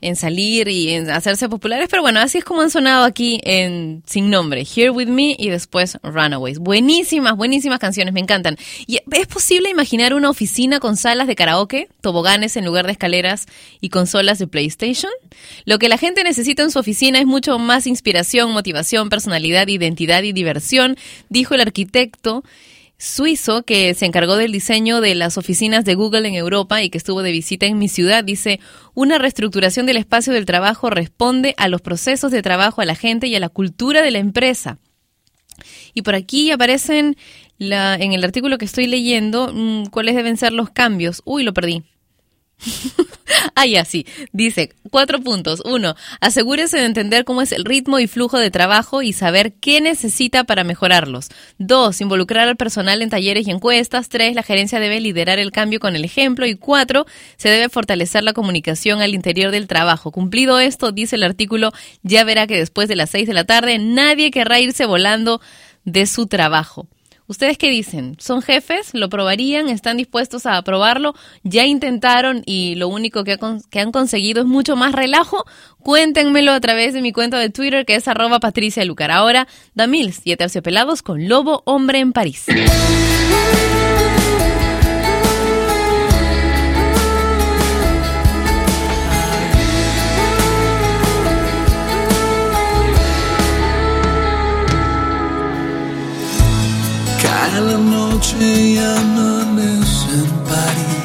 En 0.00 0.14
salir 0.14 0.68
y 0.68 0.90
en 0.90 1.10
hacerse 1.10 1.48
populares, 1.48 1.88
pero 1.90 2.02
bueno, 2.02 2.20
así 2.20 2.38
es 2.38 2.44
como 2.44 2.60
han 2.60 2.70
sonado 2.70 3.04
aquí 3.04 3.40
en 3.42 4.02
Sin 4.06 4.30
Nombre, 4.30 4.62
Here 4.62 4.90
With 4.90 5.08
Me 5.08 5.34
y 5.38 5.48
después 5.48 5.98
Runaways. 6.02 6.58
Buenísimas, 6.58 7.36
buenísimas 7.36 7.80
canciones, 7.80 8.14
me 8.14 8.20
encantan. 8.20 8.56
¿Y 8.86 9.00
es 9.10 9.26
posible 9.26 9.70
imaginar 9.70 10.14
una 10.14 10.30
oficina 10.30 10.78
con 10.78 10.96
salas 10.96 11.26
de 11.26 11.34
karaoke, 11.34 11.88
toboganes 12.00 12.56
en 12.56 12.64
lugar 12.64 12.86
de 12.86 12.92
escaleras 12.92 13.46
y 13.80 13.88
consolas 13.88 14.38
de 14.38 14.46
PlayStation? 14.46 15.10
Lo 15.64 15.78
que 15.78 15.88
la 15.88 15.98
gente 15.98 16.22
necesita 16.22 16.62
en 16.62 16.70
su 16.70 16.78
oficina 16.78 17.18
es 17.18 17.26
mucho 17.26 17.58
más 17.58 17.86
inspiración, 17.86 18.52
motivación, 18.52 19.08
personalidad, 19.08 19.66
identidad 19.68 20.22
y 20.22 20.32
diversión, 20.32 20.96
dijo 21.28 21.54
el 21.54 21.60
arquitecto 21.60 22.44
suizo 22.98 23.62
que 23.62 23.94
se 23.94 24.06
encargó 24.06 24.36
del 24.36 24.50
diseño 24.50 25.00
de 25.00 25.14
las 25.14 25.38
oficinas 25.38 25.84
de 25.84 25.94
Google 25.94 26.28
en 26.28 26.34
Europa 26.34 26.82
y 26.82 26.90
que 26.90 26.98
estuvo 26.98 27.22
de 27.22 27.30
visita 27.30 27.66
en 27.66 27.78
mi 27.78 27.88
ciudad, 27.88 28.24
dice, 28.24 28.58
una 28.94 29.18
reestructuración 29.18 29.86
del 29.86 29.96
espacio 29.96 30.32
del 30.32 30.46
trabajo 30.46 30.90
responde 30.90 31.54
a 31.56 31.68
los 31.68 31.80
procesos 31.80 32.32
de 32.32 32.42
trabajo, 32.42 32.80
a 32.80 32.84
la 32.84 32.96
gente 32.96 33.28
y 33.28 33.36
a 33.36 33.40
la 33.40 33.48
cultura 33.48 34.02
de 34.02 34.10
la 34.10 34.18
empresa. 34.18 34.78
Y 35.94 36.02
por 36.02 36.14
aquí 36.14 36.50
aparecen 36.50 37.16
la, 37.56 37.94
en 37.94 38.12
el 38.12 38.24
artículo 38.24 38.58
que 38.58 38.64
estoy 38.64 38.86
leyendo 38.86 39.52
mm, 39.52 39.86
cuáles 39.86 40.14
deben 40.16 40.36
ser 40.36 40.52
los 40.52 40.70
cambios. 40.70 41.22
Uy, 41.24 41.44
lo 41.44 41.54
perdí. 41.54 41.84
ah, 43.54 43.66
ya, 43.66 43.84
sí. 43.84 44.06
Dice, 44.32 44.74
cuatro 44.90 45.20
puntos. 45.20 45.62
Uno, 45.64 45.94
asegúrese 46.20 46.78
de 46.78 46.86
entender 46.86 47.24
cómo 47.24 47.42
es 47.42 47.52
el 47.52 47.64
ritmo 47.64 47.98
y 47.98 48.06
flujo 48.06 48.38
de 48.38 48.50
trabajo 48.50 49.02
y 49.02 49.12
saber 49.12 49.54
qué 49.54 49.80
necesita 49.80 50.44
para 50.44 50.64
mejorarlos. 50.64 51.28
Dos, 51.58 52.00
involucrar 52.00 52.48
al 52.48 52.56
personal 52.56 53.02
en 53.02 53.10
talleres 53.10 53.46
y 53.46 53.50
encuestas. 53.50 54.08
Tres, 54.08 54.34
la 54.34 54.42
gerencia 54.42 54.80
debe 54.80 55.00
liderar 55.00 55.38
el 55.38 55.52
cambio 55.52 55.80
con 55.80 55.96
el 55.96 56.04
ejemplo. 56.04 56.46
Y 56.46 56.56
cuatro, 56.56 57.06
se 57.36 57.48
debe 57.48 57.68
fortalecer 57.68 58.22
la 58.22 58.32
comunicación 58.32 59.00
al 59.00 59.14
interior 59.14 59.50
del 59.50 59.68
trabajo. 59.68 60.10
Cumplido 60.10 60.58
esto, 60.58 60.92
dice 60.92 61.16
el 61.16 61.22
artículo, 61.22 61.72
ya 62.02 62.24
verá 62.24 62.46
que 62.46 62.58
después 62.58 62.88
de 62.88 62.96
las 62.96 63.10
seis 63.10 63.26
de 63.28 63.34
la 63.34 63.44
tarde 63.44 63.78
nadie 63.78 64.30
querrá 64.30 64.60
irse 64.60 64.86
volando 64.86 65.40
de 65.84 66.06
su 66.06 66.26
trabajo. 66.26 66.86
¿Ustedes 67.28 67.58
qué 67.58 67.68
dicen? 67.68 68.16
¿Son 68.18 68.40
jefes? 68.40 68.94
¿Lo 68.94 69.10
probarían? 69.10 69.68
¿Están 69.68 69.98
dispuestos 69.98 70.46
a 70.46 70.56
aprobarlo? 70.56 71.14
¿Ya 71.42 71.66
intentaron 71.66 72.42
y 72.46 72.74
lo 72.76 72.88
único 72.88 73.22
que, 73.22 73.38
han 73.78 73.92
conseguido 73.92 74.40
es 74.40 74.46
mucho 74.46 74.76
más 74.76 74.92
relajo? 74.92 75.44
Cuéntenmelo 75.78 76.52
a 76.52 76.60
través 76.60 76.94
de 76.94 77.02
mi 77.02 77.12
cuenta 77.12 77.38
de 77.38 77.50
Twitter 77.50 77.84
que 77.84 77.96
es 77.96 78.08
arroba 78.08 78.40
Patricia 78.40 78.82
Lucar. 78.86 79.10
Ahora, 79.10 79.46
Damils 79.74 80.22
y 80.24 80.34
Pelados 80.62 81.02
con 81.02 81.28
Lobo 81.28 81.62
Hombre 81.66 81.98
en 81.98 82.12
París. 82.14 82.46
Cada 97.50 97.76
noche 97.78 98.74
ya 98.74 98.90
amanece 99.00 100.12
en 100.22 100.30
París. 100.48 100.98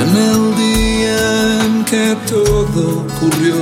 En 0.00 0.10
el 0.30 0.40
día 0.64 1.20
en 1.64 1.72
que 1.84 2.06
todo 2.30 2.82
ocurrió. 3.04 3.60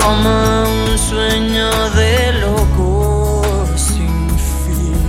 Como 0.00 0.32
un 0.78 0.90
sueño 0.98 1.70
de 2.00 2.14
loco 2.44 3.64
sin 3.76 4.14
fin. 4.62 5.02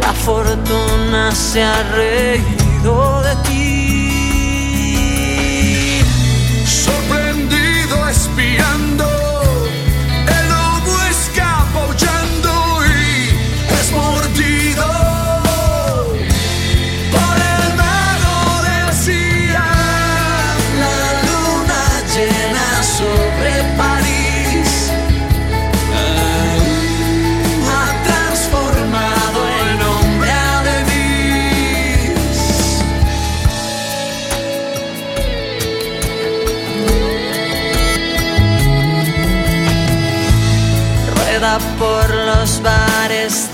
La 0.00 0.12
fortuna 0.12 1.22
se 1.32 1.58
ha 1.62 1.78
reído 2.00 2.94
de 3.26 3.34
ti. 3.46 3.58
Sorprendido 6.86 7.96
espiando, 8.08 8.87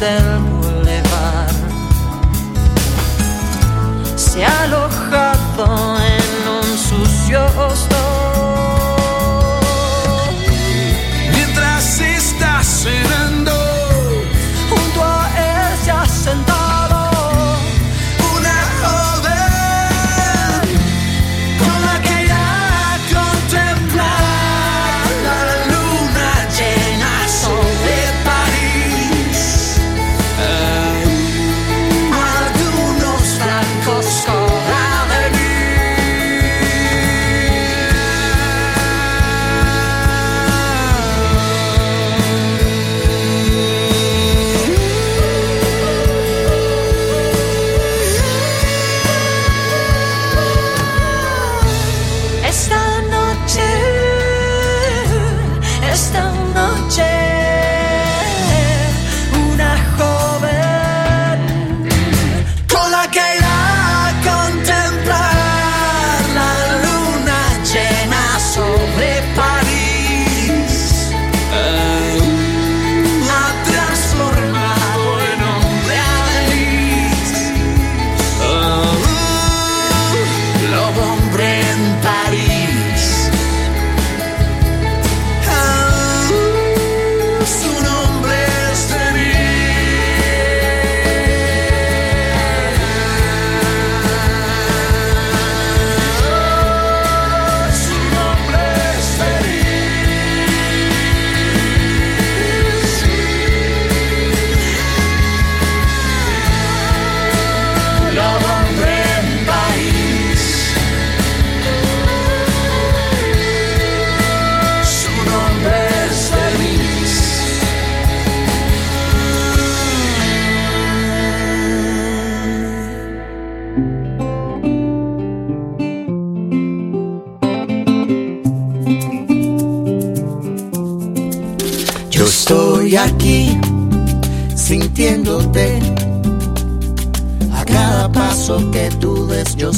del 0.05 0.39
boulevard. 0.41 0.74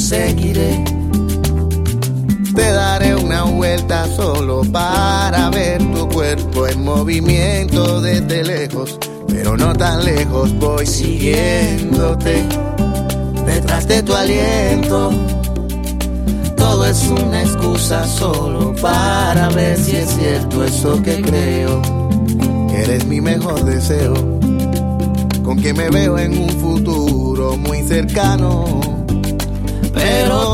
Seguiré. 0.07 0.83
Te 2.55 2.71
daré 2.71 3.13
una 3.13 3.43
vuelta 3.43 4.07
solo 4.15 4.61
para 4.71 5.49
ver 5.49 5.79
tu 5.91 6.07
cuerpo 6.07 6.65
en 6.65 6.81
movimiento 6.85 7.99
desde 7.99 8.43
lejos, 8.43 8.97
pero 9.27 9.57
no 9.57 9.73
tan 9.73 10.05
lejos 10.05 10.57
voy 10.59 10.85
siguiéndote. 10.85 12.45
Detrás 13.45 13.85
de 13.89 14.01
tu 14.01 14.13
aliento, 14.13 15.11
todo 16.55 16.85
es 16.85 17.03
una 17.09 17.41
excusa 17.41 18.07
solo 18.07 18.73
para 18.81 19.49
ver 19.49 19.77
si 19.77 19.97
es 19.97 20.09
cierto 20.09 20.63
eso 20.63 21.03
que 21.03 21.21
creo, 21.21 21.81
que 22.69 22.81
eres 22.81 23.05
mi 23.05 23.19
mejor 23.19 23.61
deseo, 23.65 24.13
con 25.43 25.59
quien 25.59 25.75
me 25.75 25.89
veo 25.89 26.17
en 26.17 26.37
un 26.37 26.49
futuro 26.49 27.57
muy 27.57 27.83
cercano. 27.83 28.86
Pero 29.97 30.46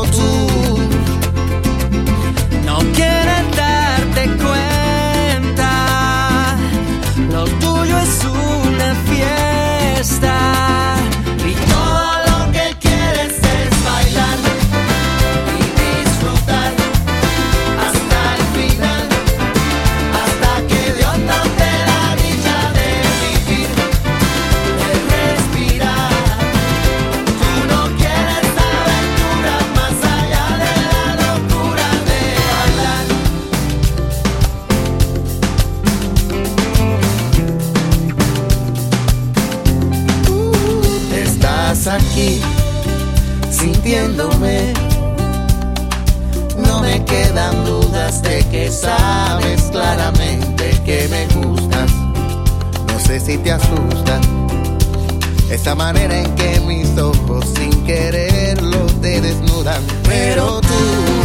sintiéndome. 43.50 44.72
No 46.56 46.80
me 46.80 47.04
quedan 47.04 47.64
dudas 47.64 48.22
de 48.22 48.44
que 48.50 48.70
sabes 48.70 49.62
claramente 49.72 50.80
que 50.84 51.08
me 51.08 51.26
gustas. 51.34 51.90
No 52.86 52.98
sé 53.00 53.18
si 53.18 53.36
te 53.38 53.50
asusta 53.50 54.20
esa 55.50 55.74
manera 55.74 56.20
en 56.20 56.34
que 56.36 56.60
mis 56.60 56.96
ojos 56.98 57.44
sin 57.56 57.84
quererlo 57.84 58.86
te 59.02 59.20
desnudan. 59.20 59.82
Pero 60.04 60.60
tú 60.60 61.23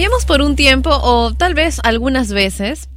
Cambiemos 0.00 0.24
por 0.24 0.40
un 0.40 0.56
tiempo 0.56 0.88
o 0.90 1.34
tal 1.34 1.52
vez 1.52 1.78
algunas 1.84 2.32
veces 2.32 2.88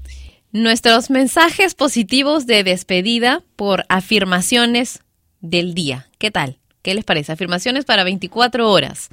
nuestros 0.53 1.09
mensajes 1.09 1.75
positivos 1.75 2.47
de 2.47 2.63
despedida 2.63 3.43
por 3.57 3.83
afirmaciones 3.89 5.01
del 5.41 5.73
día. 5.73 6.07
¿Qué 6.17 6.31
tal? 6.31 6.59
¿Qué 6.81 6.95
les 6.95 7.03
parece? 7.03 7.33
Afirmaciones 7.33 7.83
para 7.83 8.05
24 8.05 8.71
horas. 8.71 9.09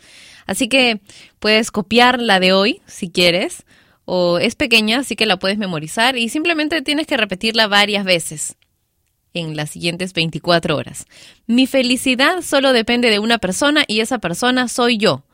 Así 0.47 0.69
que 0.69 1.01
puedes 1.41 1.73
copiar 1.73 2.21
la 2.21 2.39
de 2.39 2.53
hoy 2.53 2.81
si 2.87 3.11
quieres 3.11 3.65
o 4.05 4.39
es 4.39 4.55
pequeña, 4.55 5.01
así 5.01 5.17
que 5.17 5.27
la 5.27 5.41
puedes 5.41 5.59
memorizar 5.59 6.17
y 6.17 6.29
simplemente 6.29 6.83
tienes 6.83 7.09
que 7.09 7.17
repetirla 7.17 7.67
varias 7.67 8.05
veces 8.05 8.57
en 9.35 9.57
las 9.57 9.71
siguientes 9.71 10.13
24 10.13 10.77
horas. 10.77 11.07
Mi 11.49 11.67
felicidad 11.67 12.43
solo 12.43 12.73
depende 12.73 13.11
de 13.11 13.19
una 13.19 13.39
persona 13.39 13.83
y 13.89 13.99
esa 13.99 14.21
persona 14.21 14.69
soy 14.69 14.97
yo. 14.97 15.25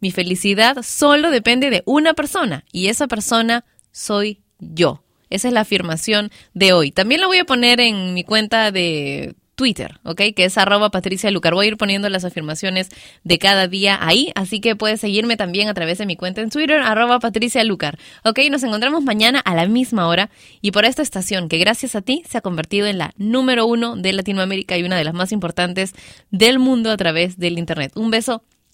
Mi 0.00 0.10
felicidad 0.10 0.78
solo 0.82 1.30
depende 1.30 1.70
de 1.70 1.82
una 1.86 2.14
persona 2.14 2.64
y 2.72 2.88
esa 2.88 3.06
persona 3.06 3.64
soy 3.92 4.40
yo. 4.58 5.02
Esa 5.28 5.48
es 5.48 5.54
la 5.54 5.60
afirmación 5.60 6.30
de 6.54 6.72
hoy. 6.72 6.90
También 6.90 7.20
la 7.20 7.28
voy 7.28 7.38
a 7.38 7.44
poner 7.44 7.80
en 7.80 8.14
mi 8.14 8.24
cuenta 8.24 8.72
de 8.72 9.36
Twitter, 9.60 10.00
¿ok? 10.04 10.22
Que 10.34 10.46
es 10.46 10.56
arroba 10.56 10.90
Patricia 10.90 11.30
Lucar. 11.30 11.52
Voy 11.52 11.66
a 11.66 11.68
ir 11.68 11.76
poniendo 11.76 12.08
las 12.08 12.24
afirmaciones 12.24 12.88
de 13.24 13.38
cada 13.38 13.68
día 13.68 13.98
ahí, 14.00 14.32
así 14.34 14.58
que 14.58 14.74
puedes 14.74 15.02
seguirme 15.02 15.36
también 15.36 15.68
a 15.68 15.74
través 15.74 15.98
de 15.98 16.06
mi 16.06 16.16
cuenta 16.16 16.40
en 16.40 16.48
Twitter, 16.48 16.80
arroba 16.80 17.20
Patricia 17.20 17.62
Lucar. 17.62 17.98
¿Ok? 18.24 18.38
Nos 18.50 18.62
encontramos 18.62 19.04
mañana 19.04 19.38
a 19.38 19.54
la 19.54 19.66
misma 19.66 20.08
hora 20.08 20.30
y 20.62 20.70
por 20.70 20.86
esta 20.86 21.02
estación 21.02 21.50
que 21.50 21.58
gracias 21.58 21.94
a 21.94 22.00
ti 22.00 22.24
se 22.26 22.38
ha 22.38 22.40
convertido 22.40 22.86
en 22.86 22.96
la 22.96 23.12
número 23.18 23.66
uno 23.66 23.96
de 23.96 24.14
Latinoamérica 24.14 24.78
y 24.78 24.82
una 24.82 24.96
de 24.96 25.04
las 25.04 25.12
más 25.12 25.30
importantes 25.30 25.92
del 26.30 26.58
mundo 26.58 26.90
a 26.90 26.96
través 26.96 27.38
del 27.38 27.58
Internet. 27.58 27.92
Un 27.96 28.10
beso 28.10 28.42